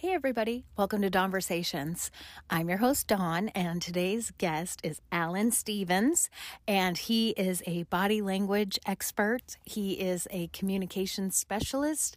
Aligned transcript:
Hey, 0.00 0.12
everybody. 0.12 0.64
Welcome 0.76 1.02
to 1.02 1.10
Dawnversations. 1.10 2.10
I'm 2.48 2.68
your 2.68 2.78
host, 2.78 3.08
Dawn, 3.08 3.48
and 3.48 3.82
today's 3.82 4.30
guest 4.38 4.80
is 4.84 5.00
Alan 5.10 5.50
Stevens, 5.50 6.30
and 6.68 6.96
he 6.96 7.30
is 7.30 7.64
a 7.66 7.82
body 7.82 8.22
language 8.22 8.78
expert. 8.86 9.56
He 9.64 9.94
is 9.94 10.28
a 10.30 10.46
communication 10.52 11.32
specialist. 11.32 12.16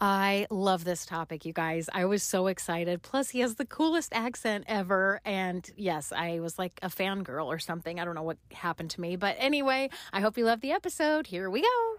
I 0.00 0.46
love 0.48 0.84
this 0.84 1.04
topic, 1.04 1.44
you 1.44 1.52
guys. 1.52 1.90
I 1.92 2.04
was 2.04 2.22
so 2.22 2.46
excited. 2.46 3.02
Plus, 3.02 3.30
he 3.30 3.40
has 3.40 3.56
the 3.56 3.66
coolest 3.66 4.12
accent 4.14 4.66
ever. 4.68 5.20
And 5.24 5.68
yes, 5.76 6.12
I 6.12 6.38
was 6.38 6.56
like 6.56 6.78
a 6.82 6.88
fangirl 6.88 7.46
or 7.46 7.58
something. 7.58 7.98
I 7.98 8.04
don't 8.04 8.14
know 8.14 8.22
what 8.22 8.38
happened 8.52 8.90
to 8.90 9.00
me. 9.00 9.16
But 9.16 9.34
anyway, 9.40 9.90
I 10.12 10.20
hope 10.20 10.38
you 10.38 10.44
love 10.44 10.60
the 10.60 10.70
episode. 10.70 11.26
Here 11.26 11.50
we 11.50 11.62
go. 11.62 11.96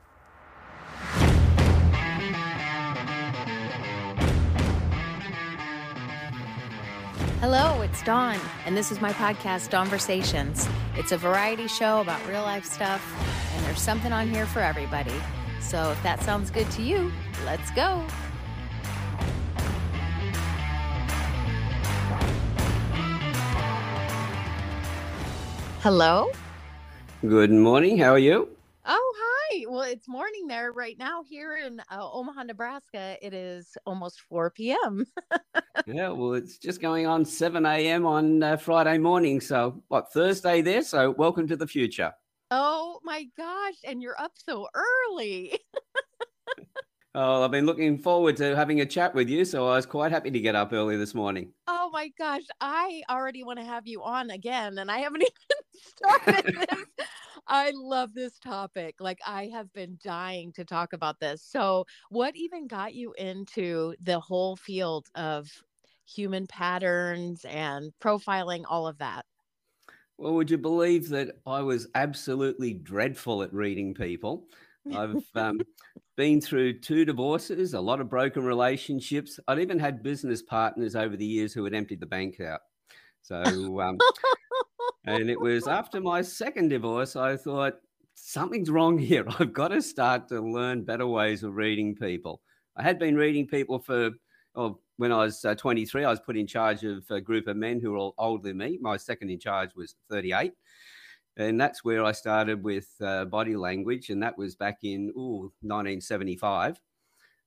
Hello, 7.46 7.82
it's 7.82 8.02
Dawn, 8.04 8.40
and 8.66 8.78
this 8.78 8.90
is 8.90 9.02
my 9.02 9.12
podcast, 9.12 9.70
Dawnversations. 9.70 10.66
It's 10.96 11.12
a 11.12 11.18
variety 11.18 11.68
show 11.68 12.00
about 12.00 12.26
real 12.26 12.42
life 12.42 12.64
stuff, 12.64 13.04
and 13.54 13.66
there's 13.66 13.82
something 13.82 14.14
on 14.14 14.30
here 14.30 14.46
for 14.46 14.62
everybody. 14.62 15.12
So 15.60 15.92
if 15.92 16.02
that 16.04 16.24
sounds 16.24 16.50
good 16.50 16.72
to 16.72 16.82
you, 16.82 17.12
let's 17.44 17.70
go. 17.72 18.02
Hello? 25.82 26.32
Good 27.28 27.52
morning. 27.52 27.98
How 27.98 28.14
are 28.14 28.20
you? 28.20 28.48
Oh, 28.86 29.14
hi. 29.18 29.66
Well, 29.70 29.84
it's 29.84 30.10
morning 30.10 30.48
there 30.48 30.74
right 30.74 30.98
now 30.98 31.24
here 31.24 31.56
in 31.56 31.80
uh, 31.90 32.12
Omaha, 32.12 32.44
Nebraska. 32.44 33.18
It 33.22 33.34
is 33.34 33.78
almost 33.86 34.20
4 34.22 34.52
p.m. 34.52 35.06
yeah, 35.88 36.10
well, 36.10 36.34
it's 36.34 36.58
just 36.58 36.82
going 36.82 37.08
on 37.08 37.24
7 37.24 37.66
a.m. 37.66 38.06
on 38.06 38.44
uh, 38.44 38.58
Friday 38.58 38.98
morning. 38.98 39.40
So, 39.40 39.82
what, 39.88 40.12
Thursday 40.12 40.62
there? 40.62 40.82
So, 40.82 41.12
welcome 41.12 41.48
to 41.48 41.56
the 41.56 41.68
future. 41.68 42.12
Oh 42.52 43.00
my 43.04 43.26
gosh. 43.38 43.76
And 43.86 44.02
you're 44.02 44.20
up 44.20 44.34
so 44.36 44.68
early. 44.76 45.60
Oh, 47.16 47.44
I've 47.44 47.52
been 47.52 47.68
looking 47.68 48.00
forward 48.00 48.38
to 48.38 48.56
having 48.56 48.82
a 48.82 48.88
chat 48.88 49.14
with 49.14 49.30
you, 49.30 49.46
so 49.46 49.68
I 49.68 49.76
was 49.76 49.86
quite 49.86 50.12
happy 50.12 50.32
to 50.32 50.40
get 50.40 50.56
up 50.56 50.74
early 50.74 50.98
this 50.98 51.14
morning. 51.14 51.54
Oh 51.68 51.92
my 51.94 52.10
gosh, 52.18 52.42
I 52.60 53.04
already 53.08 53.44
want 53.44 53.60
to 53.60 53.66
have 53.66 53.86
you 53.86 54.02
on 54.02 54.32
again, 54.32 54.80
and 54.80 54.90
I 54.90 54.98
haven't 54.98 55.22
even 55.22 55.36
started 55.96 56.56
this. 56.56 57.08
I 57.48 57.72
love 57.76 58.14
this 58.14 58.40
topic. 58.40 58.96
Like, 59.00 59.20
I 59.26 59.48
have 59.48 59.72
been 59.74 59.98
dying 60.02 60.54
to 60.54 60.66
talk 60.66 60.94
about 60.94 61.20
this. 61.20 61.44
So, 61.44 61.86
what 62.10 62.36
even 62.36 62.68
got 62.68 62.94
you 62.94 63.14
into 63.18 63.96
the 64.02 64.20
whole 64.20 64.56
field 64.56 65.08
of 65.16 65.50
human 66.06 66.48
patterns 66.48 67.46
and 67.46 67.94
profiling, 68.02 68.64
all 68.68 68.88
of 68.88 68.98
that? 69.00 69.26
Well, 70.18 70.34
would 70.36 70.52
you 70.52 70.58
believe 70.58 71.10
that 71.10 71.40
I 71.46 71.62
was 71.62 71.88
absolutely 71.96 72.74
dreadful 72.74 73.44
at 73.44 73.54
reading 73.54 73.94
people? 73.94 74.50
I've 74.92 75.26
um, 75.36 75.60
been 76.16 76.40
through 76.40 76.80
two 76.82 77.06
divorces, 77.06 77.74
a 77.74 77.82
lot 77.82 78.00
of 78.02 78.10
broken 78.10 78.44
relationships. 78.44 79.40
I'd 79.48 79.60
even 79.60 79.80
had 79.80 80.04
business 80.04 80.42
partners 80.42 80.96
over 80.96 81.18
the 81.18 81.26
years 81.26 81.54
who 81.54 81.64
had 81.64 81.74
emptied 81.74 82.00
the 82.00 82.06
bank 82.06 82.40
out. 82.40 82.62
So, 83.24 83.42
um, 83.82 83.98
and 85.06 85.30
it 85.30 85.40
was 85.40 85.68
after 85.68 86.00
my 86.00 86.22
second 86.22 86.70
divorce, 86.70 87.16
I 87.16 87.38
thought 87.38 87.80
something's 88.14 88.70
wrong 88.70 88.98
here. 88.98 89.26
I've 89.40 89.54
got 89.54 89.70
to 89.70 89.82
start 89.82 90.28
to 90.30 90.42
learn 90.42 90.84
better 90.84 91.08
ways 91.08 91.44
of 91.44 91.56
reading 91.56 91.96
people. 91.96 92.42
I 92.78 92.84
had 92.84 93.00
been 93.00 93.16
reading 93.16 93.48
people 93.48 93.80
for, 93.80 94.12
oh, 94.56 94.80
when 94.98 95.12
I 95.12 95.18
was 95.18 95.44
uh, 95.44 95.56
23, 95.56 96.06
I 96.06 96.10
was 96.10 96.20
put 96.20 96.38
in 96.38 96.46
charge 96.46 96.84
of 96.84 97.04
a 97.10 97.20
group 97.20 97.48
of 97.48 97.58
men 97.58 97.80
who 97.82 97.92
were 97.92 97.98
all 97.98 98.14
older 98.18 98.50
than 98.50 98.58
me. 98.58 98.78
My 98.80 98.98
second 98.98 99.30
in 99.30 99.40
charge 99.40 99.72
was 99.76 99.96
38 100.10 100.54
and 101.38 101.60
that's 101.60 101.84
where 101.84 102.04
I 102.04 102.12
started 102.12 102.64
with 102.64 102.90
uh, 103.02 103.26
body 103.26 103.56
language, 103.56 104.10
and 104.10 104.22
that 104.22 104.38
was 104.38 104.56
back 104.56 104.80
in 104.84 105.10
ooh, 105.18 105.52
1975. 105.62 106.80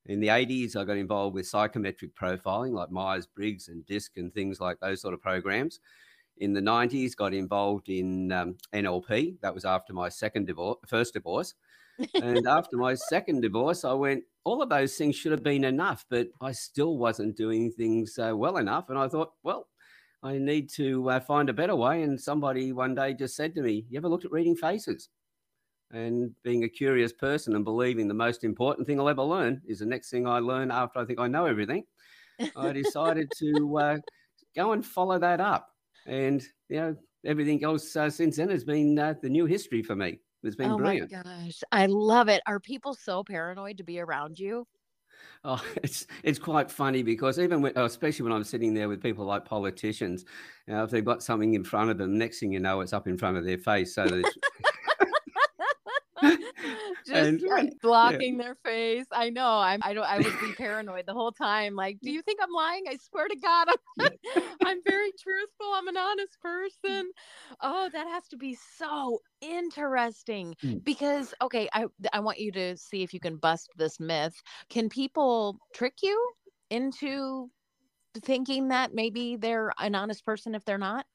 In 0.09 0.21
the 0.21 0.29
80s, 0.29 0.77
I 0.77 0.85
got 0.85 0.97
involved 0.97 1.35
with 1.35 1.47
psychometric 1.49 2.15
profiling, 2.15 2.73
like 2.73 2.91
Myers 2.91 3.27
Briggs 3.27 3.69
and 3.69 3.85
DISC 3.87 4.17
and 4.17 4.33
things 4.33 4.61
like 4.61 4.79
those 4.81 5.01
sort 5.01 5.15
of 5.15 5.21
programs. 5.21 5.81
In 6.39 6.53
the 6.53 6.61
90s, 6.61 7.17
got 7.17 7.35
involved 7.35 7.89
in 7.89 8.31
um, 8.31 8.57
NLP. 8.73 9.41
That 9.41 9.55
was 9.55 9.65
after 9.65 9.93
my 9.93 10.09
second 10.09 10.47
divorce, 10.47 10.79
first 10.87 11.15
divorce. 11.15 11.55
and 12.15 12.47
after 12.49 12.77
my 12.77 12.95
second 12.95 13.41
divorce, 13.41 13.85
I 13.85 13.95
went, 13.95 14.25
all 14.45 14.63
of 14.63 14.69
those 14.69 14.95
things 14.95 15.17
should 15.17 15.33
have 15.33 15.43
been 15.43 15.65
enough, 15.65 16.05
but 16.09 16.29
I 16.41 16.53
still 16.53 16.99
wasn't 16.99 17.37
doing 17.37 17.73
things 17.73 18.19
uh, 18.19 18.37
well 18.37 18.59
enough. 18.59 18.91
And 18.91 18.99
I 18.99 19.09
thought, 19.09 19.33
well, 19.43 19.67
I 20.23 20.39
need 20.39 20.71
to 20.75 21.11
uh, 21.11 21.21
find 21.21 21.49
a 21.49 21.55
better 21.55 21.75
way. 21.75 22.03
And 22.03 22.21
somebody 22.21 22.73
one 22.73 22.95
day 22.95 23.15
just 23.15 23.35
said 23.35 23.55
to 23.57 23.63
me, 23.63 23.87
You 23.89 23.99
ever 23.99 24.09
looked 24.09 24.25
at 24.25 24.33
reading 24.33 24.57
faces? 24.57 25.09
And 25.93 26.35
being 26.43 26.65
a 26.65 26.69
curious 26.69 27.13
person 27.13 27.55
and 27.55 27.65
believing 27.65 28.09
the 28.09 28.15
most 28.15 28.43
important 28.43 28.87
thing 28.87 28.99
I'll 28.99 29.09
ever 29.09 29.23
learn 29.23 29.63
is 29.67 29.79
the 29.79 29.87
next 29.87 30.11
thing 30.11 30.27
I 30.27 30.41
learn 30.41 30.71
after 30.71 30.99
I 30.99 31.05
think 31.05 31.21
I 31.21 31.29
know 31.29 31.47
everything, 31.47 31.85
I 32.57 32.73
decided 32.73 33.31
to 33.39 33.79
uh, 33.79 33.97
go 34.57 34.73
and 34.73 34.85
follow 34.85 35.19
that 35.19 35.41
up. 35.41 35.69
And, 36.07 36.43
you 36.69 36.77
know, 36.77 36.97
everything 37.25 37.63
else 37.63 37.95
uh, 37.95 38.11
since 38.11 38.37
then 38.37 38.51
has 38.51 38.65
been 38.65 38.99
uh, 38.99 39.15
the 39.23 39.29
new 39.29 39.47
history 39.47 39.83
for 39.83 39.95
me. 39.95 40.19
It's 40.43 40.57
been 40.57 40.73
oh 40.73 40.77
brilliant. 40.77 41.13
Oh 41.13 41.17
my 41.19 41.23
gosh. 41.23 41.63
I 41.73 41.87
love 41.87 42.29
it. 42.29 42.43
Are 42.47 42.61
people 42.61 42.95
so 42.95 43.25
paranoid 43.25 43.79
to 43.79 43.85
be 43.85 44.01
around 44.01 44.39
you? 44.39 44.67
Oh, 45.45 45.63
it's 45.83 46.07
it's 46.23 46.39
quite 46.39 46.71
funny 46.71 47.03
because 47.03 47.39
even 47.39 47.63
when, 47.63 47.73
especially 47.77 48.25
when 48.25 48.33
I'm 48.33 48.45
sitting 48.45 48.75
there 48.75 48.89
with 48.89 49.03
people 49.03 49.25
like 49.25 49.45
politicians, 49.45 50.25
you 50.67 50.75
know, 50.75 50.85
if 50.85 50.91
they've 50.91 51.05
got 51.05 51.23
something 51.23 51.55
in 51.55 51.65
front 51.65 51.91
of 51.91 51.99
them, 51.99 52.19
next 52.19 52.41
thing 52.41 52.53
you 52.53 52.61
know, 52.61 52.81
it's 52.81 52.93
up 52.93 53.07
in 53.07 53.17
front 53.17 53.37
of 53.37 53.45
their 53.45 53.59
face. 53.59 53.95
So 53.95 54.05
and, 57.17 57.73
blocking 57.83 58.37
yeah. 58.37 58.45
their 58.45 58.57
face. 58.65 59.07
I 59.13 59.31
know. 59.31 59.47
I'm. 59.47 59.81
I 59.83 59.95
don't. 59.95 60.05
I 60.05 60.19
would 60.19 60.41
be 60.41 60.53
paranoid 60.57 61.05
the 61.07 61.13
whole 61.13 61.33
time. 61.33 61.75
Like, 61.75 61.99
do 62.03 62.11
you 62.11 62.23
think 62.23 62.41
I'm 62.43 62.53
lying? 62.53 62.85
I 62.89 62.97
swear 62.97 63.29
to 63.29 63.37
God, 63.37 63.69
I'm. 64.01 64.09
I'm 64.65 64.81
very 64.87 65.13
truthful. 65.23 65.73
I'm 65.75 65.89
an 65.89 65.97
honest 65.97 66.39
person. 66.41 67.11
Oh, 67.63 67.89
that 67.93 68.07
has 68.09 68.27
to 68.29 68.37
be 68.37 68.57
so 68.77 69.21
interesting 69.41 70.55
mm. 70.63 70.83
because 70.85 71.35
okay, 71.43 71.69
I 71.73 71.87
I 72.13 72.21
want 72.21 72.39
you 72.39 72.53
to 72.53 72.77
see 72.77 73.03
if 73.03 73.15
you 73.15 73.21
can 73.21 73.37
bust 73.37 73.71
this 73.77 74.01
myth. 74.01 74.35
Can 74.71 74.89
people 74.89 75.59
trick 75.75 75.95
you 76.03 76.33
into 76.71 77.51
thinking 78.23 78.69
that 78.69 78.95
maybe 78.95 79.37
they're 79.37 79.73
an 79.79 79.95
honest 79.95 80.25
person 80.25 80.55
if 80.55 80.65
they're 80.65 80.79
not? 80.79 81.07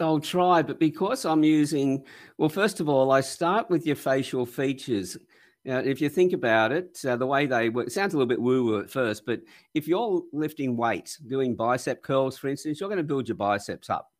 I'll 0.00 0.20
try, 0.20 0.62
but 0.62 0.78
because 0.78 1.24
I'm 1.24 1.42
using, 1.42 2.04
well, 2.36 2.48
first 2.48 2.80
of 2.80 2.88
all, 2.88 3.10
I 3.10 3.20
start 3.20 3.68
with 3.68 3.84
your 3.84 3.96
facial 3.96 4.46
features. 4.46 5.16
Now, 5.64 5.78
if 5.78 6.00
you 6.00 6.08
think 6.08 6.32
about 6.32 6.70
it, 6.70 7.04
uh, 7.04 7.16
the 7.16 7.26
way 7.26 7.46
they 7.46 7.68
work, 7.68 7.90
sounds 7.90 8.14
a 8.14 8.16
little 8.16 8.28
bit 8.28 8.40
woo 8.40 8.64
woo 8.64 8.80
at 8.80 8.90
first, 8.90 9.26
but 9.26 9.40
if 9.74 9.88
you're 9.88 10.22
lifting 10.32 10.76
weights, 10.76 11.16
doing 11.16 11.56
bicep 11.56 12.02
curls, 12.02 12.38
for 12.38 12.48
instance, 12.48 12.78
you're 12.78 12.88
going 12.88 12.98
to 12.98 13.04
build 13.04 13.28
your 13.28 13.36
biceps 13.36 13.90
up. 13.90 14.12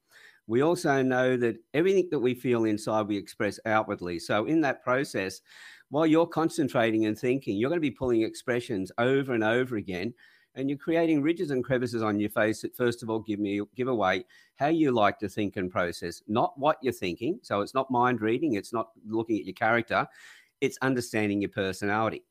We 0.48 0.62
also 0.62 1.00
know 1.02 1.36
that 1.36 1.56
everything 1.74 2.08
that 2.10 2.18
we 2.18 2.34
feel 2.34 2.64
inside, 2.64 3.06
we 3.06 3.16
express 3.16 3.60
outwardly. 3.64 4.18
So, 4.18 4.46
in 4.46 4.60
that 4.62 4.82
process, 4.82 5.40
while 5.90 6.06
you're 6.06 6.26
concentrating 6.26 7.06
and 7.06 7.18
thinking, 7.18 7.56
you're 7.56 7.70
going 7.70 7.80
to 7.80 7.88
be 7.88 7.90
pulling 7.90 8.22
expressions 8.22 8.90
over 8.98 9.32
and 9.32 9.44
over 9.44 9.76
again 9.76 10.12
and 10.58 10.68
you're 10.68 10.76
creating 10.76 11.22
ridges 11.22 11.52
and 11.52 11.64
crevices 11.64 12.02
on 12.02 12.18
your 12.18 12.28
face 12.28 12.60
that 12.62 12.76
first 12.76 13.02
of 13.02 13.08
all 13.08 13.20
give 13.20 13.38
me 13.38 13.62
give 13.76 13.88
away 13.88 14.24
how 14.56 14.66
you 14.66 14.90
like 14.90 15.18
to 15.18 15.28
think 15.28 15.56
and 15.56 15.70
process 15.70 16.20
not 16.26 16.52
what 16.58 16.76
you're 16.82 16.92
thinking 16.92 17.38
so 17.42 17.60
it's 17.60 17.74
not 17.74 17.90
mind 17.90 18.20
reading 18.20 18.54
it's 18.54 18.72
not 18.72 18.90
looking 19.06 19.38
at 19.38 19.46
your 19.46 19.54
character 19.54 20.06
it's 20.60 20.76
understanding 20.82 21.40
your 21.40 21.50
personality. 21.50 22.24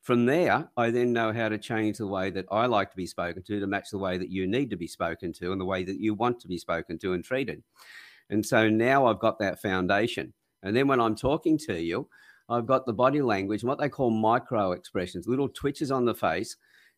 From 0.00 0.24
there 0.26 0.68
i 0.76 0.90
then 0.90 1.12
know 1.12 1.32
how 1.32 1.48
to 1.48 1.58
change 1.58 1.98
the 1.98 2.06
way 2.06 2.30
that 2.30 2.46
i 2.50 2.66
like 2.66 2.90
to 2.90 2.96
be 2.96 3.06
spoken 3.06 3.42
to 3.42 3.60
to 3.60 3.66
match 3.66 3.90
the 3.90 3.98
way 3.98 4.16
that 4.16 4.30
you 4.30 4.46
need 4.46 4.70
to 4.70 4.76
be 4.76 4.86
spoken 4.86 5.32
to 5.34 5.52
and 5.52 5.60
the 5.60 5.64
way 5.64 5.84
that 5.84 6.00
you 6.00 6.14
want 6.14 6.40
to 6.40 6.48
be 6.48 6.58
spoken 6.58 6.98
to 6.98 7.12
and 7.12 7.24
treated. 7.24 7.62
And 8.30 8.44
so 8.46 8.68
now 8.68 9.06
i've 9.06 9.18
got 9.18 9.38
that 9.40 9.60
foundation. 9.60 10.32
And 10.62 10.74
then 10.76 10.86
when 10.86 11.00
i'm 11.00 11.16
talking 11.16 11.58
to 11.58 11.80
you 11.80 12.08
I've 12.48 12.66
got 12.66 12.84
the 12.84 12.92
body 12.92 13.22
language, 13.22 13.64
what 13.64 13.78
they 13.78 13.88
call 13.88 14.10
micro 14.10 14.72
expressions, 14.72 15.26
little 15.26 15.48
twitches 15.48 15.90
on 15.90 16.04
the 16.04 16.14
face 16.14 16.56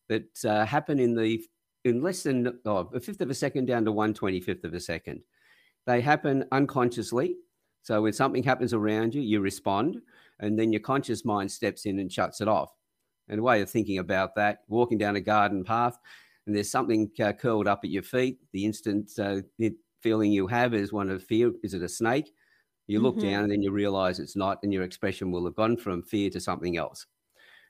that 0.09 0.45
uh, 0.45 0.65
happen 0.65 0.99
in 0.99 1.15
the 1.15 1.43
in 1.85 2.03
less 2.03 2.23
than 2.23 2.59
oh, 2.65 2.91
a 2.95 3.01
fifth 3.01 3.21
of 3.21 3.31
a 3.31 3.35
second 3.35 3.67
down 3.67 3.85
to 3.85 3.93
one 3.93 4.15
twenty 4.15 4.41
fifth 4.41 4.65
of 4.65 4.75
a 4.75 4.81
second. 4.81 5.23
They 5.87 6.01
happen 6.01 6.45
unconsciously. 6.53 7.37
So 7.83 8.01
when 8.01 8.15
something 8.15 8.43
happens 8.43 8.73
around 8.73 9.15
you, 9.15 9.21
you 9.21 9.41
respond, 9.41 10.01
and 10.41 10.59
then 10.59 10.73
your 10.73 10.81
conscious 10.81 11.25
mind 11.25 11.53
steps 11.53 11.85
in 11.85 11.99
and 11.99 12.11
shuts 12.11 12.41
it 12.41 12.49
off. 12.49 12.73
And 13.29 13.41
a 13.41 13.43
way 13.43 13.61
of 13.61 13.69
thinking 13.69 13.99
about 13.99 14.35
that, 14.37 14.61
walking 14.69 14.99
down 14.99 15.17
a 15.17 15.21
garden 15.21 15.65
path, 15.65 15.99
and 16.47 16.57
there's 16.57 16.71
something 16.71 17.11
uh, 17.23 17.33
curled 17.33 17.69
up 17.69 17.81
at 17.85 17.91
your 17.91 18.03
feet. 18.03 18.39
The 18.53 18.65
instant 18.65 19.11
uh, 19.19 19.43
feeling 20.03 20.33
you 20.33 20.47
have 20.47 20.75
is 20.75 20.93
one 20.93 21.11
of 21.11 21.23
fear. 21.23 21.53
Is 21.62 21.75
it 21.75 21.83
a 21.83 21.89
snake? 21.89 22.33
You 22.87 23.00
look 23.00 23.17
mm-hmm. 23.17 23.31
down 23.31 23.43
and 23.45 23.53
then 23.53 23.62
you 23.62 23.71
realize 23.71 24.19
it's 24.19 24.37
not, 24.37 24.59
and 24.62 24.73
your 24.73 24.83
expression 24.83 25.31
will 25.31 25.45
have 25.47 25.55
gone 25.55 25.77
from 25.77 26.03
fear 26.03 26.29
to 26.31 26.41
something 26.41 26.77
else. 26.77 27.07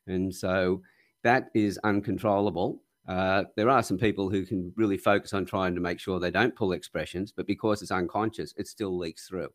And 0.09 0.35
so 0.35 0.83
that 1.25 1.51
is 1.55 1.79
uncontrollable. 1.85 2.83
Uh, 3.09 3.45
there 3.57 3.69
are 3.69 3.83
some 3.83 3.99
people 3.99 4.31
who 4.31 4.47
can 4.47 4.73
really 4.77 4.97
focus 4.97 5.33
on 5.33 5.45
trying 5.45 5.75
to 5.75 5.81
make 5.81 5.99
sure 5.99 6.19
they 6.19 6.31
don't 6.31 6.55
pull 6.55 6.73
expressions, 6.73 7.33
but 7.33 7.47
because 7.47 7.83
it's 7.83 7.91
unconscious, 7.91 8.55
it 8.57 8.69
still 8.69 8.97
leaks 8.97 9.27
through. 9.27 9.49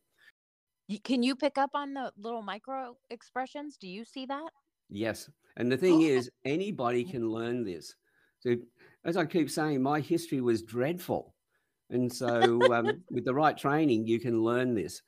Can 1.03 1.23
you 1.23 1.35
pick 1.35 1.57
up 1.57 1.71
on 1.73 1.93
the 1.93 2.11
little 2.17 2.41
micro 2.41 2.97
expressions? 3.09 3.77
Do 3.77 3.87
you 3.87 4.03
see 4.03 4.25
that? 4.25 4.49
Yes. 4.89 5.29
And 5.57 5.71
the 5.71 5.77
thing 5.77 6.01
is, 6.03 6.29
anybody 6.45 7.03
can 7.03 7.29
learn 7.29 7.63
this. 7.63 7.95
So, 8.39 8.55
as 9.05 9.17
I 9.17 9.25
keep 9.25 9.49
saying, 9.49 9.81
my 9.81 9.99
history 9.99 10.41
was 10.41 10.61
dreadful. 10.63 11.33
And 11.89 12.11
so, 12.11 12.61
um, 12.73 13.03
with 13.11 13.25
the 13.25 13.33
right 13.33 13.57
training, 13.57 14.07
you 14.07 14.19
can 14.19 14.41
learn 14.41 14.73
this. 14.73 15.01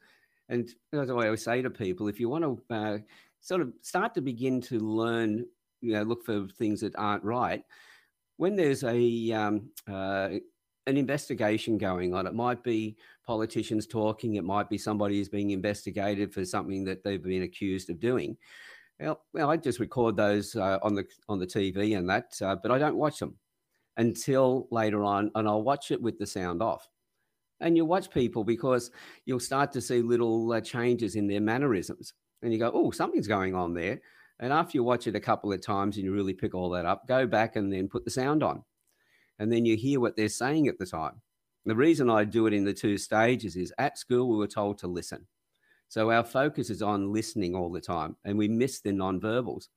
And 0.50 0.70
that's 0.92 1.04
as 1.04 1.10
I 1.10 1.26
always 1.26 1.44
say 1.44 1.62
to 1.62 1.70
people, 1.70 2.08
if 2.08 2.20
you 2.20 2.30
want 2.30 2.44
to 2.44 2.76
uh, 2.76 2.98
sort 3.40 3.62
of 3.62 3.74
start 3.82 4.14
to 4.16 4.22
begin 4.22 4.62
to 4.62 4.80
learn, 4.80 5.46
you 5.82 5.94
know, 5.94 6.04
look 6.04 6.24
for 6.24 6.48
things 6.48 6.82
that 6.82 6.96
aren't 6.96 7.24
right, 7.24 7.64
when 8.38 8.56
there's 8.56 8.84
a 8.84 9.32
um, 9.32 9.70
uh, 9.88 10.30
an 10.88 10.98
investigation 10.98 11.78
going 11.78 12.14
on, 12.14 12.26
it 12.26 12.34
might 12.34 12.64
be 12.64 12.98
politicians 13.26 13.86
talking, 13.86 14.36
it 14.36 14.44
might 14.44 14.70
be 14.70 14.78
somebody 14.78 15.18
who's 15.18 15.30
being 15.30 15.52
investigated 15.52 16.34
for 16.34 16.44
something 16.44 16.84
that 16.86 17.04
they've 17.04 17.24
been 17.24 17.44
accused 17.44 17.90
of 17.90 18.00
doing. 18.00 18.36
Well, 19.00 19.22
well 19.34 19.50
I 19.52 19.58
just 19.58 19.80
record 19.80 20.16
those 20.16 20.56
uh, 20.56 20.80
on 20.82 20.96
the 20.96 21.06
on 21.30 21.40
the 21.40 21.48
TV 21.48 21.98
and 21.98 22.10
that, 22.10 22.34
uh, 22.42 22.56
but 22.62 22.72
I 22.72 22.80
don't 22.80 22.98
watch 22.98 23.20
them 23.20 23.38
until 23.98 24.68
later 24.72 25.04
on, 25.04 25.32
and 25.36 25.48
I'll 25.48 25.64
watch 25.64 25.92
it 25.92 26.02
with 26.02 26.18
the 26.18 26.26
sound 26.26 26.62
off. 26.64 26.88
And 27.60 27.78
you 27.78 27.86
watch 27.86 28.10
people 28.10 28.44
because 28.44 28.90
you'll 29.26 29.40
start 29.40 29.72
to 29.74 29.82
see 29.82 30.02
little 30.02 30.52
uh, 30.52 30.62
changes 30.62 31.16
in 31.16 31.28
their 31.28 31.42
mannerisms, 31.42 32.14
and 32.42 32.52
you 32.52 32.58
go, 32.58 32.72
"Oh, 32.74 32.90
something's 32.90 33.28
going 33.28 33.54
on 33.54 33.74
there." 33.76 34.02
And 34.42 34.52
after 34.52 34.78
you 34.78 34.84
watch 34.84 35.08
it 35.08 35.16
a 35.16 35.20
couple 35.20 35.54
of 35.54 35.62
times 35.62 35.96
and 35.96 36.06
you 36.06 36.12
really 36.12 36.34
pick 36.34 36.56
all 36.56 36.72
that 36.72 36.86
up, 36.86 37.08
go 37.08 37.28
back 37.28 37.56
and 37.56 37.72
then 37.72 37.88
put 37.88 38.04
the 38.04 38.12
sound 38.12 38.44
on, 38.44 38.64
and 39.40 39.52
then 39.52 39.66
you 39.66 39.78
hear 39.78 40.00
what 40.00 40.18
they're 40.18 40.30
saying 40.30 40.68
at 40.68 40.80
the 40.80 40.86
time. 40.86 41.22
The 41.66 41.76
reason 41.76 42.10
I 42.10 42.24
do 42.24 42.48
it 42.48 42.54
in 42.54 42.66
the 42.66 42.74
two 42.74 42.98
stages 42.98 43.56
is 43.56 43.72
at 43.78 44.00
school 44.00 44.28
we 44.28 44.38
were 44.38 44.48
told 44.48 44.80
to 44.80 44.88
listen. 44.88 45.28
So 45.90 46.10
our 46.10 46.24
focus 46.24 46.72
is 46.72 46.82
on 46.82 47.14
listening 47.14 47.54
all 47.54 47.72
the 47.72 47.82
time 47.82 48.16
and 48.26 48.38
we 48.38 48.48
miss 48.48 48.82
the 48.82 48.92
nonverbals. 48.92 49.68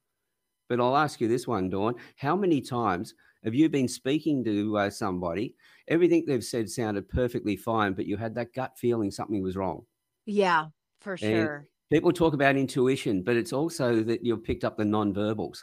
But 0.68 0.80
I'll 0.80 0.96
ask 0.96 1.20
you 1.20 1.28
this 1.28 1.46
one, 1.46 1.68
Dawn. 1.68 1.96
How 2.16 2.36
many 2.36 2.62
times 2.62 3.14
have 3.42 3.54
you 3.54 3.68
been 3.68 3.88
speaking 3.88 4.42
to 4.44 4.78
uh, 4.78 4.90
somebody? 4.90 5.54
Everything 5.88 6.24
they've 6.26 6.42
said 6.42 6.70
sounded 6.70 7.08
perfectly 7.08 7.56
fine, 7.56 7.92
but 7.92 8.06
you 8.06 8.16
had 8.16 8.34
that 8.36 8.54
gut 8.54 8.78
feeling 8.78 9.10
something 9.10 9.42
was 9.42 9.56
wrong. 9.56 9.84
Yeah, 10.24 10.68
for 11.00 11.18
sure. 11.18 11.56
And 11.56 11.66
people 11.94 12.12
talk 12.12 12.34
about 12.34 12.56
intuition, 12.56 13.22
but 13.22 13.36
it's 13.36 13.52
also 13.52 14.02
that 14.02 14.24
you've 14.24 14.42
picked 14.42 14.64
up 14.64 14.76
the 14.76 14.82
nonverbals. 14.82 15.62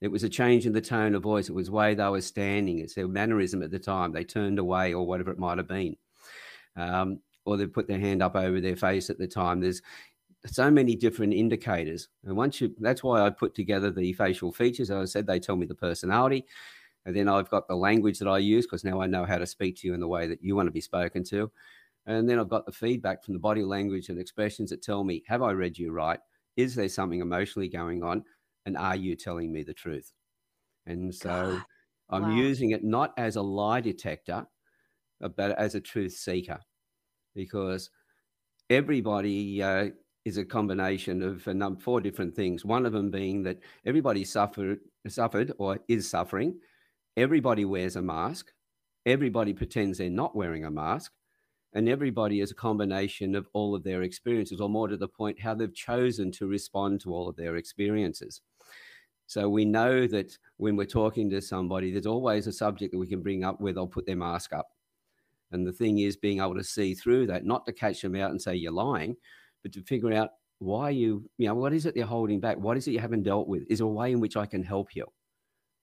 It 0.00 0.06
was 0.06 0.22
a 0.22 0.28
change 0.28 0.64
in 0.64 0.72
the 0.72 0.80
tone 0.80 1.16
of 1.16 1.24
voice. 1.24 1.48
It 1.48 1.56
was 1.56 1.68
way 1.68 1.92
they 1.92 2.08
were 2.08 2.20
standing. 2.20 2.78
It's 2.78 2.94
their 2.94 3.08
mannerism 3.08 3.60
at 3.64 3.72
the 3.72 3.78
time. 3.80 4.12
They 4.12 4.22
turned 4.22 4.60
away 4.60 4.94
or 4.94 5.04
whatever 5.04 5.32
it 5.32 5.40
might 5.40 5.58
have 5.58 5.66
been. 5.66 5.96
Um, 6.76 7.18
or 7.44 7.56
they 7.56 7.66
put 7.66 7.88
their 7.88 7.98
hand 7.98 8.22
up 8.22 8.36
over 8.36 8.60
their 8.60 8.76
face 8.76 9.10
at 9.10 9.18
the 9.18 9.26
time. 9.26 9.60
There's 9.60 9.82
so 10.46 10.70
many 10.70 10.94
different 10.94 11.34
indicators. 11.34 12.06
And 12.24 12.36
once 12.36 12.60
you, 12.60 12.72
that's 12.78 13.02
why 13.02 13.20
I 13.20 13.30
put 13.30 13.56
together 13.56 13.90
the 13.90 14.12
facial 14.12 14.52
features. 14.52 14.88
As 14.88 15.02
I 15.02 15.04
said, 15.12 15.26
they 15.26 15.40
tell 15.40 15.56
me 15.56 15.66
the 15.66 15.74
personality. 15.74 16.46
And 17.06 17.16
then 17.16 17.28
I've 17.28 17.50
got 17.50 17.66
the 17.66 17.74
language 17.74 18.20
that 18.20 18.28
I 18.28 18.38
use 18.38 18.66
because 18.66 18.84
now 18.84 19.00
I 19.00 19.08
know 19.08 19.24
how 19.24 19.38
to 19.38 19.46
speak 19.48 19.78
to 19.78 19.88
you 19.88 19.94
in 19.94 20.00
the 20.00 20.06
way 20.06 20.28
that 20.28 20.44
you 20.44 20.54
want 20.54 20.68
to 20.68 20.72
be 20.72 20.80
spoken 20.80 21.24
to. 21.24 21.50
And 22.06 22.28
then 22.28 22.38
I've 22.38 22.48
got 22.48 22.66
the 22.66 22.72
feedback 22.72 23.24
from 23.24 23.34
the 23.34 23.40
body 23.40 23.62
language 23.62 24.08
and 24.08 24.18
expressions 24.18 24.70
that 24.70 24.82
tell 24.82 25.04
me, 25.04 25.22
have 25.26 25.42
I 25.42 25.52
read 25.52 25.78
you 25.78 25.92
right? 25.92 26.18
Is 26.56 26.74
there 26.74 26.88
something 26.88 27.20
emotionally 27.20 27.68
going 27.68 28.02
on? 28.02 28.24
And 28.66 28.76
are 28.76 28.96
you 28.96 29.16
telling 29.16 29.52
me 29.52 29.62
the 29.62 29.74
truth? 29.74 30.12
And 30.86 31.14
so 31.14 31.28
God. 31.28 31.62
I'm 32.10 32.22
wow. 32.22 32.36
using 32.36 32.70
it 32.70 32.82
not 32.82 33.12
as 33.16 33.36
a 33.36 33.42
lie 33.42 33.80
detector, 33.80 34.46
but 35.20 35.52
as 35.58 35.74
a 35.74 35.80
truth 35.80 36.12
seeker 36.12 36.58
because 37.34 37.90
everybody 38.68 39.62
uh, 39.62 39.90
is 40.24 40.36
a 40.36 40.44
combination 40.44 41.22
of 41.22 41.46
a 41.46 41.54
number, 41.54 41.80
four 41.80 42.00
different 42.00 42.34
things. 42.34 42.64
One 42.64 42.86
of 42.86 42.92
them 42.92 43.10
being 43.10 43.42
that 43.44 43.58
everybody 43.86 44.24
suffered, 44.24 44.80
suffered 45.08 45.52
or 45.58 45.78
is 45.88 46.08
suffering. 46.08 46.58
Everybody 47.16 47.64
wears 47.64 47.96
a 47.96 48.02
mask. 48.02 48.52
Everybody 49.06 49.52
pretends 49.54 49.98
they're 49.98 50.10
not 50.10 50.36
wearing 50.36 50.64
a 50.64 50.70
mask. 50.70 51.12
And 51.72 51.88
everybody 51.88 52.40
is 52.40 52.50
a 52.50 52.54
combination 52.54 53.34
of 53.34 53.48
all 53.52 53.74
of 53.74 53.84
their 53.84 54.02
experiences, 54.02 54.60
or 54.60 54.68
more 54.68 54.88
to 54.88 54.96
the 54.96 55.08
point, 55.08 55.40
how 55.40 55.54
they've 55.54 55.74
chosen 55.74 56.32
to 56.32 56.46
respond 56.46 57.00
to 57.02 57.14
all 57.14 57.28
of 57.28 57.36
their 57.36 57.56
experiences. 57.56 58.40
So 59.26 59.48
we 59.48 59.64
know 59.64 60.08
that 60.08 60.36
when 60.56 60.74
we're 60.74 60.86
talking 60.86 61.30
to 61.30 61.40
somebody, 61.40 61.92
there's 61.92 62.06
always 62.06 62.48
a 62.48 62.52
subject 62.52 62.90
that 62.90 62.98
we 62.98 63.06
can 63.06 63.22
bring 63.22 63.44
up 63.44 63.60
where 63.60 63.72
they'll 63.72 63.86
put 63.86 64.04
their 64.04 64.16
mask 64.16 64.52
up. 64.52 64.70
And 65.52 65.64
the 65.64 65.72
thing 65.72 66.00
is 66.00 66.16
being 66.16 66.40
able 66.40 66.56
to 66.56 66.64
see 66.64 66.94
through 66.94 67.28
that, 67.28 67.44
not 67.44 67.64
to 67.66 67.72
catch 67.72 68.02
them 68.02 68.16
out 68.16 68.32
and 68.32 68.42
say 68.42 68.56
you're 68.56 68.72
lying, 68.72 69.16
but 69.62 69.72
to 69.72 69.82
figure 69.82 70.12
out 70.12 70.30
why 70.58 70.90
you, 70.90 71.30
you 71.38 71.46
know, 71.46 71.54
what 71.54 71.72
is 71.72 71.86
it 71.86 71.96
you're 71.96 72.06
holding 72.06 72.40
back? 72.40 72.56
What 72.58 72.76
is 72.76 72.88
it 72.88 72.92
you 72.92 72.98
haven't 72.98 73.22
dealt 73.22 73.46
with? 73.46 73.62
Is 73.70 73.78
there 73.78 73.86
a 73.86 73.90
way 73.90 74.10
in 74.12 74.20
which 74.20 74.36
I 74.36 74.46
can 74.46 74.62
help 74.62 74.94
you? 74.96 75.06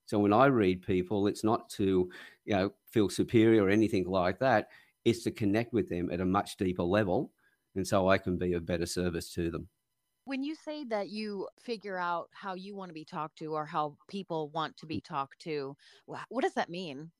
So 0.05 0.19
when 0.19 0.33
I 0.33 0.45
read 0.45 0.81
people, 0.81 1.27
it's 1.27 1.43
not 1.43 1.69
to, 1.71 2.09
you 2.45 2.55
know, 2.55 2.71
feel 2.91 3.09
superior 3.09 3.63
or 3.63 3.69
anything 3.69 4.05
like 4.05 4.39
that. 4.39 4.67
It's 5.07 5.23
to 5.23 5.31
connect 5.31 5.71
with 5.71 5.87
them 5.87 6.09
at 6.11 6.19
a 6.19 6.25
much 6.25 6.57
deeper 6.57 6.83
level. 6.83 7.31
And 7.75 7.87
so 7.87 8.09
I 8.09 8.17
can 8.17 8.37
be 8.37 8.51
of 8.51 8.65
better 8.65 8.85
service 8.85 9.31
to 9.35 9.49
them. 9.49 9.69
When 10.25 10.43
you 10.43 10.53
say 10.53 10.83
that 10.83 11.07
you 11.07 11.47
figure 11.61 11.97
out 11.97 12.27
how 12.33 12.55
you 12.55 12.75
want 12.75 12.89
to 12.89 12.93
be 12.93 13.05
talked 13.05 13.37
to 13.37 13.53
or 13.53 13.65
how 13.65 13.95
people 14.09 14.49
want 14.49 14.75
to 14.75 14.85
be 14.85 14.99
talked 14.99 15.39
to, 15.43 15.77
what 16.27 16.41
does 16.41 16.55
that 16.55 16.69
mean? 16.69 17.11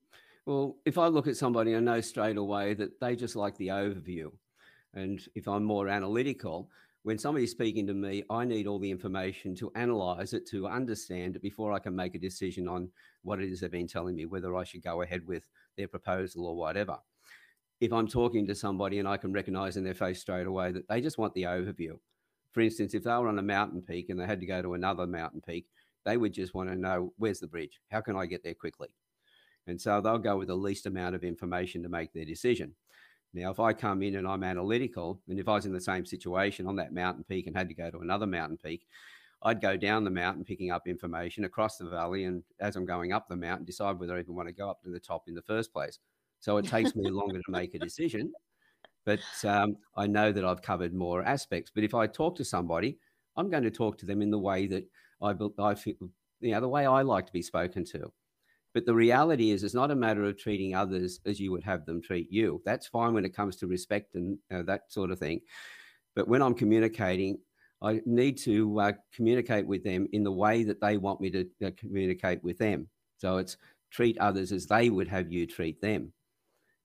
Well, 0.45 0.75
if 0.86 0.98
I 0.98 1.07
look 1.07 1.28
at 1.28 1.38
somebody, 1.38 1.78
I 1.78 1.80
know 1.80 2.01
straight 2.01 2.36
away 2.36 2.74
that 2.74 3.00
they 3.00 3.16
just 3.16 3.38
like 3.38 3.56
the 3.56 3.69
overview. 3.69 4.31
And 4.94 5.22
if 5.33 5.48
I'm 5.48 5.63
more 5.63 5.88
analytical, 5.88 6.69
when 7.04 7.18
somebody's 7.18 7.51
speaking 7.51 7.88
to 7.88 7.94
me, 7.94 8.25
I 8.30 8.44
need 8.44 8.68
all 8.68 8.80
the 8.80 8.92
information 8.92 9.56
to 9.56 9.72
analyze 9.75 10.33
it, 10.33 10.45
to 10.50 10.68
understand 10.68 11.38
it 11.38 11.42
before 11.42 11.72
I 11.72 11.80
can 11.80 11.95
make 11.95 12.16
a 12.16 12.19
decision 12.19 12.68
on 12.68 12.90
what 13.24 13.40
it 13.40 13.50
is 13.50 13.62
they've 13.62 13.72
been 13.72 13.88
telling 13.88 14.18
me, 14.18 14.25
whether 14.25 14.57
I 14.57 14.66
should 14.66 14.83
go 14.83 15.04
ahead 15.04 15.25
with 15.25 15.44
their 15.78 15.88
proposal 15.88 16.45
or 16.45 16.57
whatever. 16.57 16.98
If 17.80 17.94
I'm 17.94 18.08
talking 18.08 18.48
to 18.48 18.56
somebody 18.56 19.00
and 19.00 19.08
I 19.08 19.18
can 19.18 19.32
recognize 19.32 19.78
in 19.78 19.84
their 19.84 19.94
face 19.94 20.20
straight 20.20 20.48
away 20.48 20.72
that 20.72 20.88
they 20.88 21.00
just 21.00 21.18
want 21.18 21.34
the 21.34 21.44
overview. 21.44 22.00
For 22.52 22.62
instance, 22.62 22.94
if 22.94 23.04
they 23.04 23.12
were 23.12 23.28
on 23.28 23.38
a 23.38 23.44
mountain 23.44 23.82
peak 23.82 24.10
and 24.10 24.20
they 24.20 24.26
had 24.26 24.40
to 24.40 24.48
go 24.48 24.62
to 24.62 24.74
another 24.74 25.06
mountain 25.06 25.42
peak, 25.42 25.68
they 26.06 26.18
would 26.18 26.34
just 26.34 26.56
want 26.56 26.70
to 26.70 26.76
know 26.76 27.14
where's 27.18 27.40
the 27.40 27.48
bridge? 27.48 27.82
How 27.92 28.02
can 28.02 28.16
I 28.16 28.26
get 28.26 28.44
there 28.44 28.56
quickly? 28.56 28.88
And 29.68 29.80
so 29.80 30.02
they'll 30.02 30.18
go 30.18 30.38
with 30.38 30.48
the 30.48 30.56
least 30.56 30.86
amount 30.86 31.16
of 31.16 31.24
information 31.24 31.84
to 31.84 31.90
make 31.90 32.14
their 32.14 32.26
decision. 32.26 32.74
Now, 33.34 33.52
if 33.52 33.60
I 33.60 33.74
come 33.74 34.02
in 34.02 34.16
and 34.16 34.28
I'm 34.28 34.44
analytical, 34.44 35.22
and 35.28 35.40
if 35.40 35.48
I 35.48 35.56
was 35.56 35.66
in 35.66 35.74
the 35.74 35.81
same 35.81 36.06
situation 36.06 36.66
on 36.66 36.78
that 36.78 36.94
mountain 36.94 37.26
peak 37.26 37.46
and 37.46 37.56
had 37.56 37.68
to 37.68 37.76
go 37.76 37.92
to 37.92 38.00
another 38.00 38.26
mountain 38.26 38.57
peak, 38.57 38.88
I'd 39.44 39.62
go 39.62 39.78
down 39.78 40.04
the 40.04 40.10
mountain 40.10 40.44
picking 40.44 40.72
up 40.72 40.88
information 40.88 41.44
across 41.44 41.78
the 41.78 41.90
valley. 41.90 42.24
And 42.24 42.42
as 42.60 42.76
I'm 42.76 42.86
going 42.86 43.12
up 43.12 43.28
the 43.28 43.36
mountain, 43.36 43.66
decide 43.66 44.00
whether 44.00 44.16
I 44.16 44.19
even 44.19 44.34
want 44.34 44.48
to 44.48 44.54
go 44.54 44.69
up 44.69 44.81
to 44.84 44.90
the 44.90 45.00
top 45.00 45.26
in 45.28 45.36
the 45.36 45.44
first 45.44 45.72
place. 45.72 46.00
So 46.40 46.58
it 46.58 46.66
takes 46.66 46.96
me 46.96 47.10
longer 47.10 47.40
to 47.40 47.52
make 47.52 47.74
a 47.76 47.80
decision. 47.80 48.32
But 49.06 49.20
um, 49.46 49.78
I 49.96 50.08
know 50.08 50.32
that 50.32 50.44
I've 50.44 50.62
covered 50.62 50.94
more 50.94 51.24
aspects. 51.24 51.72
But 51.74 51.84
if 51.84 51.94
I 51.94 52.08
talk 52.08 52.36
to 52.38 52.46
somebody, 52.46 52.98
I'm 53.38 53.50
going 53.50 53.64
to 53.64 53.72
talk 53.72 53.98
to 54.00 54.06
them 54.06 54.22
in 54.22 54.32
the 54.32 54.40
way 54.40 54.68
that 54.68 54.86
I, 55.22 55.34
I 55.60 55.76
feel, 55.76 55.96
you 56.42 56.52
know, 56.52 56.62
the 56.62 56.68
way 56.68 56.86
I 56.86 57.04
like 57.04 57.26
to 57.28 57.32
be 57.32 57.42
spoken 57.42 57.86
to. 57.86 58.12
But 58.74 58.86
the 58.86 58.94
reality 58.94 59.52
is, 59.52 59.64
it's 59.64 59.74
not 59.74 59.92
a 59.92 59.96
matter 59.96 60.24
of 60.26 60.38
treating 60.38 60.76
others 60.76 61.20
as 61.26 61.40
you 61.40 61.52
would 61.52 61.64
have 61.64 61.86
them 61.86 62.02
treat 62.02 62.32
you. 62.32 62.62
That's 62.66 62.88
fine 62.88 63.14
when 63.14 63.26
it 63.26 63.36
comes 63.36 63.56
to 63.58 63.68
respect 63.68 64.16
and 64.16 64.38
uh, 64.54 64.64
that 64.64 64.92
sort 64.92 65.10
of 65.10 65.20
thing. 65.20 65.42
But 66.16 66.28
when 66.28 66.42
I'm 66.42 66.54
communicating, 66.54 67.40
I 67.82 68.02
need 68.06 68.38
to 68.40 68.80
uh, 68.80 68.92
communicate 69.16 69.66
with 69.66 69.84
them 69.84 70.08
in 70.12 70.24
the 70.24 70.32
way 70.32 70.64
that 70.64 70.82
they 70.82 70.98
want 70.98 71.22
me 71.22 71.30
to 71.32 71.48
uh, 71.66 71.72
communicate 71.78 72.44
with 72.44 72.58
them. 72.58 72.90
So 73.18 73.38
it's 73.38 73.58
treat 73.92 74.18
others 74.18 74.52
as 74.52 74.66
they 74.66 74.90
would 74.90 75.08
have 75.08 75.32
you 75.32 75.48
treat 75.48 75.80
them. 75.82 76.12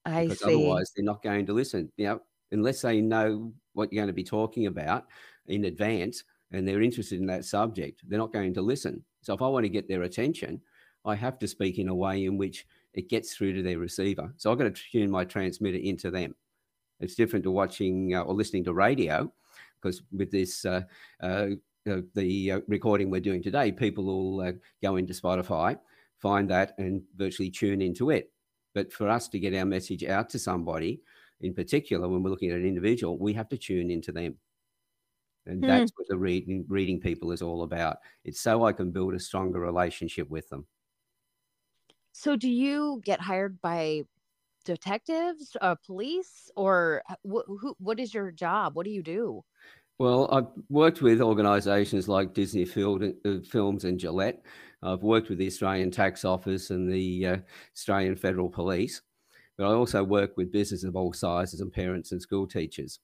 I 0.05 0.25
because 0.25 0.41
see. 0.41 0.55
Otherwise, 0.55 0.93
they're 0.95 1.05
not 1.05 1.23
going 1.23 1.47
to 1.47 1.53
listen. 1.53 1.91
You 1.97 2.07
know, 2.07 2.21
unless 2.51 2.83
they 2.83 3.01
know 3.01 3.53
what 3.73 3.93
you're 3.93 4.01
going 4.01 4.09
to 4.09 4.13
be 4.13 4.25
talking 4.25 4.67
about 4.67 5.07
in 5.47 5.65
advance 5.65 6.25
and 6.53 6.67
they're 6.67 6.83
interested 6.83 7.19
in 7.21 7.27
that 7.27 7.45
subject, 7.45 8.03
they're 8.07 8.19
not 8.19 8.33
going 8.33 8.55
to 8.55 8.63
listen. 8.63 9.05
So 9.23 9.35
if 9.35 9.43
I 9.43 9.49
want 9.49 9.65
to 9.65 9.71
get 9.71 9.89
their 9.89 10.03
attention, 10.03 10.61
I 11.05 11.15
have 11.15 11.39
to 11.41 11.49
speak 11.49 11.79
in 11.79 11.89
a 11.89 11.95
way 11.95 12.25
in 12.27 12.37
which 12.37 12.67
it 12.95 13.09
gets 13.09 13.35
through 13.35 13.55
to 13.55 13.63
their 13.63 13.79
receiver. 13.79 14.33
So 14.37 14.53
I've 14.53 14.59
got 14.59 14.75
to 14.75 14.83
tune 14.93 15.11
my 15.11 15.25
transmitter 15.25 15.79
into 15.79 16.11
them. 16.11 16.35
It's 17.01 17.15
different 17.15 17.45
to 17.45 17.51
watching 17.51 18.15
uh, 18.15 18.23
or 18.23 18.35
listening 18.35 18.65
to 18.65 18.75
radio 18.75 19.33
because 19.81 20.03
with 20.13 20.31
this, 20.31 20.65
uh, 20.65 20.83
uh, 21.21 21.49
the 22.15 22.53
uh, 22.53 22.61
recording 22.69 23.11
we're 23.11 23.21
doing 23.21 23.43
today, 23.43 23.73
people 23.73 24.05
will 24.05 24.41
uh, 24.41 24.53
go 24.83 24.97
into 24.97 25.13
Spotify, 25.13 25.79
find 26.19 26.49
that, 26.51 26.75
and 26.79 27.03
virtually 27.17 27.51
tune 27.51 27.83
into 27.83 28.11
it. 28.11 28.31
But 28.75 28.93
for 28.93 29.09
us 29.09 29.29
to 29.29 29.39
get 29.39 29.55
our 29.55 29.65
message 29.65 30.05
out 30.05 30.31
to 30.31 30.39
somebody, 30.39 31.03
in 31.41 31.55
particular, 31.55 32.09
when 32.09 32.23
we're 32.23 32.31
looking 32.31 32.51
at 32.51 32.59
an 32.59 32.67
individual, 32.67 33.19
we 33.19 33.33
have 33.35 33.49
to 33.51 33.59
tune 33.59 33.91
into 33.91 34.13
them. 34.13 34.37
And 35.47 35.61
hmm. 35.61 35.67
that's 35.67 35.93
what 35.97 36.07
the 36.09 36.17
reading, 36.17 36.65
reading 36.69 37.01
people 37.01 37.33
is 37.33 37.43
all 37.43 37.63
about. 37.63 37.99
It's 38.25 38.41
so 38.41 38.65
I 38.65 38.73
can 38.73 38.91
build 38.91 39.15
a 39.15 39.19
stronger 39.19 39.61
relationship 39.61 40.31
with 40.31 40.49
them. 40.49 40.67
So, 42.13 42.37
do 42.37 42.49
you 42.49 43.01
get 43.05 43.21
hired 43.21 43.61
by 43.61 44.03
detectives, 44.65 45.57
uh, 45.61 45.75
police, 45.85 46.51
or 46.57 47.03
wh- 47.27 47.47
who, 47.47 47.75
what 47.79 47.99
is 47.99 48.13
your 48.13 48.31
job? 48.31 48.77
What 48.77 48.85
do 48.85 48.93
you 48.93 49.03
do? 49.03 49.43
Well, 49.99 50.29
I've 50.33 50.49
worked 50.69 51.01
with 51.03 51.21
organisations 51.21 52.09
like 52.09 52.35
Disney 52.35 52.65
Field, 52.65 53.03
uh, 53.25 53.39
Films 53.49 53.85
and 53.85 53.99
Gillette. 53.99 54.43
I've 54.83 55.03
worked 55.03 55.29
with 55.29 55.39
the 55.39 55.47
Australian 55.47 55.91
Tax 55.91 56.25
Office 56.25 56.71
and 56.71 56.91
the 56.91 57.27
uh, 57.27 57.37
Australian 57.75 58.17
Federal 58.17 58.49
Police, 58.49 59.03
but 59.57 59.65
I 59.65 59.73
also 59.73 60.03
work 60.03 60.37
with 60.37 60.51
businesses 60.51 60.85
of 60.85 60.97
all 60.97 61.13
sizes 61.13 61.61
and 61.61 61.73
parents 61.73 62.13
and 62.13 62.21
school 62.21 62.47
teachers. 62.47 62.99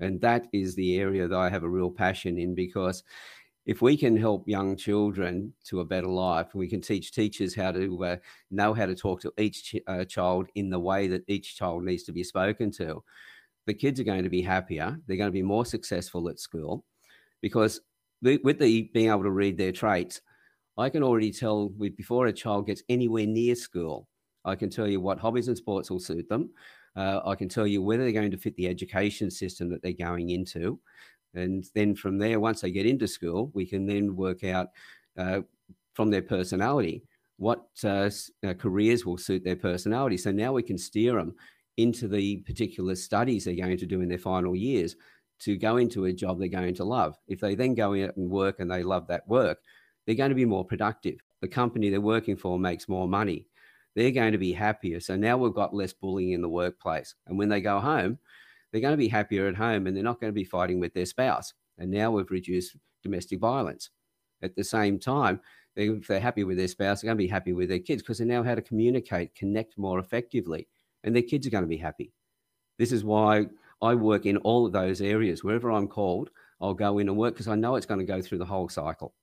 And 0.00 0.20
that 0.22 0.46
is 0.52 0.74
the 0.74 0.98
area 0.98 1.28
that 1.28 1.36
I 1.36 1.50
have 1.50 1.62
a 1.62 1.68
real 1.68 1.90
passion 1.90 2.38
in 2.38 2.54
because 2.54 3.04
if 3.64 3.80
we 3.80 3.96
can 3.96 4.16
help 4.16 4.48
young 4.48 4.76
children 4.76 5.52
to 5.66 5.80
a 5.80 5.84
better 5.84 6.08
life, 6.08 6.54
we 6.54 6.66
can 6.66 6.80
teach 6.80 7.12
teachers 7.12 7.54
how 7.54 7.70
to 7.72 8.04
uh, 8.04 8.16
know 8.50 8.74
how 8.74 8.86
to 8.86 8.94
talk 8.94 9.20
to 9.20 9.32
each 9.38 9.64
ch- 9.64 9.82
uh, 9.86 10.04
child 10.04 10.48
in 10.56 10.70
the 10.70 10.80
way 10.80 11.06
that 11.06 11.22
each 11.28 11.56
child 11.56 11.84
needs 11.84 12.02
to 12.04 12.12
be 12.12 12.24
spoken 12.24 12.72
to. 12.72 13.04
The 13.66 13.74
kids 13.74 14.00
are 14.00 14.04
going 14.04 14.24
to 14.24 14.30
be 14.30 14.42
happier. 14.42 14.98
They're 15.06 15.16
going 15.16 15.28
to 15.28 15.32
be 15.32 15.42
more 15.42 15.64
successful 15.64 16.28
at 16.28 16.40
school 16.40 16.84
because 17.40 17.80
with 18.22 18.58
the 18.58 18.90
being 18.92 19.10
able 19.10 19.22
to 19.22 19.30
read 19.30 19.56
their 19.56 19.72
traits, 19.72 20.20
I 20.78 20.88
can 20.88 21.02
already 21.02 21.32
tell 21.32 21.68
before 21.68 22.26
a 22.26 22.32
child 22.32 22.66
gets 22.66 22.82
anywhere 22.88 23.26
near 23.26 23.54
school. 23.54 24.08
I 24.44 24.54
can 24.56 24.70
tell 24.70 24.88
you 24.88 25.00
what 25.00 25.18
hobbies 25.18 25.48
and 25.48 25.56
sports 25.56 25.90
will 25.90 26.00
suit 26.00 26.28
them. 26.28 26.50
Uh, 26.96 27.20
I 27.24 27.34
can 27.34 27.48
tell 27.48 27.66
you 27.66 27.82
whether 27.82 28.02
they're 28.02 28.12
going 28.12 28.30
to 28.30 28.36
fit 28.36 28.56
the 28.56 28.68
education 28.68 29.30
system 29.30 29.70
that 29.70 29.82
they're 29.82 29.92
going 29.92 30.30
into. 30.30 30.78
And 31.34 31.64
then 31.74 31.94
from 31.94 32.18
there, 32.18 32.40
once 32.40 32.60
they 32.60 32.70
get 32.70 32.86
into 32.86 33.06
school, 33.06 33.50
we 33.54 33.66
can 33.66 33.86
then 33.86 34.16
work 34.16 34.44
out 34.44 34.68
uh, 35.16 35.40
from 35.94 36.10
their 36.10 36.22
personality 36.22 37.04
what 37.36 37.64
uh, 37.84 38.10
uh, 38.46 38.54
careers 38.54 39.04
will 39.04 39.18
suit 39.18 39.42
their 39.42 39.56
personality. 39.56 40.16
So 40.16 40.30
now 40.30 40.52
we 40.52 40.62
can 40.62 40.78
steer 40.78 41.14
them 41.14 41.34
into 41.76 42.06
the 42.06 42.36
particular 42.38 42.94
studies 42.94 43.44
they're 43.44 43.54
going 43.56 43.78
to 43.78 43.86
do 43.86 44.00
in 44.00 44.08
their 44.08 44.18
final 44.18 44.54
years 44.54 44.96
to 45.40 45.56
go 45.56 45.78
into 45.78 46.04
a 46.04 46.12
job 46.12 46.38
they're 46.38 46.48
going 46.48 46.74
to 46.74 46.84
love. 46.84 47.16
If 47.26 47.40
they 47.40 47.54
then 47.54 47.74
go 47.74 47.94
out 48.04 48.16
and 48.16 48.30
work 48.30 48.60
and 48.60 48.70
they 48.70 48.84
love 48.84 49.08
that 49.08 49.26
work, 49.26 49.58
they're 50.06 50.14
going 50.14 50.30
to 50.30 50.36
be 50.36 50.44
more 50.44 50.64
productive. 50.64 51.18
The 51.40 51.48
company 51.48 51.90
they're 51.90 52.00
working 52.00 52.36
for 52.36 52.58
makes 52.58 52.88
more 52.88 53.08
money. 53.08 53.46
They're 53.94 54.10
going 54.10 54.32
to 54.32 54.38
be 54.38 54.52
happier. 54.52 55.00
So 55.00 55.16
now 55.16 55.36
we've 55.36 55.54
got 55.54 55.74
less 55.74 55.92
bullying 55.92 56.32
in 56.32 56.42
the 56.42 56.48
workplace. 56.48 57.14
And 57.26 57.38
when 57.38 57.48
they 57.48 57.60
go 57.60 57.78
home, 57.78 58.18
they're 58.70 58.80
going 58.80 58.92
to 58.92 58.98
be 58.98 59.08
happier 59.08 59.48
at 59.48 59.56
home 59.56 59.86
and 59.86 59.96
they're 59.96 60.04
not 60.04 60.20
going 60.20 60.32
to 60.32 60.34
be 60.34 60.44
fighting 60.44 60.80
with 60.80 60.94
their 60.94 61.06
spouse. 61.06 61.52
And 61.78 61.90
now 61.90 62.10
we've 62.10 62.30
reduced 62.30 62.76
domestic 63.02 63.38
violence. 63.40 63.90
At 64.42 64.56
the 64.56 64.64
same 64.64 64.98
time, 64.98 65.40
if 65.76 66.06
they're 66.06 66.20
happy 66.20 66.44
with 66.44 66.56
their 66.56 66.68
spouse, 66.68 67.00
they're 67.00 67.08
going 67.08 67.18
to 67.18 67.24
be 67.24 67.28
happy 67.28 67.52
with 67.52 67.68
their 67.68 67.78
kids 67.78 68.02
because 68.02 68.18
they 68.18 68.24
know 68.24 68.42
how 68.42 68.54
to 68.54 68.62
communicate, 68.62 69.34
connect 69.34 69.78
more 69.78 69.98
effectively, 69.98 70.68
and 71.04 71.14
their 71.14 71.22
kids 71.22 71.46
are 71.46 71.50
going 71.50 71.64
to 71.64 71.68
be 71.68 71.76
happy. 71.76 72.12
This 72.78 72.92
is 72.92 73.04
why 73.04 73.46
I 73.80 73.94
work 73.94 74.26
in 74.26 74.38
all 74.38 74.66
of 74.66 74.72
those 74.72 75.00
areas. 75.00 75.44
Wherever 75.44 75.70
I'm 75.70 75.88
called, 75.88 76.30
I'll 76.60 76.74
go 76.74 76.98
in 76.98 77.08
and 77.08 77.16
work 77.16 77.34
because 77.34 77.48
I 77.48 77.56
know 77.56 77.74
it's 77.76 77.86
going 77.86 78.00
to 78.00 78.06
go 78.06 78.22
through 78.22 78.38
the 78.38 78.44
whole 78.44 78.68
cycle. 78.68 79.14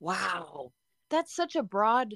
Wow. 0.00 0.72
That's 1.10 1.34
such 1.34 1.56
a 1.56 1.62
broad 1.62 2.14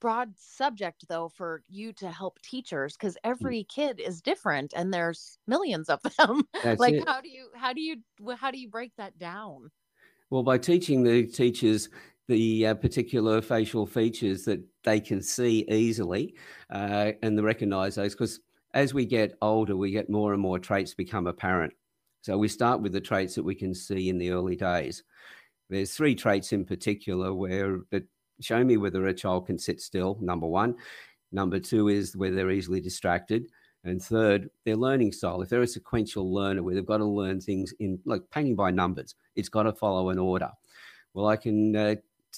broad 0.00 0.32
subject 0.36 1.04
though 1.08 1.28
for 1.28 1.62
you 1.68 1.92
to 1.92 2.10
help 2.10 2.40
teachers 2.40 2.96
because 2.96 3.14
mm. 3.14 3.30
every 3.30 3.64
kid 3.64 4.00
is 4.00 4.20
different 4.20 4.72
and 4.76 4.92
there's 4.92 5.38
millions 5.46 5.88
of 5.88 6.00
them 6.18 6.42
like 6.78 6.94
it. 6.94 7.08
how 7.08 7.20
do 7.20 7.28
you 7.28 7.48
how 7.54 7.72
do 7.72 7.80
you 7.80 7.96
how 8.36 8.50
do 8.50 8.58
you 8.58 8.68
break 8.68 8.92
that 8.96 9.18
down 9.18 9.70
well 10.30 10.42
by 10.42 10.56
teaching 10.56 11.02
the 11.02 11.26
teachers 11.26 11.88
the 12.28 12.66
uh, 12.66 12.74
particular 12.74 13.40
facial 13.40 13.86
features 13.86 14.44
that 14.44 14.62
they 14.84 15.00
can 15.00 15.22
see 15.22 15.64
easily 15.68 16.34
uh, 16.70 17.12
and 17.22 17.42
recognize 17.42 17.96
those 17.96 18.14
because 18.14 18.40
as 18.74 18.94
we 18.94 19.04
get 19.04 19.36
older 19.42 19.76
we 19.76 19.90
get 19.90 20.10
more 20.10 20.32
and 20.32 20.42
more 20.42 20.58
traits 20.58 20.94
become 20.94 21.26
apparent 21.26 21.72
so 22.22 22.36
we 22.36 22.48
start 22.48 22.80
with 22.80 22.92
the 22.92 23.00
traits 23.00 23.34
that 23.34 23.42
we 23.44 23.54
can 23.54 23.74
see 23.74 24.10
in 24.10 24.18
the 24.18 24.30
early 24.30 24.54
days 24.54 25.02
there's 25.68 25.94
three 25.94 26.14
traits 26.14 26.52
in 26.52 26.64
particular 26.64 27.34
where 27.34 27.80
that 27.90 28.04
show 28.40 28.62
me 28.64 28.76
whether 28.76 29.06
a 29.06 29.14
child 29.14 29.46
can 29.46 29.58
sit 29.58 29.80
still, 29.80 30.18
number 30.20 30.46
one. 30.46 30.76
Number 31.32 31.58
two 31.58 31.88
is 31.88 32.16
whether 32.16 32.36
they're 32.36 32.50
easily 32.50 32.80
distracted. 32.80 33.46
And 33.84 34.02
third, 34.02 34.50
their 34.64 34.76
learning 34.76 35.12
style. 35.12 35.40
If 35.40 35.48
they're 35.48 35.62
a 35.62 35.66
sequential 35.66 36.32
learner 36.32 36.62
where 36.62 36.74
they've 36.74 36.84
got 36.84 36.98
to 36.98 37.04
learn 37.04 37.40
things 37.40 37.72
in 37.78 37.98
like 38.04 38.22
painting 38.30 38.56
by 38.56 38.70
numbers, 38.70 39.14
it's 39.36 39.48
got 39.48 39.64
to 39.64 39.72
follow 39.72 40.10
an 40.10 40.18
order. 40.18 40.50
Well, 41.14 41.28
I 41.28 41.36
can 41.36 41.76
uh, 41.76 41.94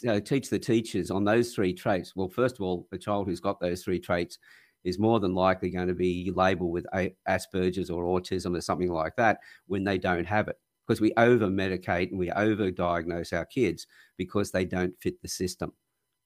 uh, 0.07 0.21
teach 0.21 0.51
the 0.51 0.59
teachers 0.59 1.11
on 1.11 1.25
those 1.25 1.55
three 1.55 1.73
traits. 1.73 2.15
Well, 2.15 2.29
first 2.29 2.57
of 2.57 2.63
all, 2.63 2.87
a 2.93 2.99
child 2.99 3.27
who's 3.27 3.41
got 3.41 3.61
those 3.61 3.83
three 3.83 3.99
traits 3.99 4.39
is 4.85 4.99
more 4.99 5.21
than 5.21 5.35
likely 5.35 5.71
going 5.71 5.89
to 5.89 5.95
be 5.95 6.33
labeled 6.35 6.73
with 6.73 6.87
Asperger's 7.29 7.91
or 7.91 8.05
autism 8.05 8.57
or 8.57 8.61
something 8.61 8.91
like 8.91 9.17
that 9.17 9.41
when 9.67 9.85
they 9.85 9.99
don't 9.99 10.27
have 10.27 10.49
it. 10.49 10.59
Because 10.87 11.01
we 11.01 11.13
over 11.17 11.47
medicate 11.47 12.11
and 12.11 12.19
we 12.19 12.31
over 12.33 12.71
diagnose 12.71 13.33
our 13.33 13.45
kids 13.45 13.87
because 14.17 14.51
they 14.51 14.65
don't 14.65 14.95
fit 15.01 15.21
the 15.23 15.29
system. 15.29 15.73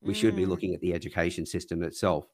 We 0.02 0.14
mm. 0.14 0.16
should 0.16 0.36
be 0.36 0.44
mm. 0.44 0.48
looking 0.48 0.74
at 0.74 0.80
the 0.80 0.94
education 0.94 1.44
system 1.44 1.82
itself. 1.82 2.26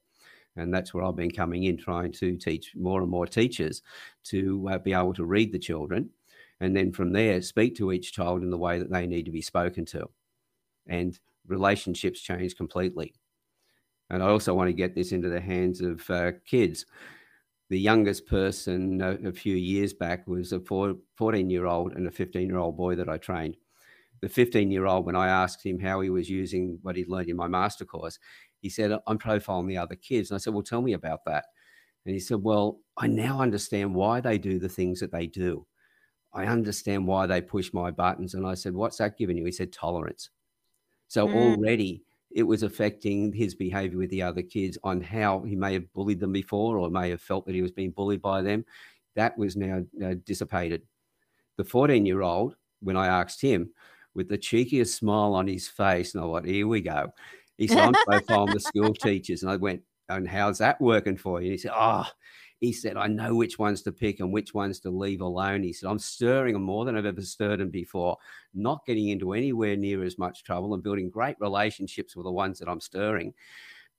And 0.57 0.73
that's 0.75 0.93
where 0.93 1.05
I've 1.05 1.17
been 1.17 1.31
coming 1.31 1.65
in, 1.65 1.77
trying 1.77 2.12
to 2.12 2.37
teach 2.37 2.73
more 2.75 3.00
and 3.00 3.11
more 3.11 3.27
teachers 3.27 3.83
to 4.25 4.69
uh, 4.71 4.79
be 4.79 4.93
able 4.93 5.15
to 5.15 5.25
read 5.25 5.53
the 5.53 5.59
children. 5.59 6.11
And 6.61 6.77
then 6.77 6.93
from 6.93 7.12
there, 7.12 7.41
speak 7.41 7.77
to 7.77 7.93
each 7.93 8.12
child 8.12 8.43
in 8.43 8.50
the 8.50 8.59
way 8.59 8.79
that 8.79 8.91
they 8.91 9.07
need 9.07 9.25
to 9.25 9.31
be 9.31 9.43
spoken 9.43 9.85
to. 9.87 10.09
And 10.87 11.19
relationships 11.47 12.21
change 12.21 12.57
completely. 12.57 13.15
And 14.11 14.23
I 14.23 14.27
also 14.27 14.55
want 14.55 14.69
to 14.69 14.75
get 14.75 14.95
this 14.95 15.12
into 15.12 15.29
the 15.29 15.41
hands 15.41 15.81
of 15.81 16.09
uh, 16.11 16.33
kids. 16.45 16.85
The 17.71 17.81
youngest 17.81 18.27
person 18.27 19.00
uh, 19.00 19.17
a 19.25 19.33
few 19.33 19.57
years 19.57 19.95
back 19.95 20.27
was 20.27 20.53
a 20.53 20.61
14 20.61 21.50
year 21.50 21.67
old 21.67 21.93
and 21.93 22.07
a 22.07 22.11
15 22.11 22.47
year 22.47 22.59
old 22.59 22.77
boy 22.77 22.97
that 22.97 23.09
I 23.09 23.17
trained 23.17 23.57
the 24.21 24.29
15 24.29 24.71
year 24.71 24.87
old, 24.87 25.07
when 25.07 25.17
I 25.17 25.29
asked 25.29 25.65
him 25.65 25.79
how 25.79 26.00
he 26.00 26.11
was 26.11 26.29
using 26.29 26.79
what 26.83 26.97
he'd 26.97 27.09
learned 27.09 27.29
in 27.29 27.37
my 27.37 27.49
master 27.49 27.85
course, 27.85 28.19
he 28.61 28.69
said, 28.69 28.93
I'm 29.07 29.19
profiling 29.19 29.69
the 29.69 29.79
other 29.79 29.95
kids. 29.97 30.31
And 30.31 30.37
I 30.37 30.39
said, 30.39 30.53
Well, 30.53 30.62
tell 30.62 30.83
me 30.83 30.93
about 30.93 31.25
that. 31.25 31.47
And 32.05 32.15
he 32.15 32.21
said, 32.21 32.43
Well, 32.43 32.81
I 32.99 33.07
now 33.07 33.41
understand 33.41 33.95
why 33.95 34.21
they 34.21 34.37
do 34.39 34.59
the 34.59 34.69
things 34.69 35.00
that 35.00 35.12
they 35.12 35.27
do. 35.27 35.67
I 36.33 36.47
understand 36.47 37.07
why 37.07 37.27
they 37.27 37.41
push 37.41 37.73
my 37.73 37.91
buttons. 37.91 38.35
And 38.35 38.47
I 38.47 38.55
said, 38.55 38.75
What's 38.75 38.99
that 38.99 39.17
giving 39.17 39.39
you? 39.39 39.47
He 39.47 39.53
said, 39.53 39.73
Tolerance. 39.73 40.31
So 41.09 41.27
mm. 41.27 41.35
already 41.35 42.05
it 42.30 42.42
was 42.44 42.62
affecting 42.62 43.32
his 43.32 43.54
behavior 43.54 43.99
with 43.99 44.10
the 44.10 44.22
other 44.22 44.42
kids 44.42 44.78
on 44.84 45.00
how 45.00 45.40
he 45.40 45.56
may 45.56 45.72
have 45.75 45.92
bullied 45.92 46.20
them 46.20 46.32
before 46.32 46.78
or 46.78 46.90
may 46.90 47.10
have 47.10 47.20
felt 47.20 47.44
that 47.46 47.54
he 47.54 47.62
was 47.62 47.72
being 47.72 47.90
bullied 47.90 48.22
by 48.22 48.40
them. 48.42 48.64
That 49.16 49.37
was 49.37 49.56
now 49.56 49.84
uh, 50.04 50.14
dissipated. 50.25 50.82
The 51.56 51.64
14 51.64 52.06
year 52.06 52.22
old, 52.22 52.54
when 52.80 52.96
I 52.96 53.08
asked 53.08 53.40
him, 53.42 53.70
with 54.14 54.28
the 54.28 54.38
cheekiest 54.38 54.96
smile 54.96 55.34
on 55.34 55.46
his 55.46 55.68
face. 55.68 56.14
And 56.14 56.22
I 56.22 56.26
went, 56.26 56.46
here 56.46 56.66
we 56.66 56.80
go. 56.80 57.12
He 57.58 57.68
said, 57.68 57.78
I'm 57.78 57.94
profiling 58.08 58.52
the 58.52 58.60
school 58.60 58.94
teachers. 59.02 59.42
And 59.42 59.50
I 59.50 59.56
went, 59.56 59.82
and 60.08 60.28
how's 60.28 60.58
that 60.58 60.80
working 60.80 61.16
for 61.16 61.40
you? 61.40 61.46
And 61.46 61.52
he 61.52 61.58
said, 61.58 61.72
oh, 61.75 62.06
he 62.61 62.75
said, 62.75 62.99
I 62.99 63.07
know 63.07 63.35
which 63.35 63.59
ones 63.59 63.81
to 63.83 63.93
pick 63.93 64.21
and 64.21 64.33
which 64.33 64.52
ones 64.52 64.81
to 64.81 64.90
leave 64.90 65.23
alone. 65.23 65.62
He 65.62 65.73
said, 65.73 65.88
I'm 65.88 65.99
stirring 65.99 66.52
them 66.52 66.62
more 66.62 66.85
than 66.85 66.95
I've 66.95 67.07
ever 67.07 67.23
stirred 67.23 67.59
them 67.59 67.71
before, 67.71 68.19
not 68.52 68.85
getting 68.85 69.09
into 69.09 69.33
anywhere 69.33 69.76
near 69.76 70.05
as 70.05 70.19
much 70.19 70.45
trouble 70.45 70.75
and 70.75 70.83
building 70.83 71.09
great 71.09 71.37
relationships 71.40 72.14
with 72.14 72.25
the 72.25 72.33
ones 72.33 72.59
that 72.59 72.69
I'm 72.69 72.81
stirring. 72.81 73.33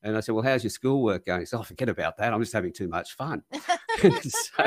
And 0.04 0.16
I 0.16 0.20
said, 0.20 0.36
Well, 0.36 0.44
how's 0.44 0.64
your 0.64 0.70
schoolwork 0.70 1.26
going? 1.26 1.42
He 1.42 1.46
said, 1.46 1.60
Oh, 1.60 1.64
forget 1.64 1.90
about 1.90 2.18
that. 2.18 2.34
I'm 2.34 2.42
just 2.42 2.54
having 2.54 2.74
too 2.74 2.88
much 2.88 3.14
fun. 3.14 3.44
so, 4.02 4.66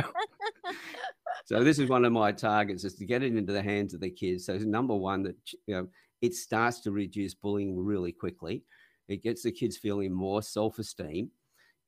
so 1.45 1.65
this 1.65 1.79
is 1.79 1.89
one 1.89 2.05
of 2.05 2.13
my 2.13 2.33
targets 2.33 2.85
is 2.85 2.95
to 2.95 3.07
get 3.07 3.23
it 3.23 3.37
into 3.37 3.53
the 3.53 3.63
hands 3.63 3.95
of 3.95 4.01
the 4.01 4.11
kids. 4.11 4.47
So 4.47 4.57
number 4.59 4.95
one, 4.95 5.23
that 5.23 5.37
you 5.67 5.75
know, 5.75 5.89
it 6.21 6.35
starts 6.35 6.81
to 6.81 6.91
reduce 6.91 7.35
bullying 7.35 7.77
really 7.79 8.13
quickly. 8.13 8.65
It 9.09 9.23
gets 9.23 9.43
the 9.43 9.53
kids 9.53 9.77
feeling 9.77 10.13
more 10.13 10.43
self-esteem, 10.43 11.31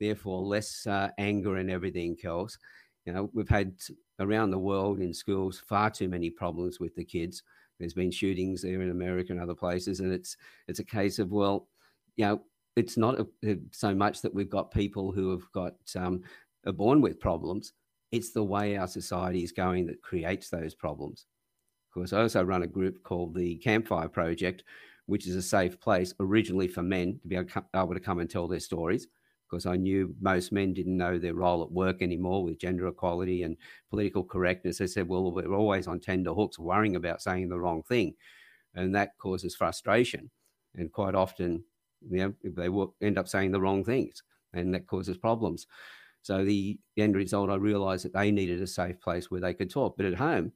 therefore 0.00 0.42
less 0.42 0.86
uh, 0.86 1.10
anger 1.18 1.56
and 1.56 1.70
everything 1.70 2.16
else. 2.24 2.58
You 3.04 3.12
know, 3.12 3.30
we've 3.32 3.48
had 3.48 3.74
around 4.18 4.50
the 4.50 4.58
world 4.58 5.00
in 5.00 5.14
schools 5.14 5.62
far 5.66 5.90
too 5.90 6.08
many 6.08 6.30
problems 6.30 6.80
with 6.80 6.94
the 6.94 7.04
kids. 7.04 7.42
There's 7.78 7.94
been 7.94 8.10
shootings 8.10 8.62
there 8.62 8.80
in 8.80 8.90
America 8.90 9.32
and 9.32 9.40
other 9.40 9.54
places, 9.54 10.00
and 10.00 10.12
it's 10.12 10.36
it's 10.68 10.80
a 10.80 10.84
case 10.84 11.18
of 11.18 11.30
well, 11.30 11.68
you 12.16 12.24
know, 12.24 12.42
it's 12.74 12.96
not 12.96 13.20
a, 13.20 13.26
a, 13.44 13.56
so 13.70 13.94
much 13.94 14.22
that 14.22 14.34
we've 14.34 14.50
got 14.50 14.70
people 14.70 15.12
who 15.12 15.30
have 15.30 15.50
got 15.52 15.74
um, 15.94 16.22
are 16.66 16.72
born 16.72 17.00
with 17.00 17.20
problems 17.20 17.72
it's 18.12 18.30
the 18.30 18.42
way 18.42 18.76
our 18.76 18.86
society 18.86 19.42
is 19.42 19.52
going 19.52 19.86
that 19.86 20.02
creates 20.02 20.48
those 20.48 20.74
problems. 20.74 21.26
Of 21.88 21.94
course, 21.94 22.12
I 22.12 22.22
also 22.22 22.42
run 22.42 22.62
a 22.62 22.68
group 22.68 23.02
called 23.02 23.34
the 23.34 23.56
Campfire 23.56 24.08
Project, 24.08 24.64
which 25.06 25.26
is 25.26 25.36
a 25.36 25.42
safe 25.42 25.80
place 25.80 26.14
originally 26.20 26.68
for 26.68 26.82
men 26.82 27.18
to 27.20 27.28
be 27.28 27.36
able 27.36 27.94
to 27.94 28.00
come 28.00 28.20
and 28.20 28.28
tell 28.28 28.48
their 28.48 28.60
stories. 28.60 29.06
Because 29.48 29.66
I 29.66 29.76
knew 29.76 30.14
most 30.20 30.52
men 30.52 30.74
didn't 30.74 30.96
know 30.96 31.18
their 31.18 31.34
role 31.34 31.62
at 31.62 31.70
work 31.72 32.02
anymore 32.02 32.42
with 32.44 32.58
gender 32.58 32.88
equality 32.88 33.42
and 33.42 33.56
political 33.90 34.24
correctness. 34.24 34.78
They 34.78 34.86
said, 34.88 35.08
well, 35.08 35.30
we're 35.32 35.54
always 35.54 35.86
on 35.86 36.00
tender 36.00 36.34
hooks 36.34 36.58
worrying 36.58 36.96
about 36.96 37.22
saying 37.22 37.48
the 37.48 37.60
wrong 37.60 37.82
thing. 37.82 38.14
And 38.74 38.94
that 38.94 39.18
causes 39.18 39.54
frustration. 39.54 40.30
And 40.74 40.92
quite 40.92 41.14
often, 41.14 41.64
You 42.10 42.18
know, 42.18 42.34
they 42.44 42.68
will 42.68 42.94
end 43.00 43.18
up 43.18 43.28
saying 43.28 43.52
the 43.52 43.60
wrong 43.60 43.84
things, 43.84 44.22
and 44.52 44.74
that 44.74 44.86
causes 44.86 45.16
problems. 45.16 45.66
So 46.22 46.44
the 46.44 46.78
end 46.96 47.16
result, 47.16 47.50
I 47.50 47.54
realised 47.56 48.04
that 48.04 48.12
they 48.12 48.30
needed 48.30 48.60
a 48.60 48.66
safe 48.66 49.00
place 49.00 49.30
where 49.30 49.40
they 49.40 49.54
could 49.54 49.70
talk. 49.70 49.96
But 49.96 50.06
at 50.06 50.14
home, 50.14 50.52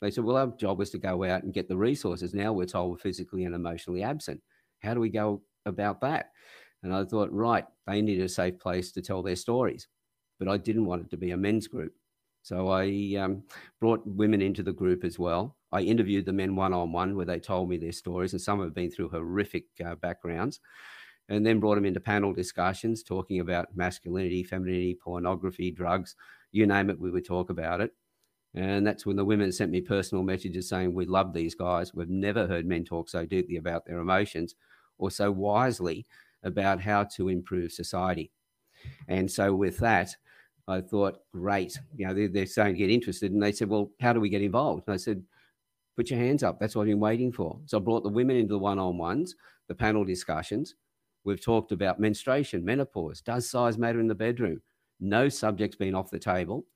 they 0.00 0.10
said, 0.10 0.24
"Well, 0.24 0.36
our 0.36 0.48
job 0.56 0.78
was 0.78 0.90
to 0.90 0.98
go 0.98 1.24
out 1.24 1.42
and 1.42 1.54
get 1.54 1.68
the 1.68 1.76
resources. 1.76 2.34
Now 2.34 2.52
we're 2.52 2.66
told 2.66 2.90
we're 2.92 2.98
physically 2.98 3.44
and 3.44 3.54
emotionally 3.54 4.02
absent. 4.02 4.42
How 4.80 4.94
do 4.94 5.00
we 5.00 5.10
go 5.10 5.42
about 5.64 6.00
that?" 6.02 6.32
And 6.82 6.94
I 6.94 7.04
thought, 7.04 7.32
right, 7.32 7.64
they 7.86 8.02
needed 8.02 8.24
a 8.24 8.28
safe 8.28 8.58
place 8.58 8.92
to 8.92 9.02
tell 9.02 9.22
their 9.22 9.36
stories, 9.36 9.88
but 10.38 10.48
I 10.48 10.56
didn't 10.56 10.86
want 10.86 11.02
it 11.02 11.10
to 11.10 11.16
be 11.16 11.30
a 11.30 11.36
men's 11.36 11.66
group. 11.66 11.92
So 12.42 12.68
I 12.68 13.16
um, 13.18 13.42
brought 13.80 14.06
women 14.06 14.40
into 14.40 14.62
the 14.62 14.72
group 14.72 15.04
as 15.04 15.18
well. 15.18 15.56
I 15.72 15.80
interviewed 15.80 16.26
the 16.26 16.32
men 16.32 16.54
one 16.54 16.72
on 16.72 16.92
one 16.92 17.16
where 17.16 17.26
they 17.26 17.40
told 17.40 17.68
me 17.68 17.76
their 17.76 17.92
stories, 17.92 18.32
and 18.32 18.40
some 18.40 18.60
have 18.60 18.74
been 18.74 18.90
through 18.90 19.08
horrific 19.08 19.64
uh, 19.84 19.96
backgrounds. 19.96 20.60
And 21.28 21.44
then 21.44 21.58
brought 21.58 21.74
them 21.74 21.84
into 21.84 21.98
panel 21.98 22.32
discussions 22.32 23.02
talking 23.02 23.40
about 23.40 23.76
masculinity, 23.76 24.44
femininity, 24.44 24.96
pornography, 25.02 25.72
drugs, 25.72 26.14
you 26.52 26.68
name 26.68 26.88
it, 26.88 27.00
we 27.00 27.10
would 27.10 27.26
talk 27.26 27.50
about 27.50 27.80
it. 27.80 27.90
And 28.54 28.86
that's 28.86 29.04
when 29.04 29.16
the 29.16 29.24
women 29.24 29.52
sent 29.52 29.70
me 29.70 29.80
personal 29.80 30.24
messages 30.24 30.68
saying, 30.68 30.94
We 30.94 31.04
love 31.04 31.32
these 31.32 31.54
guys. 31.54 31.92
We've 31.92 32.08
never 32.08 32.46
heard 32.46 32.64
men 32.64 32.84
talk 32.84 33.08
so 33.08 33.26
deeply 33.26 33.56
about 33.56 33.86
their 33.86 33.98
emotions 33.98 34.54
or 34.98 35.10
so 35.10 35.30
wisely 35.30 36.06
about 36.42 36.80
how 36.80 37.04
to 37.04 37.28
improve 37.28 37.72
society. 37.72 38.30
And 39.08 39.30
so, 39.30 39.54
with 39.54 39.78
that, 39.78 40.14
I 40.68 40.80
thought, 40.80 41.18
great. 41.32 41.78
You 41.96 42.08
know, 42.08 42.14
they're, 42.14 42.28
they're 42.28 42.46
starting 42.46 42.74
to 42.74 42.78
get 42.78 42.90
interested. 42.90 43.32
And 43.32 43.42
they 43.42 43.52
said, 43.52 43.68
well, 43.68 43.90
how 44.00 44.12
do 44.12 44.20
we 44.20 44.28
get 44.28 44.42
involved? 44.42 44.84
And 44.86 44.94
I 44.94 44.96
said, 44.96 45.22
put 45.96 46.10
your 46.10 46.18
hands 46.18 46.42
up. 46.42 46.58
That's 46.58 46.74
what 46.74 46.82
I've 46.82 46.88
been 46.88 47.00
waiting 47.00 47.32
for. 47.32 47.58
So 47.66 47.78
I 47.78 47.80
brought 47.80 48.02
the 48.02 48.10
women 48.10 48.36
into 48.36 48.54
the 48.54 48.58
one 48.58 48.78
on 48.78 48.98
ones, 48.98 49.34
the 49.68 49.74
panel 49.74 50.04
discussions. 50.04 50.74
We've 51.24 51.42
talked 51.42 51.72
about 51.72 52.00
menstruation, 52.00 52.64
menopause. 52.64 53.20
Does 53.20 53.48
size 53.48 53.78
matter 53.78 54.00
in 54.00 54.06
the 54.06 54.14
bedroom? 54.14 54.60
No 55.00 55.28
subject's 55.28 55.76
been 55.76 55.94
off 55.94 56.10
the 56.10 56.18
table. 56.18 56.66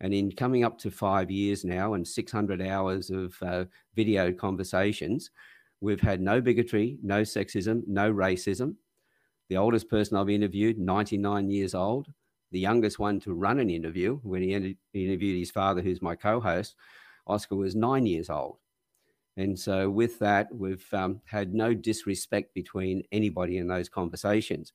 And 0.00 0.12
in 0.12 0.32
coming 0.32 0.64
up 0.64 0.78
to 0.80 0.90
five 0.90 1.30
years 1.30 1.64
now 1.64 1.94
and 1.94 2.06
600 2.06 2.60
hours 2.60 3.10
of 3.10 3.34
uh, 3.42 3.64
video 3.94 4.32
conversations, 4.32 5.30
we've 5.80 6.00
had 6.00 6.20
no 6.20 6.40
bigotry, 6.40 6.98
no 7.02 7.22
sexism, 7.22 7.82
no 7.86 8.12
racism. 8.12 8.74
The 9.48 9.56
oldest 9.56 9.88
person 9.88 10.16
I've 10.16 10.30
interviewed, 10.30 10.78
99 10.78 11.50
years 11.50 11.74
old, 11.74 12.08
the 12.50 12.60
youngest 12.60 12.98
one 12.98 13.20
to 13.20 13.34
run 13.34 13.58
an 13.58 13.68
interview 13.68 14.18
when 14.22 14.42
he 14.42 14.76
interviewed 14.94 15.38
his 15.38 15.50
father, 15.50 15.82
who's 15.82 16.00
my 16.00 16.14
co 16.14 16.40
host. 16.40 16.76
Oscar 17.26 17.56
was 17.56 17.74
nine 17.74 18.06
years 18.06 18.30
old. 18.30 18.58
And 19.36 19.58
so, 19.58 19.90
with 19.90 20.20
that, 20.20 20.54
we've 20.54 20.86
um, 20.94 21.20
had 21.24 21.54
no 21.54 21.74
disrespect 21.74 22.54
between 22.54 23.02
anybody 23.10 23.58
in 23.58 23.66
those 23.66 23.88
conversations. 23.88 24.72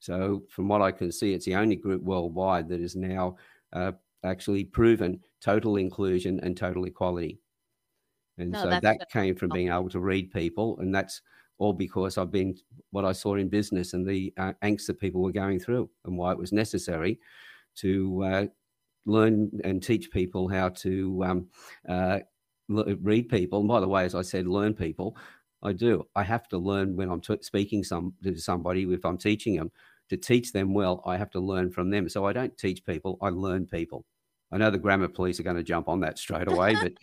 So, 0.00 0.42
from 0.48 0.66
what 0.66 0.82
I 0.82 0.90
can 0.90 1.12
see, 1.12 1.32
it's 1.32 1.44
the 1.44 1.54
only 1.54 1.76
group 1.76 2.02
worldwide 2.02 2.68
that 2.70 2.80
is 2.80 2.96
now 2.96 3.36
uh, 3.72 3.92
actually 4.24 4.64
proven 4.64 5.20
total 5.40 5.76
inclusion 5.76 6.40
and 6.40 6.56
total 6.56 6.84
equality. 6.86 7.38
And 8.38 8.50
no, 8.50 8.62
so 8.62 8.80
that 8.80 9.10
came 9.12 9.36
from 9.36 9.50
being 9.50 9.68
able 9.68 9.90
to 9.90 10.00
read 10.00 10.32
people. 10.32 10.78
And 10.80 10.94
that's 10.94 11.20
all 11.60 11.74
because 11.74 12.18
I've 12.18 12.32
been 12.32 12.56
what 12.90 13.04
I 13.04 13.12
saw 13.12 13.36
in 13.36 13.48
business 13.48 13.92
and 13.92 14.04
the 14.04 14.32
uh, 14.38 14.54
angst 14.64 14.86
that 14.86 14.98
people 14.98 15.22
were 15.22 15.30
going 15.30 15.60
through 15.60 15.90
and 16.06 16.16
why 16.16 16.32
it 16.32 16.38
was 16.38 16.52
necessary 16.52 17.20
to 17.76 18.24
uh, 18.24 18.46
learn 19.04 19.50
and 19.62 19.82
teach 19.82 20.10
people 20.10 20.48
how 20.48 20.70
to 20.70 21.22
um, 21.22 21.48
uh, 21.88 22.20
read 22.68 23.28
people. 23.28 23.60
And 23.60 23.68
by 23.68 23.80
the 23.80 23.88
way, 23.88 24.04
as 24.04 24.14
I 24.14 24.22
said, 24.22 24.46
learn 24.46 24.74
people. 24.74 25.16
I 25.62 25.74
do. 25.74 26.06
I 26.16 26.22
have 26.22 26.48
to 26.48 26.58
learn 26.58 26.96
when 26.96 27.10
I'm 27.10 27.20
t- 27.20 27.36
speaking 27.42 27.84
some 27.84 28.14
to 28.24 28.34
somebody. 28.36 28.82
If 28.90 29.04
I'm 29.04 29.18
teaching 29.18 29.56
them 29.56 29.70
to 30.08 30.16
teach 30.16 30.52
them 30.52 30.72
well, 30.72 31.02
I 31.04 31.18
have 31.18 31.30
to 31.32 31.40
learn 31.40 31.70
from 31.70 31.90
them. 31.90 32.08
So 32.08 32.24
I 32.24 32.32
don't 32.32 32.56
teach 32.56 32.84
people. 32.86 33.18
I 33.20 33.28
learn 33.28 33.66
people. 33.66 34.06
I 34.50 34.56
know 34.56 34.70
the 34.70 34.78
grammar 34.78 35.08
police 35.08 35.38
are 35.38 35.44
going 35.44 35.56
to 35.56 35.62
jump 35.62 35.88
on 35.88 36.00
that 36.00 36.18
straight 36.18 36.50
away, 36.50 36.74
but 36.74 36.94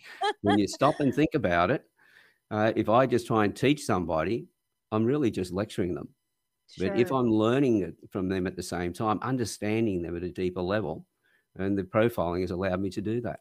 when 0.42 0.58
you 0.58 0.66
stop 0.66 0.96
and 0.98 1.14
think 1.14 1.30
about 1.34 1.70
it, 1.70 1.84
uh, 2.50 2.72
if 2.76 2.88
I 2.88 3.06
just 3.06 3.26
try 3.26 3.44
and 3.44 3.54
teach 3.54 3.84
somebody, 3.84 4.46
I'm 4.90 5.04
really 5.04 5.30
just 5.30 5.52
lecturing 5.52 5.94
them. 5.94 6.08
Sure. 6.70 6.88
But 6.88 7.00
if 7.00 7.10
I'm 7.10 7.30
learning 7.30 7.82
it 7.82 7.94
from 8.10 8.28
them 8.28 8.46
at 8.46 8.56
the 8.56 8.62
same 8.62 8.92
time, 8.92 9.18
understanding 9.22 10.02
them 10.02 10.16
at 10.16 10.22
a 10.22 10.30
deeper 10.30 10.60
level, 10.60 11.06
and 11.56 11.76
the 11.76 11.82
profiling 11.82 12.42
has 12.42 12.50
allowed 12.50 12.80
me 12.80 12.90
to 12.90 13.00
do 13.00 13.20
that. 13.22 13.40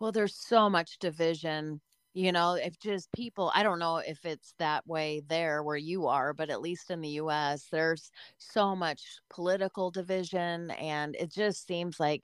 Well, 0.00 0.12
there's 0.12 0.34
so 0.34 0.68
much 0.68 0.98
division. 0.98 1.80
You 2.14 2.32
know, 2.32 2.54
if 2.54 2.78
just 2.80 3.12
people, 3.12 3.52
I 3.54 3.62
don't 3.62 3.78
know 3.78 3.98
if 3.98 4.24
it's 4.24 4.54
that 4.58 4.86
way 4.86 5.22
there 5.28 5.62
where 5.62 5.76
you 5.76 6.06
are, 6.06 6.32
but 6.32 6.50
at 6.50 6.60
least 6.60 6.90
in 6.90 7.00
the 7.00 7.20
US, 7.20 7.66
there's 7.70 8.10
so 8.38 8.74
much 8.74 9.02
political 9.30 9.90
division. 9.90 10.70
And 10.72 11.14
it 11.16 11.30
just 11.32 11.66
seems 11.66 12.00
like 12.00 12.22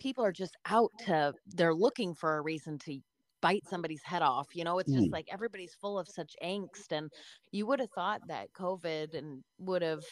people 0.00 0.24
are 0.24 0.32
just 0.32 0.56
out 0.66 0.90
to, 1.06 1.34
they're 1.46 1.74
looking 1.74 2.14
for 2.14 2.36
a 2.36 2.42
reason 2.42 2.78
to 2.80 2.98
bite 3.40 3.66
somebody's 3.68 4.02
head 4.02 4.22
off. 4.22 4.48
You 4.54 4.64
know, 4.64 4.78
it's 4.78 4.92
just 4.92 5.08
mm. 5.08 5.12
like 5.12 5.28
everybody's 5.30 5.74
full 5.74 5.98
of 5.98 6.08
such 6.08 6.34
angst. 6.42 6.92
And 6.92 7.10
you 7.52 7.66
would 7.66 7.80
have 7.80 7.90
thought 7.90 8.20
that 8.28 8.52
COVID 8.52 9.16
and 9.16 9.42
would 9.58 9.82
have 9.82 10.04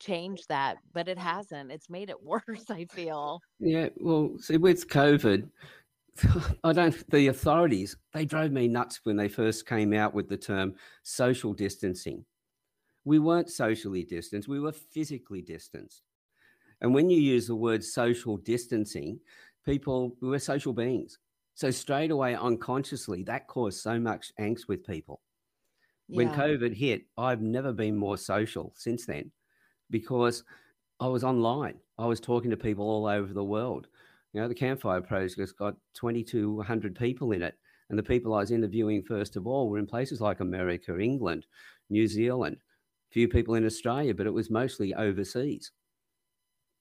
changed 0.00 0.48
that, 0.48 0.78
but 0.92 1.08
it 1.08 1.18
hasn't. 1.18 1.70
It's 1.70 1.90
made 1.90 2.10
it 2.10 2.22
worse, 2.22 2.70
I 2.70 2.86
feel. 2.86 3.40
Yeah. 3.58 3.88
Well, 3.98 4.32
see, 4.38 4.56
with 4.56 4.88
COVID, 4.88 5.48
I 6.64 6.72
don't, 6.72 7.10
the 7.10 7.28
authorities, 7.28 7.96
they 8.12 8.24
drove 8.24 8.50
me 8.50 8.68
nuts 8.68 9.00
when 9.04 9.16
they 9.16 9.28
first 9.28 9.66
came 9.66 9.92
out 9.92 10.14
with 10.14 10.28
the 10.28 10.36
term 10.36 10.74
social 11.02 11.52
distancing. 11.52 12.24
We 13.04 13.18
weren't 13.18 13.50
socially 13.50 14.04
distanced, 14.04 14.48
we 14.48 14.60
were 14.60 14.72
physically 14.72 15.42
distanced. 15.42 16.02
And 16.82 16.94
when 16.94 17.10
you 17.10 17.20
use 17.20 17.46
the 17.46 17.56
word 17.56 17.84
social 17.84 18.38
distancing, 18.38 19.20
people, 19.64 20.16
we 20.20 20.28
were 20.28 20.38
social 20.38 20.72
beings. 20.72 21.18
So 21.54 21.70
straight 21.70 22.10
away, 22.10 22.34
unconsciously, 22.34 23.22
that 23.24 23.46
caused 23.46 23.80
so 23.80 23.98
much 23.98 24.32
angst 24.40 24.68
with 24.68 24.86
people. 24.86 25.20
When. 26.08 26.30
COVID 26.30 26.74
hit, 26.74 27.02
I've 27.16 27.40
never 27.42 27.72
been 27.72 27.96
more 27.96 28.16
social 28.16 28.72
since 28.76 29.06
then 29.06 29.30
because 29.90 30.42
I 30.98 31.06
was 31.06 31.22
online. 31.22 31.78
I 31.98 32.06
was 32.06 32.20
talking 32.20 32.50
to 32.50 32.56
people 32.56 32.84
all 32.84 33.06
over 33.06 33.32
the 33.32 33.44
world. 33.44 33.86
You 34.32 34.40
know, 34.40 34.48
the 34.48 34.54
Campfire 34.54 35.00
Project's 35.00 35.52
got 35.52 35.76
2,200 35.94 36.96
people 36.96 37.32
in 37.32 37.42
it. 37.42 37.54
And 37.88 37.98
the 37.98 38.04
people 38.04 38.34
I 38.34 38.38
was 38.38 38.52
interviewing, 38.52 39.02
first 39.02 39.36
of 39.36 39.46
all, 39.46 39.68
were 39.68 39.78
in 39.78 39.86
places 39.86 40.20
like 40.20 40.40
America, 40.40 40.98
England, 40.98 41.46
New 41.90 42.06
Zealand, 42.06 42.56
a 42.56 43.12
few 43.12 43.26
people 43.26 43.54
in 43.54 43.66
Australia, 43.66 44.14
but 44.14 44.26
it 44.26 44.32
was 44.32 44.48
mostly 44.48 44.94
overseas. 44.94 45.72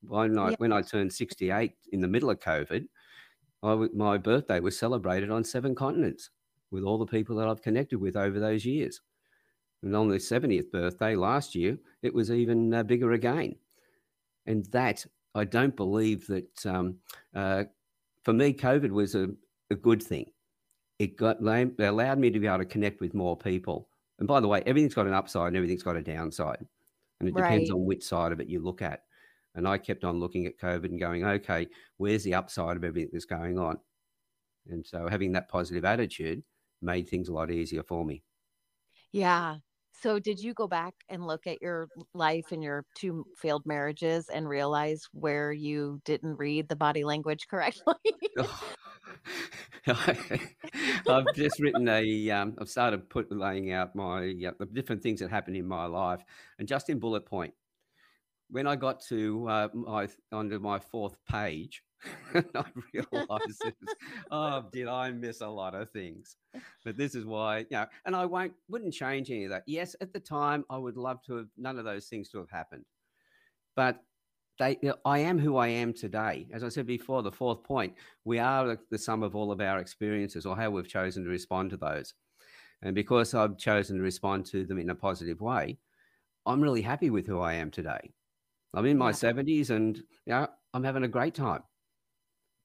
When 0.02 0.38
I, 0.38 0.52
yeah. 0.52 0.56
when 0.60 0.72
I 0.72 0.84
turned 0.84 1.12
68 1.12 1.74
in 1.92 2.00
the 2.00 2.08
middle 2.08 2.30
of 2.30 2.40
COVID, 2.40 2.88
my 3.62 4.18
birthday 4.18 4.60
was 4.60 4.78
celebrated 4.78 5.32
on 5.32 5.44
seven 5.44 5.76
continents 5.76 6.30
with 6.72 6.84
all 6.84 6.98
the 6.98 7.06
people 7.06 7.36
that 7.38 7.48
I've 7.48 7.62
connected 7.62 8.00
with 8.00 8.16
over 8.16 8.40
those 8.40 8.66
years. 8.66 9.02
And 9.82 9.96
on 9.96 10.10
the 10.10 10.18
70th 10.18 10.72
birthday 10.72 11.16
last 11.16 11.56
year, 11.56 11.78
it 12.02 12.14
was 12.14 12.32
even 12.32 12.74
uh, 12.74 12.84
bigger 12.84 13.14
again. 13.14 13.56
And 14.46 14.66
that, 14.68 15.06
I 15.36 15.46
don't 15.46 15.76
believe 15.76 16.28
that, 16.28 16.66
um, 16.66 16.98
uh, 17.34 17.66
for 18.24 18.34
me, 18.34 18.54
COVID 18.54 18.90
was 18.92 19.16
a, 19.16 19.30
a 19.70 19.76
good 19.76 20.04
thing. 20.04 20.32
It 20.98 21.16
got 21.16 21.40
allowed 21.42 22.20
me 22.20 22.30
to 22.30 22.40
be 22.40 22.48
able 22.48 22.58
to 22.60 22.66
connect 22.66 23.00
with 23.00 23.14
more 23.14 23.38
people. 23.38 23.90
And 24.20 24.28
by 24.28 24.42
the 24.42 24.50
way, 24.50 24.62
everything's 24.66 24.94
got 24.94 25.08
an 25.08 25.14
upside 25.14 25.48
and 25.48 25.56
everything's 25.56 25.84
got 25.84 25.96
a 25.96 26.02
downside. 26.02 26.66
And 27.20 27.30
it 27.30 27.36
depends 27.36 27.70
on 27.70 27.86
which 27.86 28.04
side 28.04 28.34
of 28.34 28.42
it 28.42 28.50
you 28.50 28.60
look 28.60 28.82
at. 28.82 29.06
And 29.60 29.68
I 29.68 29.78
kept 29.78 30.04
on 30.04 30.20
looking 30.20 30.46
at 30.46 30.58
COVID 30.58 30.86
and 30.86 31.00
going, 31.00 31.26
okay, 31.26 31.68
where's 31.98 32.24
the 32.24 32.34
upside 32.34 32.78
of 32.78 32.84
everything 32.84 33.10
that's 33.14 33.26
going 33.26 33.60
on? 33.60 33.78
And 34.70 34.86
so 34.86 35.08
having 35.08 35.34
that 35.34 35.50
positive 35.50 35.84
attitude 35.86 36.44
made 36.82 37.10
things 37.10 37.28
a 37.28 37.34
lot 37.34 37.52
easier 37.52 37.84
for 37.84 38.06
me. 38.06 38.24
Yeah. 39.12 39.58
So, 40.02 40.18
did 40.18 40.40
you 40.40 40.54
go 40.54 40.66
back 40.66 40.94
and 41.10 41.28
look 41.28 41.46
at 41.46 41.62
your 41.62 41.90
life 42.14 42.54
and 42.54 42.64
your 42.64 42.86
two 42.96 43.26
failed 43.36 43.64
marriages 43.66 44.30
and 44.30 44.48
realize 44.48 45.04
where 45.12 45.52
you 45.52 46.00
didn't 46.06 46.38
read 46.38 46.70
the 46.70 46.78
body 46.78 47.04
language 47.04 47.48
correctly? 47.50 47.96
I've 49.88 51.26
just 51.36 51.60
written 51.60 51.90
a. 51.90 52.30
Um, 52.32 52.56
I've 52.62 52.70
started 52.70 53.10
put 53.10 53.30
laying 53.30 53.74
out 53.74 53.94
my 53.94 54.34
uh, 54.48 54.52
the 54.60 54.68
different 54.72 55.04
things 55.04 55.20
that 55.20 55.32
happened 55.32 55.58
in 55.58 55.68
my 55.68 55.86
life, 55.86 56.22
and 56.60 56.68
just 56.68 56.90
in 56.90 57.00
bullet 57.00 57.26
point, 57.26 57.54
when 58.50 58.68
I 58.68 58.76
got 58.76 59.02
to 59.10 59.48
uh, 59.48 59.68
my 59.74 60.08
onto 60.32 60.60
my 60.60 60.80
fourth 60.80 61.18
page, 61.30 61.84
I 62.34 62.64
realized, 62.94 63.64
oh, 64.32 64.66
did 64.72 64.88
I 64.88 65.12
miss 65.12 65.42
a 65.42 65.48
lot 65.48 65.76
of 65.76 65.90
things? 65.90 66.38
But 66.84 66.98
this 66.98 67.16
is 67.16 67.26
why, 67.26 67.60
you 67.60 67.66
know, 67.72 67.86
and 68.06 68.16
I 68.16 68.26
won't 68.26 68.54
wouldn't 68.68 68.94
change 68.94 69.30
any 69.30 69.46
of 69.46 69.52
that. 69.52 69.64
Yes, 69.68 69.96
at 70.02 70.14
the 70.14 70.20
time, 70.20 70.66
I 70.70 70.78
would 70.78 70.98
love 70.98 71.22
to 71.28 71.36
have 71.36 71.48
none 71.58 71.78
of 71.78 71.86
those 71.86 72.08
things 72.08 72.30
to 72.30 72.40
have 72.40 72.50
happened, 72.50 72.86
but 73.76 74.02
they, 74.58 74.78
you 74.82 74.90
know, 74.90 74.96
I 75.06 75.20
am 75.20 75.40
who 75.40 75.56
I 75.58 75.68
am 75.68 75.94
today. 75.94 76.48
As 76.52 76.64
I 76.64 76.70
said 76.70 76.86
before, 76.86 77.24
the 77.24 77.32
fourth 77.32 77.64
point, 77.64 77.94
we 78.26 78.40
are 78.40 78.68
the, 78.68 78.80
the 78.92 78.98
sum 78.98 79.24
of 79.24 79.36
all 79.36 79.52
of 79.52 79.62
our 79.62 79.80
experiences, 79.80 80.46
or 80.46 80.56
how 80.56 80.70
we've 80.70 80.88
chosen 80.88 81.24
to 81.24 81.30
respond 81.30 81.70
to 81.70 81.78
those. 81.78 82.14
And 82.82 82.96
because 82.96 83.34
I've 83.34 83.58
chosen 83.58 83.98
to 83.98 84.04
respond 84.04 84.46
to 84.48 84.66
them 84.66 84.80
in 84.80 84.90
a 84.90 84.96
positive 84.96 85.42
way, 85.42 85.78
I'm 86.46 86.62
really 86.62 86.82
happy 86.82 87.10
with 87.10 87.28
who 87.28 87.40
I 87.40 87.54
am 87.54 87.72
today. 87.72 88.12
I'm 88.74 88.86
in 88.86 88.98
my 88.98 89.10
yeah. 89.10 89.14
70s 89.14 89.70
and 89.70 90.02
know, 90.28 90.48
I'm 90.74 90.84
having 90.84 91.04
a 91.04 91.08
great 91.08 91.34
time. 91.34 91.62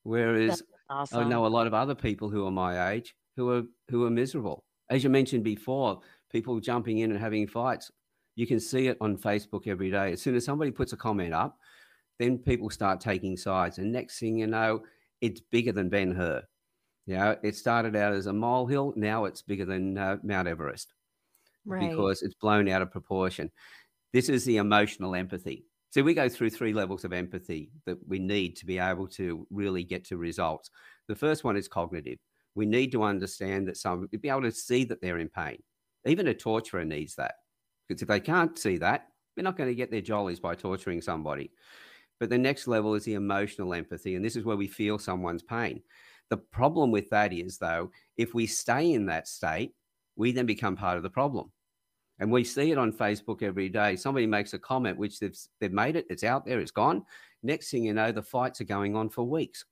Whereas 0.03 0.63
awesome. 0.91 1.19
I 1.19 1.29
know 1.29 1.47
a 1.47 1.49
lot 1.49 1.67
of 1.67 1.75
other 1.75 1.95
people 1.95 2.29
who 2.29 2.47
are 2.47 2.51
my 2.51 2.93
age 2.93 3.15
who 3.37 3.51
are 3.51 3.63
who 3.89 4.05
are 4.05 4.11
miserable. 4.11 4.65
As 4.91 5.03
you 5.03 5.11
mentioned 5.11 5.45
before, 5.45 6.01
people 6.31 6.61
jumping 6.61 6.99
in 6.99 7.11
and 7.11 7.21
having 7.21 7.47
fights. 7.47 7.91
You 8.37 8.47
can 8.47 8.61
see 8.61 8.89
it 8.89 8.99
on 9.01 9.17
Facebook 9.17 9.67
every 9.67 9.91
day. 9.91 10.13
As 10.13 10.21
soon 10.21 10.35
as 10.35 10.45
somebody 10.45 10.71
puts 10.71 10.93
a 10.93 10.97
comment 10.97 11.33
up, 11.33 11.57
then 12.19 12.39
people 12.39 12.69
start 12.69 13.01
taking 13.01 13.37
sides. 13.37 13.79
And 13.79 13.93
next 13.93 14.19
thing 14.19 14.39
you 14.39 14.47
know, 14.47 14.83
it's 15.21 15.41
bigger 15.41 15.73
than 15.73 15.89
Ben 15.89 16.13
Hur. 16.13 16.43
You 17.07 17.17
know, 17.17 17.37
it 17.43 17.55
started 17.55 17.95
out 17.97 18.13
as 18.13 18.27
a 18.27 18.33
molehill. 18.33 18.95
Now 18.97 19.27
it's 19.27 19.43
bigger 19.43 19.65
than 19.65 19.97
uh, 19.97 20.17
Mount 20.23 20.49
Everest 20.49 20.93
right. 21.65 21.91
because 21.91 22.23
it's 22.23 22.35
blown 22.35 22.69
out 22.69 22.83
of 22.83 22.91
proportion. 22.91 23.51
This 24.13 24.29
is 24.29 24.45
the 24.45 24.57
emotional 24.57 25.15
empathy. 25.15 25.67
So 25.95 26.03
we 26.03 26.13
go 26.13 26.29
through 26.29 26.51
three 26.51 26.73
levels 26.73 27.05
of 27.05 27.13
empathy 27.13 27.71
that 27.87 27.97
we 28.09 28.19
need 28.19 28.57
to 28.57 28.67
be 28.67 28.81
able 28.81 29.07
to 29.11 29.47
really 29.49 29.85
get 29.85 30.05
to 30.07 30.17
results. 30.17 30.69
The 31.07 31.15
first 31.15 31.45
one 31.45 31.57
is 31.57 31.69
cognitive. 31.69 32.19
We 32.57 32.67
need 32.67 32.91
to 32.91 33.05
understand 33.05 33.69
that 33.69 33.77
some 33.77 34.09
be 34.21 34.29
able 34.29 34.43
to 34.43 34.51
see 34.51 34.83
that 34.87 35.01
they're 35.01 35.19
in 35.19 35.29
pain. 35.29 35.63
Even 36.05 36.27
a 36.27 36.35
torturer 36.35 36.85
needs 36.85 37.15
that. 37.15 37.37
Because 37.87 38.03
if 38.03 38.09
they 38.09 38.19
can't 38.19 38.59
see 38.59 38.77
that, 38.79 39.07
they're 39.37 39.45
not 39.45 39.57
going 39.57 39.71
to 39.71 39.75
get 39.77 39.93
their 39.93 40.01
jollies 40.01 40.41
by 40.41 40.57
torturing 40.57 41.01
somebody. 41.01 41.53
But 42.19 42.29
the 42.29 42.39
next 42.39 42.67
level 42.67 42.95
is 42.95 43.05
the 43.05 43.15
emotional 43.15 43.73
empathy. 43.73 44.17
And 44.17 44.25
this 44.25 44.35
is 44.35 44.45
where 44.45 44.57
we 44.57 44.67
feel 44.67 44.99
someone's 44.99 45.45
pain. 45.45 45.81
The 46.29 46.39
problem 46.39 46.91
with 46.91 47.09
that 47.11 47.33
is, 47.33 47.59
though, 47.59 47.93
if 48.17 48.35
we 48.35 48.49
stay 48.49 48.95
in 48.95 49.07
that 49.07 49.29
state, 49.29 49.77
we 50.17 50.33
then 50.33 50.47
become 50.47 50.75
part 50.75 50.97
of 50.97 51.05
the 51.05 51.11
problem. 51.11 51.53
And 52.21 52.31
we 52.31 52.45
see 52.45 52.71
it 52.71 52.79
on 52.79 52.93
Facebook 52.93 53.43
every 53.43 53.69
day. 53.69 53.97
Somebody 53.97 54.27
makes 54.27 54.55
a 54.55 54.59
comment, 54.59 54.99
which 54.99 55.19
they've, 55.19 55.37
they've 55.61 55.73
made 55.73 55.97
it, 55.97 56.07
it's 56.09 56.25
out 56.25 56.45
there, 56.45 56.61
it's 56.61 56.71
gone. 56.71 57.05
Next 57.43 57.71
thing 57.71 57.85
you 57.85 57.93
know, 57.93 58.13
the 58.13 58.23
fights 58.23 58.61
are 58.61 58.65
going 58.65 58.95
on 58.95 59.11
for 59.11 59.25
weeks 59.25 59.65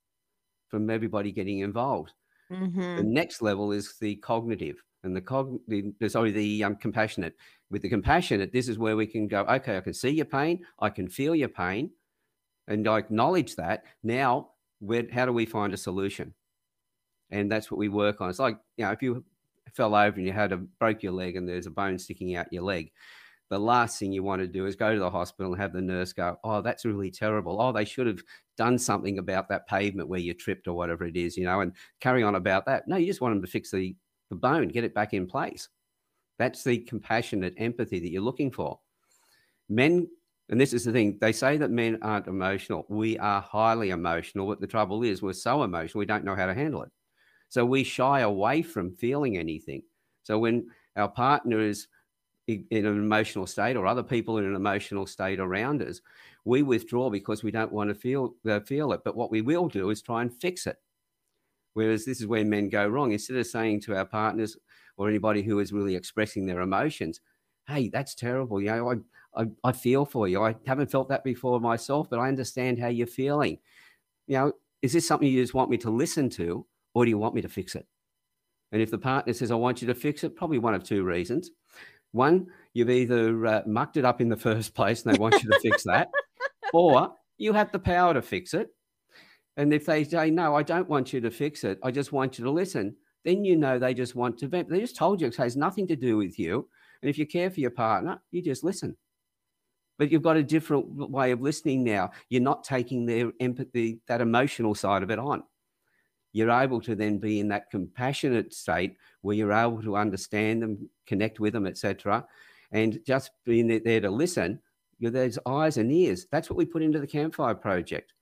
from 0.69 0.91
everybody 0.91 1.31
getting 1.31 1.61
involved. 1.61 2.13
Mm-hmm. 2.51 2.97
The 2.97 3.03
next 3.03 3.43
level 3.43 3.73
is 3.73 3.95
the 4.01 4.17
cognitive 4.17 4.83
and 5.05 5.17
the 5.17 5.21
cog, 5.21 5.59
the, 5.69 5.93
sorry, 6.09 6.31
the 6.31 6.65
um, 6.65 6.77
compassionate. 6.77 7.37
With 7.71 7.83
the 7.83 7.89
compassionate, 7.89 8.53
this 8.53 8.69
is 8.69 8.79
where 8.79 8.97
we 8.97 9.07
can 9.07 9.27
go. 9.27 9.41
Okay, 9.43 9.77
I 9.77 9.81
can 9.81 9.95
see 9.95 10.11
your 10.11 10.27
pain, 10.27 10.65
I 10.79 10.91
can 10.91 11.09
feel 11.09 11.35
your 11.35 11.49
pain, 11.49 11.91
and 12.69 12.87
I 12.87 12.99
acknowledge 12.99 13.57
that. 13.57 13.85
Now, 14.03 14.51
where, 14.81 15.07
how 15.13 15.27
do 15.27 15.33
we 15.33 15.47
find 15.47 15.73
a 15.73 15.77
solution? 15.77 16.35
And 17.31 17.51
that's 17.51 17.71
what 17.71 17.79
we 17.79 17.89
work 17.89 18.21
on. 18.21 18.29
It's 18.29 18.39
like 18.39 18.59
you 18.77 18.85
know, 18.85 18.91
if 18.91 19.03
you 19.03 19.25
fell 19.75 19.95
over 19.95 20.17
and 20.17 20.27
you 20.27 20.33
had 20.33 20.53
a 20.53 20.57
broke 20.59 21.03
your 21.03 21.13
leg 21.13 21.37
and 21.37 21.49
there's 21.49 21.67
a 21.67 21.71
bone 21.71 21.99
sticking 21.99 22.37
out 22.37 22.53
your 22.53 22.63
leg, 22.63 22.93
the 23.51 23.59
last 23.59 23.99
thing 23.99 24.13
you 24.13 24.23
want 24.23 24.41
to 24.41 24.49
do 24.49 24.67
is 24.67 24.77
go 24.77 24.95
to 24.95 24.99
the 24.99 25.11
hospital 25.11 25.53
and 25.53 25.61
have 25.61 25.73
the 25.75 25.81
nurse 25.83 26.13
go, 26.13 26.39
"Oh, 26.43 26.63
that's 26.63 26.85
really 26.87 27.11
terrible. 27.11 27.61
Oh, 27.61 27.73
they 27.73 27.85
should 27.85 28.07
have 28.07 28.23
done 28.57 28.79
something 28.79 29.19
about 29.19 29.49
that 29.51 29.67
pavement 29.69 30.09
where 30.09 30.21
you 30.21 30.33
tripped 30.35 30.69
or 30.69 30.75
whatever 30.75 31.05
it 31.05 31.17
is, 31.17 31.37
you 31.37 31.45
know, 31.45 31.61
and 31.61 31.73
carry 32.01 32.23
on 32.23 32.35
about 32.35 32.65
that." 32.67 32.89
No, 32.89 32.97
you 32.97 33.07
just 33.07 33.21
want 33.21 33.35
them 33.35 33.43
to 33.43 33.51
fix 33.51 33.71
the 33.71 33.95
the 34.31 34.37
bone, 34.37 34.69
get 34.69 34.85
it 34.85 34.95
back 34.95 35.13
in 35.13 35.27
place. 35.27 35.69
That's 36.39 36.65
the 36.65 36.79
compassionate 36.79 37.55
empathy 37.59 38.01
that 38.01 38.11
you're 38.11 38.23
looking 38.23 38.51
for. 38.51 38.81
Men, 39.69 40.09
and 40.49 40.61
this 40.61 40.73
is 40.73 40.85
the 40.85 40.93
thing, 40.93 41.19
they 41.21 41.33
say 41.33 41.57
that 41.59 41.71
men 41.71 41.99
aren't 42.03 42.29
emotional. 42.29 42.87
We 42.89 43.19
are 43.19 43.41
highly 43.43 43.91
emotional, 43.91 44.47
but 44.47 44.61
the 44.61 44.67
trouble 44.67 45.03
is 45.03 45.23
we're 45.23 45.35
so 45.35 45.63
emotional 45.63 46.01
we 46.01 46.07
don't 46.07 46.25
know 46.25 46.35
how 46.35 46.47
to 46.47 46.55
handle 46.55 46.83
it. 46.83 46.91
So 47.53 47.67
we 47.67 47.85
shy 47.85 48.21
away 48.21 48.63
from 48.63 48.97
feeling 48.97 49.37
anything. 49.37 49.83
So 50.23 50.39
when 50.39 50.69
our 50.97 51.11
partner 51.11 51.61
is 51.61 51.87
in 52.47 52.65
an 52.71 52.87
emotional 52.87 53.47
state 53.47 53.77
or 53.77 53.87
other 53.87 54.03
people 54.03 54.39
in 54.39 54.47
an 54.47 54.55
emotional 54.55 55.05
state 55.05 55.39
around 55.39 55.83
us, 55.83 56.01
we 56.47 56.63
withdraw 56.63 57.11
because 57.11 57.43
we 57.43 57.51
don't 57.51 57.71
want 57.71 57.91
to 57.91 57.95
feel 57.95 58.37
uh, 58.49 58.61
feel 58.61 58.91
it. 58.95 59.03
But 59.05 59.17
what 59.17 59.31
we 59.31 59.43
will 59.43 59.69
do 59.69 59.91
is 59.91 60.01
try 60.01 60.23
and 60.23 60.33
fix 60.33 60.67
it. 60.67 60.79
Whereas 61.75 62.07
this 62.07 62.23
is 62.23 62.27
where 62.27 62.43
men 62.43 62.71
go 62.71 62.89
wrong. 62.89 63.13
Instead 63.13 63.37
of 63.37 63.47
saying 63.47 63.83
to 63.83 63.97
our 63.99 64.07
partners 64.07 64.57
or 64.97 65.11
anybody 65.11 65.43
who 65.43 65.59
is 65.59 65.75
really 65.75 65.95
expressing 65.95 66.47
their 66.47 66.63
emotions, 66.63 67.21
"Hey, 67.69 67.91
that's 67.91 68.15
terrible. 68.15 68.63
You 68.63 68.69
know, 68.69 68.93
I, 69.37 69.43
I, 69.43 69.47
I 69.63 69.73
feel 69.73 70.07
for 70.07 70.27
you. 70.27 70.43
I 70.43 70.57
haven't 70.67 70.91
felt 70.91 71.11
that 71.11 71.23
before 71.23 71.61
myself, 71.61 72.09
but 72.09 72.19
I 72.19 72.29
understand 72.29 72.79
how 72.79 72.89
you're 72.89 73.07
feeling. 73.07 73.59
You 74.27 74.39
know, 74.39 74.53
is 74.81 74.95
this 74.95 75.07
something 75.07 75.29
you 75.29 75.43
just 75.43 75.55
want 75.55 75.71
me 75.71 75.77
to 75.79 75.91
listen 75.91 76.31
to, 76.31 76.67
or 76.95 77.05
do 77.05 77.11
you 77.11 77.19
want 77.19 77.35
me 77.35 77.43
to 77.43 77.49
fix 77.49 77.75
it? 77.75 77.87
And 78.73 78.81
if 78.81 78.91
the 78.91 78.99
partner 78.99 79.33
says, 79.33 79.51
I 79.51 79.55
want 79.55 79.83
you 79.83 79.89
to 79.89 79.95
fix 79.95 80.25
it, 80.25 80.35
probably 80.35 80.59
one 80.59 80.75
of 80.75 80.83
two 80.83 81.05
reasons. 81.05 81.51
One, 82.13 82.47
you've 82.73 82.91
either 82.91 83.47
uh, 83.47 83.63
mucked 83.67 83.99
it 83.99 84.05
up 84.05 84.21
in 84.21 84.29
the 84.29 84.37
first 84.49 84.75
place 84.75 85.05
and 85.05 85.15
they 85.15 85.19
want 85.19 85.43
you 85.43 85.51
to 85.51 85.61
fix 85.61 85.85
that, 85.85 86.11
or 86.73 87.15
you 87.39 87.53
have 87.53 87.71
the 87.71 87.79
power 87.79 88.15
to 88.15 88.23
fix 88.23 88.55
it. 88.55 88.69
And 89.59 89.75
if 89.75 89.85
they 89.85 90.05
say, 90.05 90.31
No, 90.31 90.55
I 90.55 90.63
don't 90.63 90.89
want 90.89 91.13
you 91.13 91.21
to 91.21 91.31
fix 91.31 91.65
it, 91.65 91.79
I 91.83 91.91
just 91.91 92.13
want 92.13 92.39
you 92.39 92.45
to 92.45 92.51
listen, 92.51 92.97
then 93.25 93.45
you 93.45 93.57
know 93.57 93.79
they 93.79 93.95
just 93.95 94.15
want 94.15 94.39
to 94.39 94.49
vent. 94.49 94.69
They 94.69 94.81
just 94.81 94.97
told 94.97 95.21
you 95.21 95.27
it 95.27 95.37
has 95.37 95.57
nothing 95.57 95.87
to 95.89 95.97
do 95.97 96.17
with 96.17 96.39
you. 96.39 96.69
And 97.03 97.11
if 97.11 97.19
you 97.19 97.27
care 97.27 97.51
for 97.51 97.61
your 97.61 97.71
partner, 97.71 98.21
you 98.31 98.43
just 98.43 98.65
listen. 98.65 98.97
But 99.99 100.11
you've 100.11 100.23
got 100.23 100.37
a 100.37 100.43
different 100.43 100.87
way 100.87 101.31
of 101.31 101.43
listening 101.43 101.85
now. 101.85 102.11
You're 102.31 102.43
not 102.43 102.65
taking 102.65 103.05
their 103.05 103.31
empathy, 103.41 104.01
that 104.09 104.21
emotional 104.21 104.75
side 104.75 105.03
of 105.03 105.11
it 105.11 105.19
on 105.19 105.43
you're 106.33 106.51
able 106.51 106.81
to 106.81 106.95
then 106.95 107.19
be 107.19 107.41
in 107.41 107.49
that 107.49 107.71
compassionate 107.71 108.53
state 108.55 108.97
where 109.21 109.37
you're 109.37 109.53
able 109.53 109.83
to 109.83 109.97
understand 109.97 110.63
them, 110.63 110.89
connect 111.07 111.41
with 111.41 111.53
them, 111.53 111.67
etc. 111.67 112.27
And 112.73 113.01
just 113.07 113.31
being 113.45 113.67
there 113.67 114.01
to 114.01 114.11
listen, 114.11 114.61
you're 114.99 115.11
those 115.11 115.39
eyes 115.47 115.77
and 115.77 115.93
ears. 115.93 116.27
That's 116.31 116.49
what 116.49 116.57
we 116.57 116.65
put 116.65 116.83
into 116.83 117.01
the 117.01 117.07
Campfire 117.07 117.55
Project. 117.55 118.15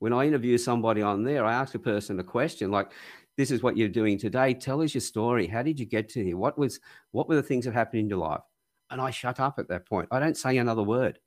When 0.00 0.12
I 0.12 0.26
interview 0.26 0.58
somebody 0.58 1.02
on 1.02 1.24
there, 1.24 1.44
I 1.44 1.52
ask 1.54 1.74
a 1.74 1.78
person 1.78 2.20
a 2.20 2.24
question 2.24 2.70
like, 2.70 2.92
"This 3.36 3.50
is 3.50 3.62
what 3.62 3.76
you're 3.76 3.88
doing 3.88 4.18
today. 4.18 4.54
Tell 4.54 4.82
us 4.82 4.94
your 4.94 5.00
story. 5.00 5.46
How 5.46 5.62
did 5.62 5.80
you 5.80 5.86
get 5.86 6.08
to 6.10 6.24
here? 6.24 6.36
What 6.36 6.58
was 6.58 6.80
what 7.12 7.28
were 7.28 7.36
the 7.36 7.42
things 7.42 7.64
that 7.64 7.74
happened 7.74 8.00
in 8.00 8.08
your 8.08 8.18
life?" 8.18 8.42
And 8.90 9.00
I 9.00 9.10
shut 9.10 9.40
up 9.40 9.58
at 9.58 9.68
that 9.68 9.86
point. 9.86 10.08
I 10.10 10.20
don't 10.20 10.36
say 10.36 10.58
another 10.58 10.82
word. 10.82 11.18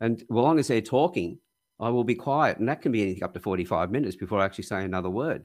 And 0.00 0.20
as 0.20 0.26
long 0.28 0.58
as 0.58 0.68
they're 0.68 0.80
talking, 0.80 1.38
I 1.80 1.90
will 1.90 2.04
be 2.04 2.14
quiet. 2.14 2.58
And 2.58 2.68
that 2.68 2.82
can 2.82 2.92
be 2.92 3.02
anything 3.02 3.22
up 3.22 3.34
to 3.34 3.40
45 3.40 3.90
minutes 3.90 4.16
before 4.16 4.40
I 4.40 4.44
actually 4.44 4.64
say 4.64 4.84
another 4.84 5.10
word. 5.10 5.44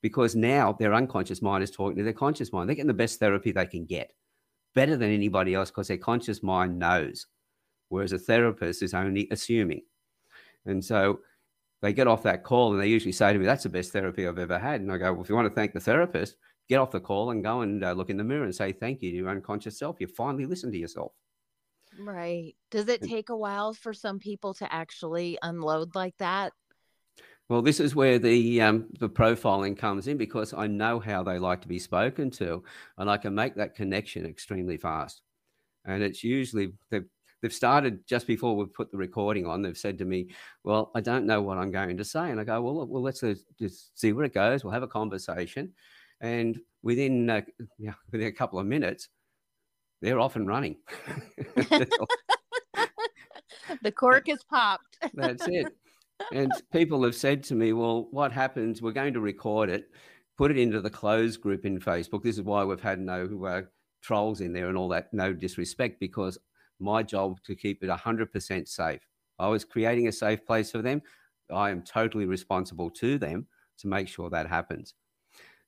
Because 0.00 0.34
now 0.34 0.72
their 0.72 0.94
unconscious 0.94 1.42
mind 1.42 1.62
is 1.62 1.70
talking 1.70 1.96
to 1.96 2.04
their 2.04 2.12
conscious 2.12 2.52
mind. 2.52 2.68
They're 2.68 2.76
getting 2.76 2.88
the 2.88 2.94
best 2.94 3.20
therapy 3.20 3.52
they 3.52 3.66
can 3.66 3.84
get, 3.84 4.12
better 4.74 4.96
than 4.96 5.10
anybody 5.10 5.54
else, 5.54 5.70
because 5.70 5.88
their 5.88 5.96
conscious 5.96 6.42
mind 6.42 6.78
knows. 6.78 7.26
Whereas 7.88 8.12
a 8.12 8.18
therapist 8.18 8.82
is 8.82 8.94
only 8.94 9.28
assuming. 9.30 9.82
And 10.66 10.84
so 10.84 11.20
they 11.82 11.92
get 11.92 12.06
off 12.06 12.22
that 12.22 12.44
call 12.44 12.72
and 12.72 12.80
they 12.80 12.86
usually 12.86 13.12
say 13.12 13.32
to 13.32 13.38
me, 13.38 13.44
That's 13.44 13.64
the 13.64 13.68
best 13.68 13.92
therapy 13.92 14.26
I've 14.26 14.38
ever 14.38 14.58
had. 14.58 14.80
And 14.80 14.90
I 14.90 14.98
go, 14.98 15.12
Well, 15.12 15.22
if 15.22 15.28
you 15.28 15.34
want 15.34 15.48
to 15.48 15.54
thank 15.54 15.72
the 15.72 15.80
therapist, 15.80 16.36
get 16.68 16.78
off 16.78 16.90
the 16.90 17.00
call 17.00 17.30
and 17.30 17.42
go 17.42 17.60
and 17.60 17.84
uh, 17.84 17.92
look 17.92 18.10
in 18.10 18.16
the 18.16 18.24
mirror 18.24 18.44
and 18.44 18.54
say 18.54 18.72
thank 18.72 19.02
you 19.02 19.10
to 19.10 19.16
your 19.16 19.28
unconscious 19.28 19.78
self. 19.78 19.96
You 20.00 20.06
finally 20.06 20.46
listened 20.46 20.72
to 20.72 20.78
yourself. 20.78 21.12
Right. 21.96 22.56
Does 22.70 22.88
it 22.88 23.02
take 23.02 23.28
a 23.28 23.36
while 23.36 23.74
for 23.74 23.92
some 23.92 24.18
people 24.18 24.54
to 24.54 24.72
actually 24.72 25.38
unload 25.42 25.94
like 25.94 26.16
that? 26.18 26.52
Well, 27.48 27.62
this 27.62 27.80
is 27.80 27.94
where 27.94 28.18
the 28.18 28.60
um, 28.62 28.88
the 28.98 29.08
profiling 29.10 29.76
comes 29.76 30.06
in 30.08 30.16
because 30.16 30.54
I 30.54 30.66
know 30.66 31.00
how 31.00 31.22
they 31.22 31.38
like 31.38 31.60
to 31.62 31.68
be 31.68 31.78
spoken 31.78 32.30
to, 32.32 32.62
and 32.98 33.10
I 33.10 33.18
can 33.18 33.34
make 33.34 33.54
that 33.56 33.74
connection 33.74 34.24
extremely 34.26 34.76
fast. 34.76 35.22
And 35.84 36.02
it's 36.02 36.24
usually 36.24 36.74
they've 36.90 37.06
they've 37.42 37.54
started 37.54 38.06
just 38.06 38.26
before 38.26 38.56
we 38.56 38.66
put 38.66 38.92
the 38.92 38.98
recording 38.98 39.46
on. 39.46 39.62
They've 39.62 39.78
said 39.78 39.98
to 39.98 40.04
me, 40.06 40.30
"Well, 40.64 40.92
I 40.94 41.00
don't 41.02 41.26
know 41.26 41.42
what 41.42 41.58
I'm 41.58 41.72
going 41.72 41.98
to 41.98 42.04
say," 42.04 42.30
and 42.30 42.40
I 42.40 42.44
go, 42.44 42.62
"Well, 42.62 42.86
well, 42.86 43.02
let's 43.02 43.22
just 43.58 43.98
see 44.00 44.12
where 44.12 44.26
it 44.26 44.34
goes. 44.34 44.64
We'll 44.64 44.74
have 44.74 44.84
a 44.84 44.88
conversation." 44.88 45.74
And 46.20 46.60
within 46.82 47.30
uh, 47.30 47.42
yeah, 47.78 47.94
within 48.12 48.28
a 48.28 48.32
couple 48.32 48.58
of 48.60 48.66
minutes, 48.66 49.08
they're 50.02 50.20
off 50.20 50.36
and 50.36 50.46
running. 50.48 50.76
the 53.82 53.92
cork 53.94 54.28
is 54.28 54.42
popped. 54.44 54.98
That's 55.14 55.46
it. 55.46 55.68
And 56.32 56.52
people 56.72 57.02
have 57.04 57.14
said 57.14 57.42
to 57.44 57.54
me, 57.54 57.72
well, 57.72 58.08
what 58.10 58.32
happens? 58.32 58.82
We're 58.82 58.92
going 58.92 59.14
to 59.14 59.20
record 59.20 59.70
it, 59.70 59.90
put 60.36 60.50
it 60.50 60.58
into 60.58 60.80
the 60.80 60.90
closed 60.90 61.40
group 61.40 61.64
in 61.64 61.78
Facebook. 61.78 62.22
This 62.22 62.36
is 62.36 62.42
why 62.42 62.64
we've 62.64 62.80
had 62.80 63.00
no 63.00 63.44
uh, 63.44 63.62
trolls 64.02 64.40
in 64.40 64.52
there 64.52 64.68
and 64.68 64.76
all 64.76 64.88
that, 64.88 65.14
no 65.14 65.32
disrespect, 65.32 66.00
because 66.00 66.36
my 66.80 67.02
job 67.02 67.40
to 67.44 67.54
keep 67.54 67.82
it 67.82 67.88
100% 67.88 68.68
safe. 68.68 69.00
I 69.38 69.48
was 69.48 69.64
creating 69.64 70.08
a 70.08 70.12
safe 70.12 70.44
place 70.44 70.72
for 70.72 70.82
them. 70.82 71.00
I 71.52 71.70
am 71.70 71.82
totally 71.82 72.26
responsible 72.26 72.90
to 72.90 73.18
them 73.18 73.46
to 73.78 73.86
make 73.86 74.08
sure 74.08 74.30
that 74.30 74.48
happens. 74.48 74.94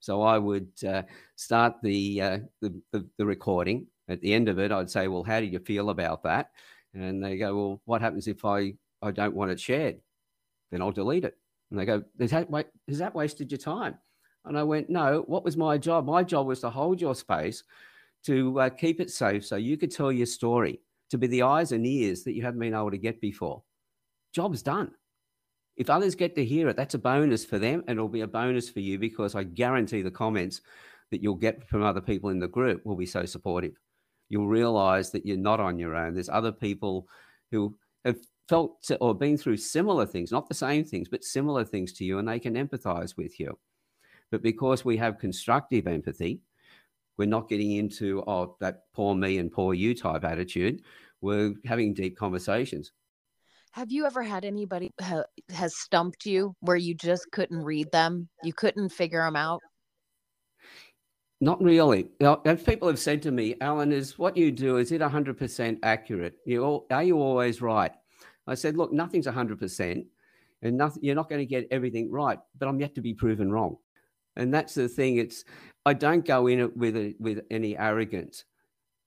So 0.00 0.22
I 0.22 0.38
would 0.38 0.70
uh, 0.86 1.02
start 1.36 1.74
the, 1.82 2.20
uh, 2.20 2.38
the, 2.60 2.80
the, 2.92 3.06
the 3.16 3.26
recording 3.26 3.86
at 4.08 4.20
the 4.20 4.34
end 4.34 4.48
of 4.48 4.58
it, 4.58 4.72
I'd 4.72 4.90
say, 4.90 5.08
well, 5.08 5.22
how 5.22 5.40
do 5.40 5.46
you 5.46 5.58
feel 5.58 5.90
about 5.90 6.22
that? 6.24 6.50
And 6.92 7.22
they 7.22 7.36
go, 7.36 7.56
well, 7.56 7.82
what 7.84 8.00
happens 8.00 8.28
if 8.28 8.44
I, 8.44 8.74
I 9.02 9.10
don't 9.10 9.34
want 9.34 9.50
it 9.50 9.60
shared? 9.60 10.00
Then 10.70 10.82
I'll 10.82 10.92
delete 10.92 11.24
it. 11.24 11.36
And 11.70 11.78
they 11.78 11.84
go, 11.84 12.02
has 12.20 12.30
that, 12.30 12.48
has 12.88 12.98
that 12.98 13.14
wasted 13.14 13.50
your 13.50 13.58
time? 13.58 13.96
And 14.44 14.58
I 14.58 14.62
went, 14.62 14.90
no, 14.90 15.24
what 15.26 15.44
was 15.44 15.56
my 15.56 15.78
job? 15.78 16.04
My 16.04 16.22
job 16.22 16.46
was 16.46 16.60
to 16.60 16.70
hold 16.70 17.00
your 17.00 17.14
space, 17.14 17.64
to 18.26 18.60
uh, 18.60 18.68
keep 18.68 19.00
it 19.00 19.10
safe 19.10 19.44
so 19.44 19.56
you 19.56 19.76
could 19.76 19.90
tell 19.90 20.12
your 20.12 20.26
story, 20.26 20.80
to 21.10 21.18
be 21.18 21.26
the 21.26 21.42
eyes 21.42 21.72
and 21.72 21.86
ears 21.86 22.22
that 22.24 22.34
you 22.34 22.42
haven't 22.42 22.60
been 22.60 22.74
able 22.74 22.90
to 22.90 22.98
get 22.98 23.20
before. 23.20 23.62
Job's 24.34 24.62
done. 24.62 24.92
If 25.76 25.90
others 25.90 26.14
get 26.14 26.36
to 26.36 26.44
hear 26.44 26.68
it, 26.68 26.76
that's 26.76 26.94
a 26.94 26.98
bonus 26.98 27.44
for 27.44 27.58
them 27.58 27.82
and 27.88 27.96
it'll 27.98 28.08
be 28.08 28.20
a 28.20 28.26
bonus 28.26 28.68
for 28.68 28.80
you 28.80 28.98
because 28.98 29.34
I 29.34 29.42
guarantee 29.44 30.02
the 30.02 30.10
comments 30.10 30.60
that 31.10 31.22
you'll 31.22 31.34
get 31.34 31.66
from 31.68 31.82
other 31.82 32.00
people 32.00 32.30
in 32.30 32.38
the 32.38 32.48
group 32.48 32.84
will 32.84 32.96
be 32.96 33.06
so 33.06 33.24
supportive. 33.24 33.74
You'll 34.28 34.48
realize 34.48 35.10
that 35.12 35.26
you're 35.26 35.36
not 35.36 35.60
on 35.60 35.78
your 35.78 35.94
own. 35.94 36.14
There's 36.14 36.28
other 36.28 36.52
people 36.52 37.08
who 37.50 37.76
have 38.04 38.18
felt 38.48 38.90
or 39.00 39.14
been 39.14 39.36
through 39.36 39.56
similar 39.56 40.06
things, 40.06 40.32
not 40.32 40.48
the 40.48 40.54
same 40.54 40.84
things, 40.84 41.08
but 41.08 41.24
similar 41.24 41.64
things 41.64 41.92
to 41.94 42.04
you, 42.04 42.18
and 42.18 42.28
they 42.28 42.38
can 42.38 42.54
empathize 42.54 43.16
with 43.16 43.38
you. 43.38 43.58
But 44.30 44.42
because 44.42 44.84
we 44.84 44.96
have 44.96 45.18
constructive 45.18 45.86
empathy, 45.86 46.40
we're 47.16 47.26
not 47.26 47.48
getting 47.48 47.72
into, 47.72 48.22
oh, 48.26 48.56
that 48.60 48.82
poor 48.92 49.14
me 49.14 49.38
and 49.38 49.52
poor 49.52 49.74
you 49.74 49.94
type 49.94 50.24
attitude. 50.24 50.82
We're 51.20 51.54
having 51.64 51.94
deep 51.94 52.16
conversations. 52.16 52.92
Have 53.70 53.90
you 53.90 54.06
ever 54.06 54.22
had 54.22 54.44
anybody 54.44 54.90
ha- 55.00 55.24
has 55.50 55.76
stumped 55.76 56.26
you 56.26 56.54
where 56.60 56.76
you 56.76 56.94
just 56.94 57.30
couldn't 57.32 57.64
read 57.64 57.90
them? 57.92 58.28
You 58.42 58.52
couldn't 58.52 58.90
figure 58.90 59.22
them 59.22 59.36
out? 59.36 59.60
Not 61.40 61.62
really. 61.62 62.08
Now, 62.20 62.36
people 62.36 62.88
have 62.88 62.98
said 62.98 63.22
to 63.22 63.30
me, 63.30 63.56
Alan, 63.60 63.92
is 63.92 64.18
what 64.18 64.36
you 64.36 64.50
do, 64.50 64.78
is 64.78 64.92
it 64.92 65.00
100% 65.00 65.78
accurate? 65.82 66.36
You, 66.46 66.84
are 66.90 67.02
you 67.02 67.18
always 67.18 67.60
right? 67.60 67.92
I 68.46 68.54
said, 68.54 68.76
look, 68.76 68.92
nothing's 68.92 69.26
100%, 69.26 70.06
and 70.62 70.76
nothing, 70.76 71.02
you're 71.04 71.14
not 71.14 71.28
going 71.28 71.40
to 71.40 71.46
get 71.46 71.66
everything 71.70 72.10
right, 72.10 72.38
but 72.58 72.68
I'm 72.68 72.80
yet 72.80 72.94
to 72.94 73.00
be 73.00 73.14
proven 73.14 73.50
wrong. 73.50 73.76
And 74.36 74.52
that's 74.52 74.74
the 74.74 74.88
thing. 74.88 75.18
It's 75.18 75.44
I 75.86 75.92
don't 75.94 76.24
go 76.24 76.46
in 76.46 76.60
it 76.60 76.76
with 76.76 76.96
a, 76.96 77.14
with 77.20 77.40
any 77.50 77.76
arrogance. 77.76 78.44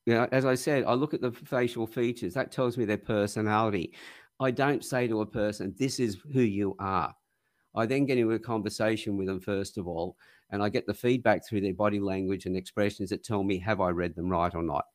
You 0.05 0.13
know, 0.13 0.27
as 0.31 0.45
I 0.45 0.55
said, 0.55 0.85
I 0.85 0.93
look 0.93 1.13
at 1.13 1.21
the 1.21 1.31
facial 1.31 1.85
features. 1.85 2.33
That 2.33 2.51
tells 2.51 2.77
me 2.77 2.85
their 2.85 2.97
personality. 2.97 3.93
I 4.39 4.51
don't 4.51 4.85
say 4.85 5.07
to 5.07 5.21
a 5.21 5.25
person, 5.25 5.75
"This 5.77 5.99
is 5.99 6.17
who 6.31 6.41
you 6.41 6.75
are." 6.79 7.13
I 7.75 7.85
then 7.85 8.05
get 8.05 8.17
into 8.17 8.31
a 8.31 8.39
conversation 8.39 9.17
with 9.17 9.27
them 9.27 9.41
first 9.41 9.77
of 9.77 9.87
all, 9.87 10.15
and 10.49 10.63
I 10.63 10.69
get 10.69 10.87
the 10.87 10.93
feedback 10.93 11.45
through 11.45 11.61
their 11.61 11.73
body 11.73 11.99
language 11.99 12.45
and 12.45 12.55
expressions 12.55 13.09
that 13.09 13.23
tell 13.23 13.43
me 13.43 13.59
have 13.59 13.81
I 13.81 13.89
read 13.89 14.15
them 14.15 14.29
right 14.29 14.53
or 14.53 14.63
not. 14.63 14.85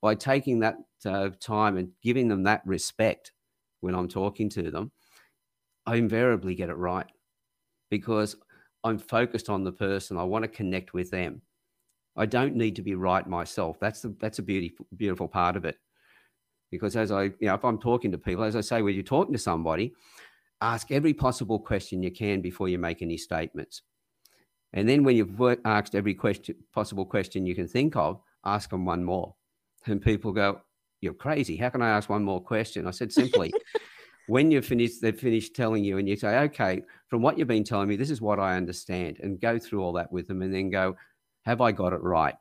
By 0.00 0.14
taking 0.14 0.60
that 0.60 0.76
uh, 1.04 1.30
time 1.40 1.76
and 1.76 1.90
giving 2.02 2.28
them 2.28 2.44
that 2.44 2.62
respect 2.64 3.32
when 3.80 3.94
I'm 3.94 4.08
talking 4.08 4.48
to 4.50 4.70
them, 4.70 4.92
I 5.86 5.96
invariably 5.96 6.54
get 6.54 6.68
it 6.68 6.74
right 6.74 7.06
because 7.90 8.36
I'm 8.84 8.98
focused 8.98 9.48
on 9.48 9.64
the 9.64 9.72
person. 9.72 10.16
I 10.16 10.24
want 10.24 10.44
to 10.44 10.48
connect 10.48 10.94
with 10.94 11.10
them. 11.10 11.42
I 12.16 12.26
don't 12.26 12.56
need 12.56 12.76
to 12.76 12.82
be 12.82 12.94
right 12.94 13.26
myself. 13.26 13.78
That's 13.80 14.02
the 14.02 14.14
that's 14.20 14.38
a 14.38 14.42
beautiful 14.42 14.86
beautiful 14.96 15.28
part 15.28 15.56
of 15.56 15.64
it. 15.64 15.76
Because 16.70 16.96
as 16.96 17.10
I, 17.10 17.24
you 17.24 17.34
know, 17.42 17.54
if 17.54 17.64
I'm 17.64 17.78
talking 17.78 18.12
to 18.12 18.18
people, 18.18 18.44
as 18.44 18.56
I 18.56 18.60
say, 18.60 18.82
when 18.82 18.94
you're 18.94 19.02
talking 19.02 19.32
to 19.32 19.38
somebody, 19.38 19.94
ask 20.60 20.90
every 20.90 21.14
possible 21.14 21.58
question 21.58 22.02
you 22.02 22.10
can 22.10 22.40
before 22.42 22.68
you 22.68 22.78
make 22.78 23.00
any 23.00 23.16
statements. 23.16 23.82
And 24.72 24.88
then 24.88 25.02
when 25.02 25.16
you've 25.16 25.38
worked, 25.38 25.66
asked 25.66 25.94
every 25.94 26.14
question, 26.14 26.54
possible 26.74 27.06
question 27.06 27.46
you 27.46 27.54
can 27.54 27.68
think 27.68 27.96
of, 27.96 28.20
ask 28.44 28.70
them 28.70 28.84
one 28.84 29.04
more. 29.04 29.34
And 29.86 30.02
people 30.02 30.32
go, 30.32 30.60
You're 31.00 31.14
crazy. 31.14 31.56
How 31.56 31.70
can 31.70 31.82
I 31.82 31.90
ask 31.90 32.08
one 32.08 32.24
more 32.24 32.42
question? 32.42 32.86
I 32.86 32.90
said, 32.90 33.12
Simply, 33.12 33.52
when 34.28 34.50
you've 34.50 34.66
finished, 34.66 35.00
they've 35.00 35.18
finished 35.18 35.56
telling 35.56 35.82
you, 35.82 35.96
and 35.96 36.06
you 36.06 36.14
say, 36.14 36.38
okay, 36.40 36.82
from 37.08 37.22
what 37.22 37.38
you've 37.38 37.48
been 37.48 37.64
telling 37.64 37.88
me, 37.88 37.96
this 37.96 38.10
is 38.10 38.20
what 38.20 38.38
I 38.38 38.56
understand, 38.56 39.18
and 39.20 39.40
go 39.40 39.58
through 39.58 39.82
all 39.82 39.94
that 39.94 40.12
with 40.12 40.28
them, 40.28 40.42
and 40.42 40.54
then 40.54 40.70
go, 40.70 40.96
have 41.46 41.62
I 41.62 41.72
got 41.72 41.94
it 41.94 42.02
right? 42.02 42.34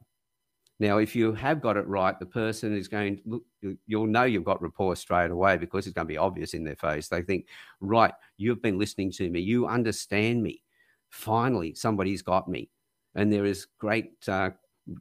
Now, 0.80 0.98
if 0.98 1.16
you 1.16 1.32
have 1.34 1.62
got 1.62 1.78
it 1.78 1.88
right, 1.88 2.20
the 2.20 2.26
person 2.26 2.76
is 2.76 2.90
going 2.90 3.18
to 3.18 3.24
look, 3.26 3.78
you'll 3.88 4.06
know 4.06 4.26
you've 4.26 4.44
got 4.44 4.62
rapport 4.62 4.96
straight 4.98 5.32
away 5.32 5.58
because 5.58 5.88
it's 5.88 5.94
going 5.94 6.06
to 6.06 6.14
be 6.14 6.18
obvious 6.18 6.54
in 6.54 6.66
their 6.66 6.76
face. 6.76 7.08
They 7.08 7.22
think, 7.22 7.48
right, 7.80 8.14
you've 8.38 8.62
been 8.62 8.78
listening 8.78 9.12
to 9.14 9.30
me, 9.30 9.40
you 9.40 9.66
understand 9.66 10.44
me. 10.44 10.62
Finally, 11.10 11.74
somebody's 11.76 12.22
got 12.22 12.48
me. 12.48 12.70
And 13.16 13.32
there 13.32 13.46
is 13.46 13.68
great 13.80 14.14
uh, 14.28 14.52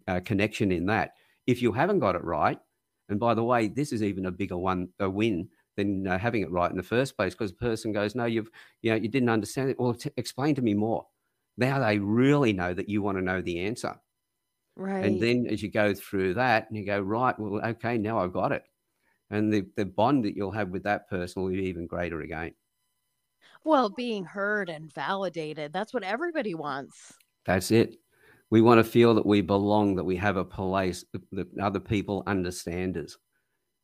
uh, 0.08 0.20
connection 0.24 0.72
in 0.72 0.86
that. 0.86 1.12
If 1.46 1.62
you 1.62 1.72
haven't 1.72 2.00
got 2.00 2.14
it 2.14 2.24
right, 2.24 2.58
and 3.08 3.20
by 3.20 3.34
the 3.34 3.44
way, 3.44 3.68
this 3.68 3.92
is 3.92 4.02
even 4.02 4.26
a 4.26 4.32
bigger 4.32 4.56
one, 4.56 4.88
a 4.98 5.08
win 5.08 5.48
than 5.76 6.06
uh, 6.06 6.18
having 6.18 6.42
it 6.42 6.50
right 6.50 6.70
in 6.70 6.76
the 6.76 6.82
first 6.82 7.16
place 7.16 7.34
because 7.34 7.52
the 7.52 7.58
person 7.58 7.92
goes, 7.92 8.14
no, 8.14 8.24
you've, 8.24 8.50
you 8.82 8.90
know, 8.90 8.96
you 8.96 9.08
didn't 9.08 9.28
understand 9.28 9.70
it. 9.70 9.78
Well, 9.78 9.94
t- 9.94 10.10
explain 10.16 10.54
to 10.56 10.62
me 10.62 10.74
more. 10.74 11.06
Now 11.56 11.78
they 11.78 11.98
really 11.98 12.52
know 12.52 12.74
that 12.74 12.88
you 12.88 13.02
want 13.02 13.18
to 13.18 13.24
know 13.24 13.40
the 13.40 13.60
answer. 13.60 13.96
Right. 14.74 15.04
And 15.04 15.22
then 15.22 15.46
as 15.46 15.62
you 15.62 15.70
go 15.70 15.94
through 15.94 16.34
that 16.34 16.68
and 16.68 16.76
you 16.76 16.84
go, 16.84 17.00
right, 17.00 17.38
well, 17.38 17.64
okay, 17.64 17.96
now 17.96 18.18
I've 18.18 18.32
got 18.32 18.52
it. 18.52 18.64
And 19.30 19.52
the, 19.52 19.66
the 19.76 19.84
bond 19.84 20.24
that 20.24 20.36
you'll 20.36 20.52
have 20.52 20.68
with 20.68 20.84
that 20.84 21.08
person 21.08 21.42
will 21.42 21.50
be 21.50 21.64
even 21.64 21.86
greater 21.86 22.20
again. 22.20 22.54
Well, 23.66 23.90
being 23.90 24.24
heard 24.24 24.68
and 24.68 24.94
validated, 24.94 25.72
that's 25.72 25.92
what 25.92 26.04
everybody 26.04 26.54
wants. 26.54 27.12
That's 27.46 27.72
it. 27.72 27.96
We 28.48 28.62
want 28.62 28.78
to 28.78 28.84
feel 28.84 29.12
that 29.16 29.26
we 29.26 29.40
belong, 29.40 29.96
that 29.96 30.04
we 30.04 30.14
have 30.18 30.36
a 30.36 30.44
place, 30.44 31.04
that 31.32 31.48
other 31.60 31.80
people 31.80 32.22
understand 32.28 32.96
us. 32.96 33.18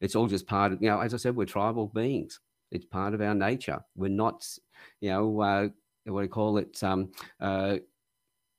It's 0.01 0.15
all 0.15 0.29
just 0.29 0.47
part 0.47 0.73
of, 0.73 0.81
you 0.81 0.89
know, 0.89 1.01
as 1.01 1.15
I 1.15 1.17
said, 1.17 1.35
we're 1.35 1.47
tribal 1.47 1.89
beings. 1.89 2.39
It's 2.71 2.85
part 2.85 3.13
of 3.13 3.21
our 3.21 3.35
nature. 3.35 3.81
We're 3.97 4.09
not, 4.09 4.47
you 5.01 5.11
know, 5.11 5.41
uh, 5.41 5.69
what 6.05 6.21
do 6.21 6.25
you 6.27 6.29
call 6.29 6.59
it? 6.59 6.81
Um, 6.85 7.11
uh, 7.41 7.79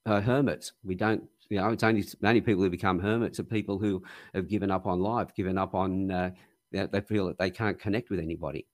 uh, 0.05 0.19
hermits. 0.19 0.73
We 0.83 0.95
don't, 0.95 1.23
you 1.47 1.57
know, 1.57 1.69
it's 1.69 1.83
only 1.83 2.03
only 2.21 2.41
people 2.41 2.63
who 2.63 2.69
become 2.69 2.99
hermits 2.99 3.39
are 3.39 3.43
people 3.43 3.79
who 3.79 4.03
have 4.33 4.49
given 4.49 4.71
up 4.71 4.85
on 4.85 4.99
life, 4.99 5.33
given 5.33 5.57
up 5.57 5.73
on, 5.73 6.11
uh, 6.11 6.31
they 6.73 6.99
feel 6.99 7.27
that 7.27 7.39
they 7.39 7.49
can't 7.49 7.79
connect 7.79 8.09
with 8.09 8.19
anybody. 8.19 8.67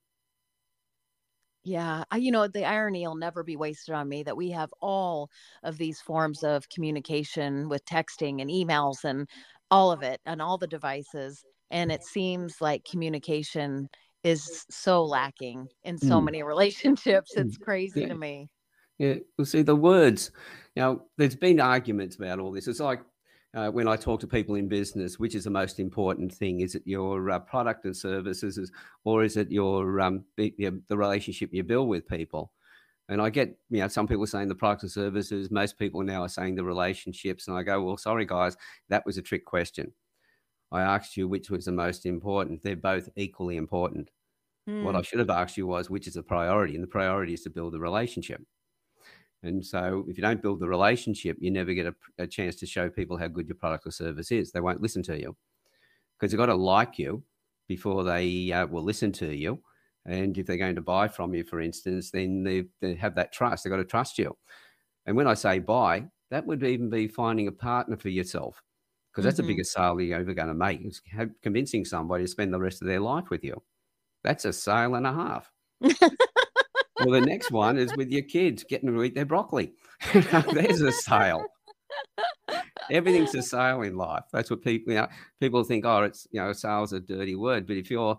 Yeah, 1.62 2.04
I, 2.10 2.16
you 2.16 2.30
know, 2.32 2.48
the 2.48 2.64
irony 2.64 3.06
will 3.06 3.16
never 3.16 3.42
be 3.42 3.56
wasted 3.56 3.94
on 3.94 4.08
me 4.08 4.22
that 4.22 4.36
we 4.36 4.50
have 4.50 4.72
all 4.80 5.28
of 5.62 5.76
these 5.76 6.00
forms 6.00 6.42
of 6.42 6.68
communication 6.70 7.68
with 7.68 7.84
texting 7.84 8.40
and 8.40 8.48
emails 8.48 9.04
and 9.04 9.28
all 9.70 9.92
of 9.92 10.02
it 10.02 10.20
and 10.26 10.40
all 10.42 10.58
the 10.58 10.66
devices 10.66 11.44
and 11.70 11.92
it 11.92 12.02
seems 12.02 12.60
like 12.60 12.84
communication 12.84 13.88
is 14.24 14.66
so 14.70 15.04
lacking 15.04 15.66
in 15.84 15.96
so 15.96 16.20
mm. 16.20 16.24
many 16.24 16.42
relationships 16.42 17.32
it's 17.36 17.56
crazy 17.62 18.02
yeah. 18.02 18.08
to 18.08 18.14
me 18.14 18.48
yeah 18.98 19.14
well 19.38 19.44
see 19.44 19.62
the 19.62 19.74
words 19.74 20.30
you 20.74 20.82
know 20.82 21.02
there's 21.16 21.36
been 21.36 21.60
arguments 21.60 22.16
about 22.16 22.38
all 22.38 22.52
this 22.52 22.68
it's 22.68 22.80
like 22.80 23.00
uh, 23.54 23.68
when 23.68 23.88
I 23.88 23.96
talk 23.96 24.20
to 24.20 24.26
people 24.26 24.54
in 24.54 24.68
business, 24.68 25.18
which 25.18 25.34
is 25.34 25.44
the 25.44 25.50
most 25.50 25.80
important 25.80 26.32
thing? 26.32 26.60
Is 26.60 26.74
it 26.74 26.82
your 26.84 27.30
uh, 27.30 27.38
product 27.40 27.84
and 27.84 27.96
services, 27.96 28.70
or 29.04 29.24
is 29.24 29.36
it 29.36 29.50
your, 29.50 30.00
um, 30.00 30.24
the, 30.36 30.54
the 30.88 30.96
relationship 30.96 31.50
you 31.52 31.64
build 31.64 31.88
with 31.88 32.08
people? 32.08 32.52
And 33.08 33.20
I 33.20 33.28
get, 33.28 33.58
you 33.70 33.80
know, 33.80 33.88
some 33.88 34.06
people 34.06 34.26
saying 34.26 34.46
the 34.46 34.54
product 34.54 34.84
and 34.84 34.92
services. 34.92 35.50
Most 35.50 35.78
people 35.78 36.02
now 36.04 36.22
are 36.22 36.28
saying 36.28 36.54
the 36.54 36.64
relationships, 36.64 37.48
and 37.48 37.56
I 37.56 37.64
go, 37.64 37.82
well, 37.82 37.96
sorry 37.96 38.24
guys, 38.24 38.56
that 38.88 39.04
was 39.04 39.18
a 39.18 39.22
trick 39.22 39.44
question. 39.44 39.92
I 40.70 40.82
asked 40.82 41.16
you 41.16 41.26
which 41.26 41.50
was 41.50 41.64
the 41.64 41.72
most 41.72 42.06
important. 42.06 42.62
They're 42.62 42.76
both 42.76 43.08
equally 43.16 43.56
important. 43.56 44.10
Mm. 44.68 44.84
What 44.84 44.94
I 44.94 44.98
hmm. 44.98 45.02
should 45.02 45.18
have 45.18 45.30
asked 45.30 45.56
you 45.56 45.66
was 45.66 45.90
which 45.90 46.06
is 46.06 46.14
the 46.14 46.22
priority, 46.22 46.74
and 46.74 46.82
the 46.84 46.88
priority 46.88 47.34
is 47.34 47.42
to 47.42 47.50
build 47.50 47.72
the 47.72 47.80
relationship. 47.80 48.40
And 49.42 49.64
so, 49.64 50.04
if 50.08 50.18
you 50.18 50.22
don't 50.22 50.42
build 50.42 50.60
the 50.60 50.68
relationship, 50.68 51.36
you 51.40 51.50
never 51.50 51.72
get 51.72 51.86
a, 51.86 51.94
a 52.18 52.26
chance 52.26 52.56
to 52.56 52.66
show 52.66 52.90
people 52.90 53.16
how 53.16 53.28
good 53.28 53.48
your 53.48 53.56
product 53.56 53.86
or 53.86 53.90
service 53.90 54.30
is. 54.30 54.52
They 54.52 54.60
won't 54.60 54.82
listen 54.82 55.02
to 55.04 55.18
you 55.18 55.36
because 56.18 56.30
they've 56.30 56.38
got 56.38 56.46
to 56.46 56.54
like 56.54 56.98
you 56.98 57.22
before 57.68 58.04
they 58.04 58.52
uh, 58.52 58.66
will 58.66 58.82
listen 58.82 59.12
to 59.12 59.34
you. 59.34 59.62
And 60.06 60.36
if 60.36 60.46
they're 60.46 60.56
going 60.56 60.74
to 60.76 60.82
buy 60.82 61.08
from 61.08 61.34
you, 61.34 61.44
for 61.44 61.60
instance, 61.60 62.10
then 62.10 62.42
they, 62.42 62.64
they 62.80 62.94
have 62.94 63.14
that 63.14 63.32
trust. 63.32 63.64
They've 63.64 63.70
got 63.70 63.76
to 63.76 63.84
trust 63.84 64.18
you. 64.18 64.36
And 65.06 65.16
when 65.16 65.26
I 65.26 65.34
say 65.34 65.58
buy, 65.58 66.04
that 66.30 66.46
would 66.46 66.62
even 66.62 66.90
be 66.90 67.08
finding 67.08 67.48
a 67.48 67.52
partner 67.52 67.96
for 67.96 68.08
yourself 68.08 68.62
because 69.10 69.24
that's 69.24 69.38
mm-hmm. 69.38 69.46
the 69.46 69.54
biggest 69.54 69.72
sale 69.72 70.00
you're 70.00 70.20
ever 70.20 70.34
going 70.34 70.48
to 70.48 70.54
make 70.54 70.84
is 70.84 71.00
convincing 71.42 71.84
somebody 71.84 72.24
to 72.24 72.28
spend 72.28 72.52
the 72.52 72.60
rest 72.60 72.82
of 72.82 72.88
their 72.88 73.00
life 73.00 73.30
with 73.30 73.42
you. 73.42 73.60
That's 74.22 74.44
a 74.44 74.52
sale 74.52 74.94
and 74.94 75.06
a 75.06 75.12
half. 75.12 75.50
well, 77.00 77.10
the 77.10 77.20
next 77.20 77.50
one 77.50 77.78
is 77.78 77.94
with 77.96 78.10
your 78.10 78.22
kids 78.22 78.64
getting 78.64 78.92
to 78.92 79.02
eat 79.02 79.14
their 79.14 79.24
broccoli. 79.24 79.72
There's 80.12 80.80
a 80.80 80.92
sale. 80.92 81.44
Everything's 82.90 83.34
a 83.34 83.42
sale 83.42 83.82
in 83.82 83.96
life. 83.96 84.24
That's 84.32 84.50
what 84.50 84.62
people, 84.62 84.92
you 84.92 85.00
know, 85.00 85.08
people 85.40 85.62
think, 85.64 85.84
oh, 85.84 86.02
it's, 86.02 86.26
you 86.30 86.40
know, 86.40 86.52
sales 86.52 86.92
a 86.92 87.00
dirty 87.00 87.36
word. 87.36 87.66
But 87.66 87.76
if 87.76 87.90
you're, 87.90 88.18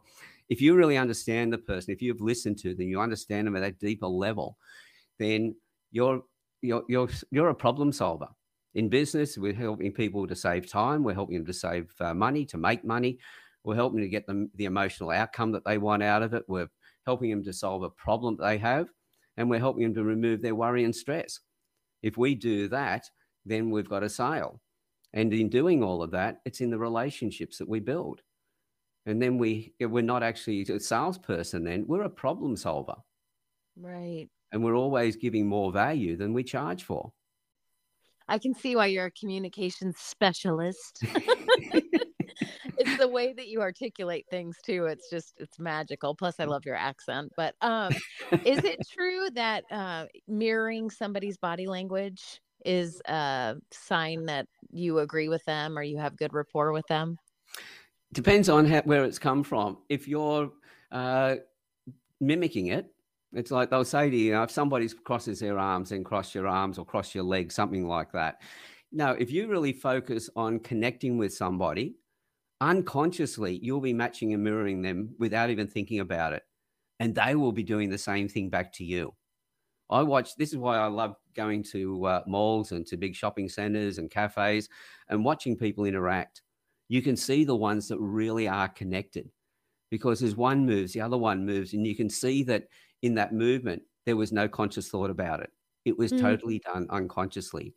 if 0.49 0.61
you 0.61 0.75
really 0.75 0.97
understand 0.97 1.51
the 1.51 1.57
person, 1.57 1.93
if 1.93 2.01
you've 2.01 2.21
listened 2.21 2.57
to 2.59 2.73
them, 2.73 2.87
you 2.87 2.99
understand 2.99 3.47
them 3.47 3.55
at 3.55 3.61
that 3.61 3.79
deeper 3.79 4.07
level, 4.07 4.57
then 5.19 5.55
you're, 5.91 6.21
you're, 6.61 6.83
you're, 6.87 7.09
you're 7.31 7.49
a 7.49 7.55
problem 7.55 7.91
solver 7.91 8.27
in 8.73 8.89
business, 8.89 9.37
we're 9.37 9.53
helping 9.53 9.91
people 9.91 10.27
to 10.27 10.35
save 10.35 10.69
time. 10.69 11.03
We're 11.03 11.13
helping 11.13 11.35
them 11.35 11.45
to 11.45 11.53
save 11.53 11.93
uh, 11.99 12.13
money, 12.13 12.45
to 12.45 12.57
make 12.57 12.85
money. 12.85 13.19
We're 13.63 13.75
helping 13.75 13.99
to 13.99 14.07
get 14.07 14.25
them 14.25 14.49
the 14.55 14.65
emotional 14.65 15.11
outcome 15.11 15.51
that 15.51 15.65
they 15.65 15.77
want 15.77 16.03
out 16.03 16.23
of 16.23 16.33
it. 16.33 16.43
We're 16.47 16.69
helping 17.11 17.29
them 17.29 17.43
to 17.43 17.51
solve 17.51 17.83
a 17.83 17.89
problem 17.89 18.37
they 18.37 18.57
have, 18.57 18.87
and 19.35 19.49
we're 19.49 19.59
helping 19.59 19.83
them 19.83 19.93
to 19.93 20.01
remove 20.01 20.41
their 20.41 20.55
worry 20.55 20.85
and 20.85 20.95
stress. 20.95 21.41
If 22.01 22.17
we 22.17 22.35
do 22.35 22.69
that, 22.69 23.03
then 23.45 23.69
we've 23.69 23.89
got 23.89 24.01
a 24.01 24.07
sale. 24.07 24.61
And 25.11 25.33
in 25.33 25.49
doing 25.49 25.83
all 25.83 26.01
of 26.01 26.11
that, 26.11 26.39
it's 26.45 26.61
in 26.61 26.69
the 26.69 26.77
relationships 26.77 27.57
that 27.57 27.67
we 27.67 27.81
build. 27.81 28.21
And 29.05 29.21
then 29.21 29.37
we 29.37 29.73
we're 29.81 30.03
not 30.03 30.23
actually 30.23 30.61
a 30.61 30.79
salesperson. 30.79 31.65
Then 31.65 31.83
we're 31.85 32.03
a 32.03 32.09
problem 32.09 32.55
solver, 32.55 32.95
right? 33.75 34.29
And 34.53 34.63
we're 34.63 34.77
always 34.77 35.17
giving 35.17 35.45
more 35.47 35.73
value 35.73 36.15
than 36.15 36.33
we 36.33 36.43
charge 36.43 36.83
for. 36.83 37.11
I 38.29 38.37
can 38.37 38.53
see 38.53 38.77
why 38.77 38.85
you're 38.85 39.07
a 39.07 39.11
communications 39.11 39.97
specialist. 39.97 41.03
it's 42.81 42.97
the 42.97 43.07
way 43.07 43.33
that 43.33 43.47
you 43.47 43.61
articulate 43.61 44.25
things 44.29 44.57
too. 44.63 44.85
It's 44.85 45.09
just 45.09 45.35
it's 45.37 45.59
magical. 45.59 46.15
Plus, 46.15 46.39
I 46.39 46.45
love 46.45 46.65
your 46.65 46.75
accent. 46.75 47.31
But 47.37 47.55
um, 47.61 47.93
is 48.45 48.63
it 48.63 48.79
true 48.91 49.29
that 49.35 49.63
uh, 49.71 50.05
mirroring 50.27 50.89
somebody's 50.89 51.37
body 51.37 51.67
language 51.67 52.41
is 52.65 53.01
a 53.05 53.55
sign 53.71 54.25
that 54.25 54.47
you 54.71 54.99
agree 54.99 55.29
with 55.29 55.43
them 55.45 55.77
or 55.77 55.83
you 55.83 55.97
have 55.97 56.17
good 56.17 56.33
rapport 56.33 56.71
with 56.71 56.85
them? 56.87 57.17
Depends 58.13 58.49
on 58.49 58.65
how, 58.65 58.81
where 58.81 59.05
it's 59.05 59.19
come 59.19 59.43
from. 59.43 59.77
If 59.87 60.07
you're 60.07 60.51
uh, 60.91 61.35
mimicking 62.19 62.67
it, 62.67 62.87
it's 63.33 63.51
like 63.51 63.69
they'll 63.69 63.85
say 63.85 64.09
to 64.09 64.15
you, 64.15 64.25
you 64.25 64.31
know, 64.33 64.43
if 64.43 64.51
somebody 64.51 64.89
crosses 64.89 65.39
their 65.39 65.57
arms, 65.57 65.89
then 65.89 66.03
cross 66.03 66.35
your 66.35 66.47
arms 66.47 66.77
or 66.77 66.85
cross 66.85 67.15
your 67.15 67.23
legs, 67.23 67.55
something 67.55 67.87
like 67.87 68.11
that. 68.11 68.41
Now, 68.91 69.11
if 69.11 69.31
you 69.31 69.47
really 69.47 69.71
focus 69.71 70.29
on 70.35 70.59
connecting 70.59 71.17
with 71.17 71.33
somebody, 71.33 71.95
unconsciously, 72.61 73.59
you'll 73.61 73.81
be 73.81 73.93
matching 73.93 74.33
and 74.33 74.43
mirroring 74.43 74.81
them 74.81 75.15
without 75.19 75.49
even 75.49 75.67
thinking 75.67 75.99
about 75.99 76.33
it. 76.33 76.43
And 76.99 77.15
they 77.15 77.35
will 77.35 77.51
be 77.51 77.63
doing 77.63 77.89
the 77.89 77.97
same 77.97 78.29
thing 78.29 78.49
back 78.49 78.71
to 78.73 78.85
you. 78.85 79.13
I 79.89 80.03
watch, 80.03 80.35
this 80.37 80.51
is 80.51 80.57
why 80.57 80.77
I 80.77 80.85
love 80.85 81.15
going 81.35 81.63
to 81.71 82.05
uh, 82.05 82.21
malls 82.27 82.71
and 82.71 82.85
to 82.87 82.95
big 82.95 83.15
shopping 83.15 83.49
centers 83.49 83.97
and 83.97 84.09
cafes 84.09 84.69
and 85.09 85.25
watching 85.25 85.57
people 85.57 85.83
interact. 85.83 86.43
You 86.87 87.01
can 87.01 87.17
see 87.17 87.43
the 87.43 87.55
ones 87.55 87.87
that 87.89 87.99
really 87.99 88.47
are 88.47 88.69
connected 88.69 89.29
because 89.89 90.23
as 90.23 90.35
one 90.35 90.65
moves, 90.65 90.93
the 90.93 91.01
other 91.01 91.17
one 91.17 91.45
moves, 91.45 91.73
and 91.73 91.85
you 91.85 91.95
can 91.95 92.09
see 92.09 92.43
that 92.43 92.67
in 93.01 93.15
that 93.15 93.33
movement, 93.33 93.81
there 94.05 94.15
was 94.15 94.31
no 94.31 94.47
conscious 94.47 94.87
thought 94.87 95.09
about 95.09 95.41
it. 95.41 95.49
It 95.83 95.97
was 95.97 96.13
mm. 96.13 96.21
totally 96.21 96.59
done 96.59 96.87
unconsciously. 96.89 97.75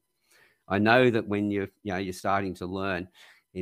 I 0.69 0.79
know 0.79 1.11
that 1.11 1.27
when 1.27 1.51
you're, 1.51 1.69
you 1.83 1.93
know, 1.93 1.99
you're 1.99 2.13
starting 2.13 2.55
to 2.55 2.67
learn, 2.67 3.09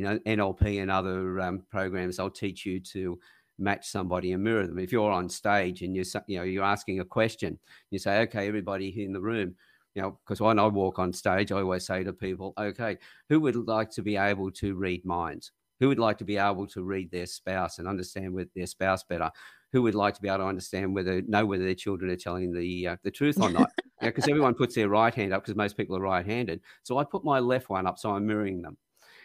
know, 0.01 0.17
NLP 0.19 0.81
and 0.81 0.89
other 0.89 1.39
um, 1.39 1.63
programs, 1.69 2.17
they'll 2.17 2.29
teach 2.29 2.65
you 2.65 2.79
to 2.79 3.19
match 3.59 3.87
somebody 3.87 4.31
and 4.31 4.43
mirror 4.43 4.65
them. 4.65 4.79
If 4.79 4.91
you're 4.91 5.11
on 5.11 5.29
stage 5.29 5.83
and 5.83 5.95
you're, 5.95 6.05
you 6.27 6.37
know, 6.37 6.43
you're 6.43 6.63
asking 6.63 6.99
a 6.99 7.05
question, 7.05 7.59
you 7.91 7.99
say, 7.99 8.21
okay, 8.21 8.47
everybody 8.47 9.03
in 9.03 9.13
the 9.13 9.21
room, 9.21 9.55
you 9.95 10.01
know, 10.01 10.19
because 10.25 10.41
when 10.41 10.57
I 10.57 10.65
walk 10.65 10.97
on 10.99 11.13
stage, 11.13 11.51
I 11.51 11.61
always 11.61 11.85
say 11.85 12.03
to 12.03 12.13
people, 12.13 12.53
okay, 12.57 12.97
who 13.29 13.39
would 13.41 13.55
like 13.55 13.91
to 13.91 14.01
be 14.01 14.17
able 14.17 14.51
to 14.51 14.75
read 14.75 15.05
minds? 15.05 15.51
Who 15.79 15.87
would 15.89 15.99
like 15.99 16.17
to 16.19 16.23
be 16.23 16.37
able 16.37 16.65
to 16.67 16.83
read 16.83 17.11
their 17.11 17.25
spouse 17.25 17.77
and 17.79 17.87
understand 17.87 18.33
with 18.33 18.47
their 18.53 18.65
spouse 18.65 19.03
better? 19.03 19.29
Who 19.71 19.81
would 19.83 19.95
like 19.95 20.15
to 20.15 20.21
be 20.21 20.27
able 20.27 20.39
to 20.39 20.45
understand 20.45 20.93
whether 20.95 21.21
know 21.23 21.45
whether 21.45 21.65
their 21.65 21.75
children 21.75 22.11
are 22.11 22.15
telling 22.15 22.53
the 22.53 22.87
uh, 22.87 22.95
the 23.03 23.11
truth 23.11 23.41
or 23.41 23.49
not? 23.49 23.69
Because 24.01 24.27
everyone 24.27 24.53
puts 24.53 24.75
their 24.75 24.89
right 24.89 25.13
hand 25.13 25.33
up 25.33 25.43
because 25.43 25.55
most 25.55 25.77
people 25.77 25.95
are 25.97 26.01
right-handed. 26.01 26.61
So 26.83 26.97
I 26.97 27.03
put 27.03 27.23
my 27.23 27.39
left 27.39 27.69
one 27.69 27.87
up, 27.87 27.97
so 27.97 28.11
I'm 28.11 28.25
mirroring 28.25 28.61
them, 28.61 28.77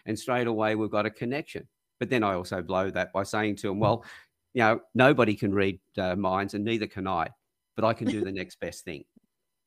and 0.06 0.18
straight 0.18 0.46
away 0.46 0.74
we've 0.74 0.90
got 0.90 1.06
a 1.06 1.10
connection. 1.10 1.66
But 2.00 2.10
then 2.10 2.22
I 2.22 2.34
also 2.34 2.62
blow 2.62 2.90
that 2.90 3.12
by 3.12 3.24
saying 3.24 3.56
to 3.56 3.68
them, 3.68 3.80
well, 3.80 4.04
you 4.54 4.62
know, 4.62 4.80
nobody 4.94 5.34
can 5.34 5.54
read 5.54 5.80
uh, 5.98 6.16
minds, 6.16 6.54
and 6.54 6.64
neither 6.64 6.86
can 6.86 7.06
I, 7.06 7.28
but 7.76 7.84
I 7.84 7.92
can 7.92 8.08
do 8.08 8.24
the 8.24 8.32
next 8.40 8.60
best 8.60 8.84
thing. 8.84 9.04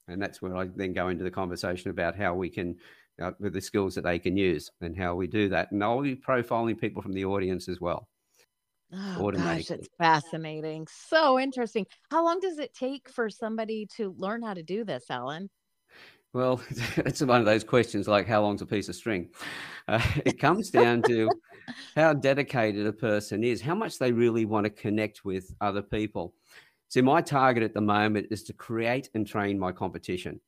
And 0.07 0.21
that's 0.21 0.41
where 0.41 0.55
I 0.55 0.69
then 0.75 0.93
go 0.93 1.09
into 1.09 1.23
the 1.23 1.31
conversation 1.31 1.91
about 1.91 2.15
how 2.15 2.33
we 2.33 2.49
can, 2.49 2.77
uh, 3.21 3.31
with 3.39 3.53
the 3.53 3.61
skills 3.61 3.95
that 3.95 4.03
they 4.03 4.19
can 4.19 4.35
use 4.35 4.69
and 4.81 4.97
how 4.97 5.15
we 5.15 5.27
do 5.27 5.49
that. 5.49 5.71
And 5.71 5.83
I'll 5.83 6.01
be 6.01 6.15
profiling 6.15 6.79
people 6.79 7.01
from 7.01 7.13
the 7.13 7.25
audience 7.25 7.69
as 7.69 7.79
well. 7.79 8.07
Oh 8.93 9.31
gosh, 9.31 9.71
it's 9.71 9.87
fascinating. 9.97 10.85
So 11.07 11.39
interesting. 11.39 11.85
How 12.09 12.25
long 12.25 12.41
does 12.41 12.59
it 12.59 12.73
take 12.73 13.07
for 13.07 13.29
somebody 13.29 13.87
to 13.95 14.13
learn 14.17 14.41
how 14.41 14.53
to 14.53 14.63
do 14.63 14.83
this, 14.83 15.05
Alan? 15.09 15.49
Well, 16.33 16.61
it's 16.97 17.21
one 17.21 17.39
of 17.39 17.45
those 17.45 17.63
questions 17.63 18.07
like 18.07 18.27
how 18.27 18.41
long's 18.41 18.61
a 18.61 18.65
piece 18.65 18.89
of 18.89 18.95
string? 18.95 19.29
Uh, 19.87 20.01
it 20.25 20.39
comes 20.39 20.69
down 20.69 21.01
to 21.03 21.29
how 21.95 22.13
dedicated 22.13 22.85
a 22.85 22.93
person 22.93 23.43
is, 23.43 23.61
how 23.61 23.75
much 23.75 23.99
they 23.99 24.11
really 24.11 24.45
want 24.45 24.65
to 24.65 24.69
connect 24.69 25.25
with 25.25 25.53
other 25.61 25.81
people. 25.81 26.33
So, 26.87 27.01
my 27.01 27.21
target 27.21 27.63
at 27.63 27.73
the 27.73 27.81
moment 27.81 28.27
is 28.31 28.43
to 28.43 28.53
create 28.53 29.09
and 29.13 29.25
train 29.25 29.59
my 29.59 29.71
competition. 29.71 30.39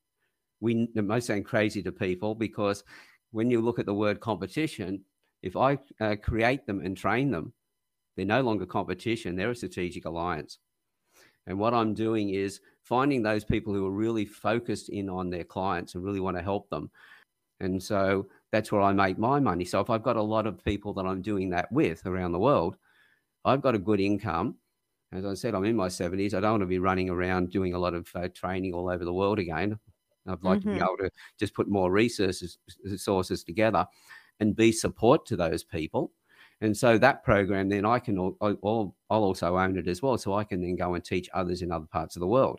We 0.60 0.88
it 0.94 1.04
may 1.04 1.20
sound 1.20 1.44
crazy 1.44 1.82
to 1.82 1.92
people 1.92 2.34
because 2.34 2.84
when 3.32 3.50
you 3.50 3.60
look 3.60 3.78
at 3.78 3.86
the 3.86 3.94
word 3.94 4.20
competition, 4.20 5.02
if 5.42 5.56
I 5.56 5.78
uh, 6.00 6.16
create 6.22 6.66
them 6.66 6.80
and 6.80 6.96
train 6.96 7.30
them, 7.30 7.52
they're 8.16 8.24
no 8.24 8.42
longer 8.42 8.64
competition, 8.64 9.36
they're 9.36 9.50
a 9.50 9.56
strategic 9.56 10.04
alliance. 10.04 10.58
And 11.46 11.58
what 11.58 11.74
I'm 11.74 11.94
doing 11.94 12.30
is 12.30 12.60
finding 12.82 13.22
those 13.22 13.44
people 13.44 13.74
who 13.74 13.86
are 13.86 13.90
really 13.90 14.24
focused 14.24 14.88
in 14.88 15.08
on 15.08 15.30
their 15.30 15.44
clients 15.44 15.94
and 15.94 16.04
really 16.04 16.20
want 16.20 16.36
to 16.36 16.42
help 16.42 16.68
them. 16.70 16.90
And 17.60 17.82
so 17.82 18.26
that's 18.50 18.72
where 18.72 18.80
I 18.80 18.92
make 18.92 19.18
my 19.18 19.40
money. 19.40 19.64
So 19.64 19.80
if 19.80 19.90
I've 19.90 20.02
got 20.02 20.16
a 20.16 20.22
lot 20.22 20.46
of 20.46 20.64
people 20.64 20.92
that 20.94 21.06
I'm 21.06 21.22
doing 21.22 21.50
that 21.50 21.70
with 21.70 22.06
around 22.06 22.32
the 22.32 22.38
world, 22.38 22.76
I've 23.44 23.62
got 23.62 23.74
a 23.74 23.78
good 23.78 24.00
income 24.00 24.56
as 25.14 25.24
I 25.24 25.34
said, 25.34 25.54
I'm 25.54 25.64
in 25.64 25.76
my 25.76 25.86
70s. 25.86 26.34
I 26.34 26.40
don't 26.40 26.52
want 26.52 26.62
to 26.62 26.66
be 26.66 26.80
running 26.80 27.08
around 27.08 27.50
doing 27.50 27.72
a 27.72 27.78
lot 27.78 27.94
of 27.94 28.08
uh, 28.14 28.28
training 28.34 28.74
all 28.74 28.90
over 28.90 29.04
the 29.04 29.12
world 29.12 29.38
again. 29.38 29.78
I'd 30.26 30.42
like 30.42 30.60
mm-hmm. 30.60 30.70
to 30.70 30.74
be 30.74 30.80
mm-hmm. 30.80 30.82
able 30.82 30.96
to 30.98 31.10
just 31.38 31.54
put 31.54 31.68
more 31.68 31.92
resources 31.92 32.58
sources 32.96 33.44
together 33.44 33.86
and 34.40 34.56
be 34.56 34.72
support 34.72 35.24
to 35.26 35.36
those 35.36 35.62
people. 35.62 36.12
And 36.64 36.74
so 36.74 36.96
that 36.96 37.22
program, 37.24 37.68
then 37.68 37.84
I 37.84 37.98
can, 37.98 38.18
I'll, 38.18 38.56
I'll 38.64 38.94
also 39.10 39.58
own 39.58 39.76
it 39.76 39.86
as 39.86 40.00
well. 40.00 40.16
So 40.16 40.32
I 40.32 40.44
can 40.44 40.62
then 40.62 40.76
go 40.76 40.94
and 40.94 41.04
teach 41.04 41.28
others 41.34 41.60
in 41.60 41.70
other 41.70 41.84
parts 41.84 42.16
of 42.16 42.20
the 42.20 42.26
world. 42.26 42.58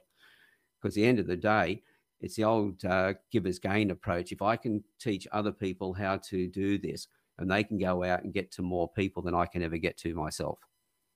Because 0.80 0.96
at 0.96 1.02
the 1.02 1.08
end 1.08 1.18
of 1.18 1.26
the 1.26 1.36
day, 1.36 1.82
it's 2.22 2.36
the 2.36 2.44
old 2.44 2.86
uh, 2.86 3.14
givers 3.32 3.58
gain 3.58 3.90
approach. 3.90 4.32
If 4.32 4.44
I 4.44 4.58
can 4.58 4.84
teach 5.00 5.28
other 5.32 5.52
people 5.52 5.92
how 5.92 6.18
to 6.18 6.48
do 6.48 6.78
this 6.78 7.08
and 7.40 7.50
they 7.50 7.64
can 7.64 7.80
go 7.80 8.04
out 8.04 8.24
and 8.24 8.32
get 8.32 8.52
to 8.52 8.62
more 8.62 8.88
people 8.88 9.24
than 9.24 9.34
I 9.34 9.48
can 9.48 9.64
ever 9.64 9.78
get 9.78 9.98
to 9.98 10.14
myself. 10.14 10.60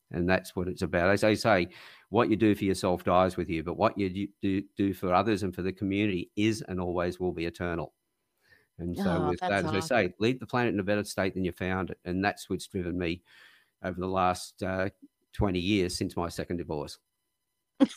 And 0.09 0.27
that's 0.27 0.55
what 0.55 0.67
it's 0.67 0.81
about. 0.81 1.11
As 1.11 1.23
I 1.23 1.35
say, 1.35 1.67
what 2.09 2.31
you 2.31 2.37
do 2.37 2.55
for 2.55 2.65
yourself 2.65 3.03
dies 3.03 3.37
with 3.37 3.51
you, 3.51 3.61
but 3.61 3.77
what 3.77 3.99
you 3.99 4.29
do, 4.41 4.63
do 4.75 4.95
for 4.95 5.13
others 5.13 5.43
and 5.43 5.53
for 5.53 5.61
the 5.61 5.71
community 5.71 6.31
is 6.35 6.63
and 6.67 6.81
always 6.81 7.19
will 7.19 7.33
be 7.33 7.45
eternal. 7.45 7.93
And 8.79 8.95
so, 8.97 9.03
oh, 9.23 9.29
with 9.29 9.39
that, 9.41 9.51
awesome. 9.51 9.75
as 9.75 9.91
I 9.91 10.05
say, 10.05 10.13
leave 10.19 10.39
the 10.39 10.45
planet 10.45 10.73
in 10.73 10.79
a 10.79 10.83
better 10.83 11.03
state 11.03 11.33
than 11.33 11.43
you 11.43 11.51
found 11.51 11.89
it. 11.91 11.99
And 12.05 12.23
that's 12.23 12.49
what's 12.49 12.67
driven 12.67 12.97
me 12.97 13.21
over 13.83 13.99
the 13.99 14.07
last 14.07 14.61
uh, 14.63 14.89
20 15.33 15.59
years 15.59 15.97
since 15.97 16.15
my 16.15 16.29
second 16.29 16.57
divorce. 16.57 16.97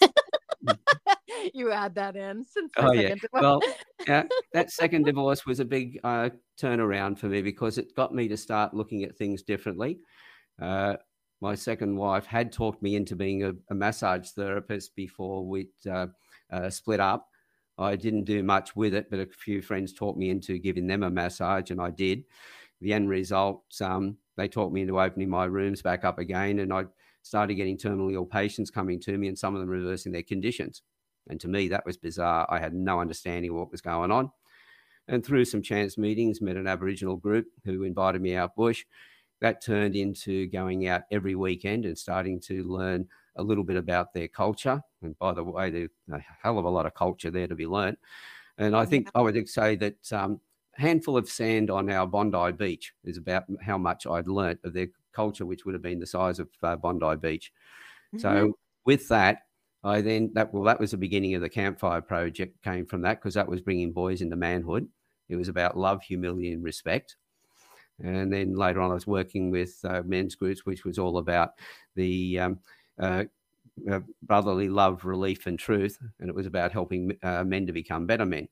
you 1.55 1.73
add 1.73 1.93
that 1.97 2.15
in 2.15 2.45
since 2.45 2.71
oh 2.77 2.93
yeah 2.93 3.17
well 3.33 3.61
yeah, 4.07 4.23
that 4.53 4.71
second 4.71 5.05
divorce 5.05 5.45
was 5.45 5.59
a 5.59 5.65
big 5.65 5.99
uh, 6.05 6.31
turnaround 6.57 7.19
for 7.19 7.27
me 7.27 7.43
because 7.43 7.79
it 7.79 7.97
got 7.97 8.15
me 8.15 8.29
to 8.29 8.37
start 8.37 8.73
looking 8.73 9.03
at 9.03 9.17
things 9.17 9.43
differently 9.43 9.99
uh, 10.61 10.95
my 11.43 11.57
second 11.57 11.97
wife 11.97 12.25
had 12.25 12.53
talked 12.53 12.83
me 12.83 12.95
into 12.95 13.17
being 13.17 13.43
a, 13.43 13.53
a 13.69 13.75
massage 13.75 14.29
therapist 14.31 14.95
before 14.95 15.45
we 15.45 15.69
uh, 15.91 16.07
uh, 16.53 16.71
split 16.71 17.01
up. 17.01 17.29
I 17.83 17.97
didn't 17.97 18.25
do 18.25 18.43
much 18.43 18.75
with 18.77 18.95
it, 18.95 19.11
but 19.11 19.21
a 19.21 19.27
few 19.27 19.63
friends 19.63 19.93
taught 19.93 20.17
me 20.17 20.31
into 20.31 20.59
giving 20.59 20.87
them 20.87 21.03
a 21.03 21.11
massage, 21.11 21.71
and 21.71 21.81
I 21.81 21.91
did. 21.91 22.25
The 22.81 22.93
end 22.93 23.09
result, 23.09 23.65
um, 23.81 24.17
they 24.37 24.49
taught 24.49 24.73
me 24.73 24.83
into 24.83 25.01
opening 25.01 25.29
my 25.29 25.45
rooms 25.45 25.83
back 25.83 26.05
up 26.05 26.19
again, 26.19 26.59
and 26.59 26.73
I 26.73 26.85
started 27.23 27.55
getting 27.55 27.79
terminally 27.79 28.15
ill 28.15 28.25
patients 28.25 28.71
coming 28.71 29.01
to 29.01 29.17
me, 29.17 29.29
and 29.29 29.39
some 29.39 29.55
of 29.55 29.61
them 29.61 29.71
reversing 29.71 30.13
their 30.13 30.23
conditions. 30.23 30.83
And 31.29 31.41
to 31.41 31.49
me, 31.49 31.69
that 31.69 31.87
was 31.87 31.97
bizarre. 31.97 32.47
I 32.51 32.59
had 32.59 32.75
no 32.75 33.01
understanding 33.01 33.55
what 33.55 33.71
was 33.71 33.81
going 33.81 34.11
on. 34.11 34.31
And 35.09 35.25
through 35.25 35.45
some 35.45 35.63
chance 35.63 35.99
meetings, 35.99 36.41
met 36.41 36.57
an 36.57 36.67
Aboriginal 36.67 37.17
group 37.17 37.47
who 37.65 37.83
invited 37.83 38.23
me 38.23 38.35
out 38.35 38.57
bush 38.57 38.85
that 39.41 39.61
turned 39.61 39.97
into 39.97 40.47
going 40.47 40.87
out 40.87 41.03
every 41.11 41.35
weekend 41.35 41.85
and 41.85 41.99
starting 41.99 42.41
to 42.41 42.63
learn 42.63 43.09
a 43.37 43.43
little 43.43 43.65
bit 43.65 43.77
about 43.77 44.13
their 44.13 44.29
culture. 44.29 44.83
And 45.03 45.19
by 45.19 45.33
the 45.33 45.45
way, 45.45 45.71
there's 45.71 45.91
a 46.13 46.21
hell 46.43 46.59
of 46.59 46.65
a 46.65 46.71
lot 46.71 46.87
of 46.87 46.95
culture 46.95 47.31
there 47.31 47.47
to 47.47 47.55
be 47.55 47.67
learnt. 47.67 47.99
And 48.59 48.77
I 48.77 48.85
think 48.85 49.11
I 49.15 49.21
would 49.21 49.49
say 49.49 49.77
that 49.77 50.13
um, 50.13 50.41
handful 50.75 51.17
of 51.17 51.29
sand 51.29 51.71
on 51.71 51.91
our 51.91 52.07
Bondi 52.07 52.53
Beach 52.53 52.93
is 53.05 53.17
about 53.17 53.45
how 53.61 53.79
much 53.79 54.07
I'd 54.07 54.29
learnt 54.29 54.61
of 54.65 54.73
their 54.73 54.89
culture, 55.13 55.47
which 55.47 55.65
would 55.65 55.75
have 55.75 55.83
been 55.83 56.01
the 56.01 56.07
size 56.07 56.39
of 56.39 56.49
uh, 56.63 56.77
Bondi 56.77 57.17
Beach. 57.17 57.53
Mm-hmm. 58.15 58.19
So 58.21 58.59
with 58.85 59.09
that, 59.09 59.43
I 59.85 60.01
then 60.01 60.31
that 60.35 60.53
well 60.55 60.63
that 60.65 60.79
was 60.79 60.93
the 60.93 60.97
beginning 60.97 61.35
of 61.35 61.41
the 61.41 61.49
campfire 61.49 62.01
project 62.01 62.63
came 62.63 62.87
from 62.87 63.01
that 63.03 63.21
because 63.21 63.35
that 63.35 63.49
was 63.49 63.61
bringing 63.61 63.93
boys 63.93 64.21
into 64.21 64.37
manhood. 64.37 64.89
It 65.29 65.37
was 65.37 65.49
about 65.49 65.77
love, 65.77 66.03
humility, 66.03 66.53
and 66.53 66.63
respect. 66.63 67.17
And 68.03 68.33
then 68.33 68.55
later 68.55 68.81
on, 68.81 68.91
I 68.91 68.95
was 68.95 69.07
working 69.07 69.51
with 69.51 69.79
uh, 69.85 70.03
men's 70.05 70.35
groups, 70.35 70.65
which 70.65 70.85
was 70.85 70.99
all 70.99 71.19
about 71.19 71.53
the 71.95 72.39
um, 72.39 72.59
uh, 73.01 73.25
uh, 73.91 74.01
brotherly 74.23 74.69
love, 74.69 75.05
relief, 75.05 75.47
and 75.47 75.59
truth. 75.59 75.99
And 76.21 76.29
it 76.29 76.35
was 76.35 76.47
about 76.47 76.73
helping 76.73 77.17
uh, 77.23 77.45
men 77.45 77.67
to 77.67 77.73
become 77.73 78.07
better 78.07 78.27
men. 78.27 78.49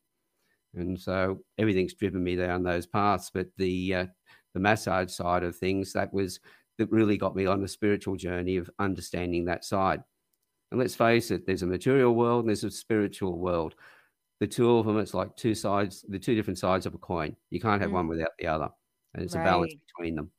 And 0.74 0.99
so 0.99 1.41
everything's 1.59 1.95
driven 1.95 2.22
me 2.22 2.36
down 2.36 2.62
those 2.62 2.86
paths. 2.86 3.30
But 3.32 3.49
the 3.57 3.95
uh, 3.95 4.07
the 4.55 4.61
massage 4.61 5.11
side 5.11 5.43
of 5.43 5.57
things, 5.57 5.93
that 5.93 6.12
was 6.12 6.41
that 6.78 6.91
really 6.91 7.18
got 7.18 7.36
me 7.36 7.47
on 7.47 7.61
the 7.61 7.68
spiritual 7.68 8.16
journey 8.16 8.57
of 8.57 8.70
understanding 8.78 9.45
that 9.45 9.64
side. 9.64 10.03
And 10.70 10.80
let's 10.80 10.95
face 10.95 11.30
it, 11.30 11.47
there's 11.47 11.62
a 11.62 11.66
material 11.66 12.14
world 12.14 12.41
and 12.41 12.49
there's 12.49 12.64
a 12.64 12.70
spiritual 12.70 13.38
world. 13.38 13.74
The 14.38 14.47
two 14.47 14.70
of 14.78 14.86
them, 14.86 14.99
it's 14.99 15.12
like 15.12 15.36
two 15.36 15.55
sides, 15.55 16.05
the 16.09 16.18
two 16.18 16.34
different 16.34 16.59
sides 16.59 16.86
of 16.86 16.95
a 16.95 16.99
coin. 16.99 17.36
You 17.51 17.61
can't 17.61 17.82
have 17.82 17.91
mm. 17.91 17.95
one 17.95 18.09
without 18.09 18.30
the 18.38 18.47
other. 18.47 18.68
And 19.12 19.22
it's 19.22 19.34
right. 19.34 19.43
a 19.43 19.45
balance 19.45 19.74
between 19.86 20.14
them. 20.14 20.30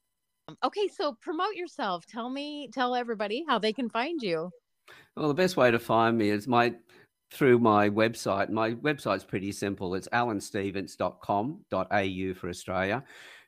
Um, 0.48 0.58
okay, 0.64 0.88
so 0.88 1.16
promote 1.22 1.56
yourself. 1.56 2.06
Tell 2.06 2.30
me, 2.30 2.70
tell 2.74 2.96
everybody 2.96 3.44
how 3.48 3.60
they 3.60 3.74
can 3.74 3.90
find 3.90 4.22
you. 4.22 4.50
Well, 5.16 5.28
the 5.28 5.34
best 5.34 5.58
way 5.58 5.72
to 5.72 5.80
find 5.80 6.18
me 6.18 6.30
is 6.30 6.48
my 6.48 6.74
through 7.32 7.60
my 7.60 7.90
website. 7.90 8.50
My 8.50 8.74
website's 8.74 9.24
pretty 9.24 9.52
simple. 9.52 9.96
It's 9.96 10.08
alanstevens.com.au 10.10 12.34
for 12.34 12.50
Australia, 12.50 13.04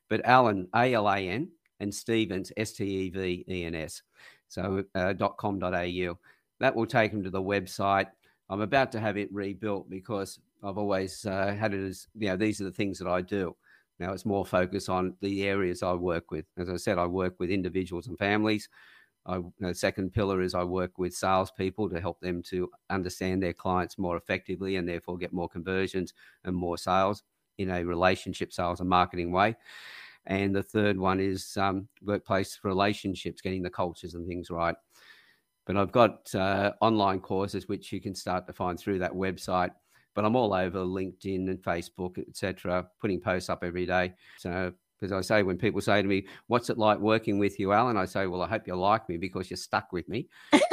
but 0.10 0.26
Alan, 0.26 0.68
A 0.76 0.94
L 0.94 1.10
A 1.10 1.18
N, 1.18 1.50
and 1.80 1.94
Stevens, 1.94 2.52
S 2.58 2.74
T 2.74 2.84
E 2.84 3.10
V 3.10 3.46
E 3.48 3.64
N 3.66 3.76
S. 3.76 4.02
So 4.48 4.84
uh, 4.96 5.14
.com.au. 5.38 6.18
That 6.60 6.76
will 6.76 6.86
take 6.86 7.12
them 7.12 7.24
to 7.24 7.30
the 7.30 7.42
website. 7.42 8.08
I'm 8.50 8.62
about 8.62 8.92
to 8.94 9.00
have 9.00 9.18
it 9.18 9.34
rebuilt 9.34 9.90
because 9.90 10.40
I've 10.64 10.78
always 10.78 11.26
uh, 11.26 11.56
had 11.58 11.74
it 11.74 11.84
as, 11.84 12.08
you 12.16 12.28
know, 12.28 12.38
these 12.38 12.62
are 12.62 12.66
the 12.66 12.72
things 12.72 13.00
that 13.00 13.08
I 13.08 13.22
do. 13.22 13.56
Now 14.04 14.12
it's 14.12 14.26
more 14.26 14.46
focused 14.46 14.90
on 14.90 15.16
the 15.22 15.48
areas 15.48 15.82
I 15.82 15.94
work 15.94 16.30
with. 16.30 16.46
As 16.58 16.70
I 16.70 16.76
said, 16.76 16.98
I 16.98 17.06
work 17.06 17.36
with 17.40 17.50
individuals 17.50 18.08
and 18.08 18.18
families. 18.18 18.68
I, 19.26 19.40
the 19.62 19.74
second 19.74 20.12
pillar 20.12 20.42
is 20.42 20.54
I 20.54 20.66
work 20.66 20.98
with 20.98 21.14
salespeople 21.14 21.90
to 21.90 22.02
help 22.02 22.20
them 22.20 22.44
to 22.48 22.70
understand 22.90 23.42
their 23.42 23.54
clients 23.54 23.98
more 23.98 24.18
effectively 24.18 24.76
and 24.76 24.86
therefore 24.86 25.18
get 25.18 25.32
more 25.32 25.48
conversions 25.48 26.14
and 26.44 26.54
more 26.54 26.78
sales 26.78 27.24
in 27.58 27.70
a 27.70 27.86
relationship 27.86 28.52
sales 28.52 28.82
and 28.82 28.90
marketing 28.90 29.32
way. 29.32 29.56
And 30.26 30.54
the 30.54 30.64
third 30.64 30.98
one 30.98 31.22
is 31.22 31.56
um, 31.56 31.88
workplace 32.02 32.60
relationships, 32.64 33.40
getting 33.40 33.64
the 33.64 33.70
cultures 33.70 34.16
and 34.16 34.28
things 34.28 34.50
right. 34.50 34.76
But 35.66 35.78
I've 35.78 35.94
got 35.94 36.36
uh, 36.36 36.74
online 36.82 37.22
courses 37.22 37.70
which 37.70 37.94
you 37.94 38.02
can 38.02 38.16
start 38.16 38.48
to 38.48 38.54
find 38.54 38.78
through 38.78 39.00
that 39.00 39.14
website. 39.14 39.72
But 40.16 40.26
I'm 40.26 40.36
all 40.36 40.54
over 40.54 40.80
LinkedIn 40.80 41.50
and 41.50 41.62
Facebook, 41.62 42.20
etc., 42.20 42.88
putting 43.00 43.20
posts 43.20 43.50
up 43.50 43.64
every 43.64 43.86
day. 43.86 44.14
So 44.38 44.74
because 45.00 45.12
I 45.12 45.22
say 45.22 45.44
when 45.44 45.58
people 45.58 45.82
say 45.82 46.02
to 46.02 46.08
me, 46.08 46.28
"What's 46.48 46.70
it 46.70 46.78
like 46.78 47.00
working 47.00 47.40
with 47.40 47.60
you, 47.60 47.74
Alan?" 47.74 47.98
I 47.98 48.06
say, 48.06 48.28
"Well, 48.28 48.42
I 48.42 48.48
hope 48.48 48.68
you 48.68 48.76
like 48.76 49.10
me 49.10 49.18
because 49.18 49.50
you're 49.50 49.58
stuck 49.58 49.92
with 49.92 50.08
me 50.08 50.28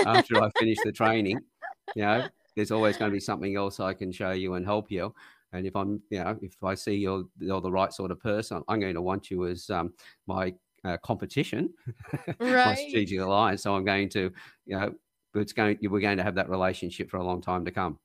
after 0.07 0.43
I 0.43 0.51
finish 0.59 0.79
the 0.85 0.93
training." 0.93 1.41
You 1.97 2.03
know, 2.03 2.29
there's 2.55 2.71
always 2.71 2.97
going 2.97 3.11
to 3.11 3.13
be 3.13 3.19
something 3.19 3.57
else 3.57 3.81
I 3.81 3.95
can 3.95 4.13
show 4.13 4.31
you 4.31 4.55
and 4.55 4.65
help 4.65 4.93
you. 4.93 5.13
And 5.53 5.67
if 5.67 5.75
I'm, 5.75 6.01
you 6.11 6.23
know, 6.23 6.39
if 6.41 6.55
I 6.63 6.75
see 6.75 6.95
you're, 6.95 7.25
you're 7.39 7.61
the 7.61 7.73
right 7.73 7.93
sort 7.93 8.11
of 8.11 8.21
person, 8.21 8.63
I'm 8.69 8.81
going 8.81 8.95
to 8.95 9.03
want 9.03 9.31
you 9.31 9.47
as 9.47 9.69
um, 9.71 9.93
my 10.27 10.55
uh, 10.85 10.97
competition, 10.99 11.71
right. 12.39 12.67
my 12.67 12.75
strategic 12.75 13.21
alliance. 13.21 13.63
So 13.63 13.75
I'm 13.75 13.85
going 13.85 14.09
to, 14.11 14.33
you 14.67 14.79
know, 14.79 14.95
it's 15.35 15.53
going, 15.53 15.79
we're 15.83 16.01
going 16.01 16.19
to 16.19 16.23
have 16.23 16.37
that 16.37 16.49
relationship 16.49 17.11
for 17.11 17.17
a 17.17 17.25
long 17.25 17.41
time 17.41 17.65
to 17.65 17.71
come. 17.71 17.99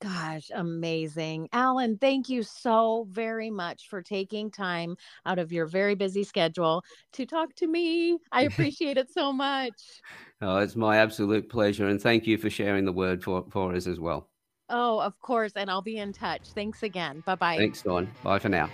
Gosh, 0.00 0.50
amazing. 0.54 1.48
Alan, 1.52 1.98
thank 1.98 2.30
you 2.30 2.42
so 2.42 3.06
very 3.10 3.50
much 3.50 3.88
for 3.88 4.00
taking 4.00 4.50
time 4.50 4.96
out 5.26 5.38
of 5.38 5.52
your 5.52 5.66
very 5.66 5.94
busy 5.94 6.24
schedule 6.24 6.82
to 7.12 7.26
talk 7.26 7.54
to 7.56 7.66
me. 7.66 8.18
I 8.32 8.42
appreciate 8.44 8.96
it 8.96 9.10
so 9.10 9.30
much. 9.32 10.00
Oh, 10.40 10.56
it's 10.56 10.74
my 10.74 10.96
absolute 10.96 11.50
pleasure. 11.50 11.88
And 11.88 12.00
thank 12.00 12.26
you 12.26 12.38
for 12.38 12.48
sharing 12.48 12.86
the 12.86 12.92
word 12.92 13.22
for, 13.22 13.44
for 13.50 13.74
us 13.74 13.86
as 13.86 14.00
well. 14.00 14.30
Oh, 14.70 15.00
of 15.00 15.18
course. 15.20 15.52
And 15.54 15.70
I'll 15.70 15.82
be 15.82 15.98
in 15.98 16.12
touch. 16.12 16.48
Thanks 16.54 16.82
again. 16.82 17.22
Bye 17.26 17.34
bye. 17.34 17.56
Thanks, 17.58 17.82
Dawn. 17.82 18.10
Bye 18.22 18.38
for 18.38 18.48
now. 18.48 18.70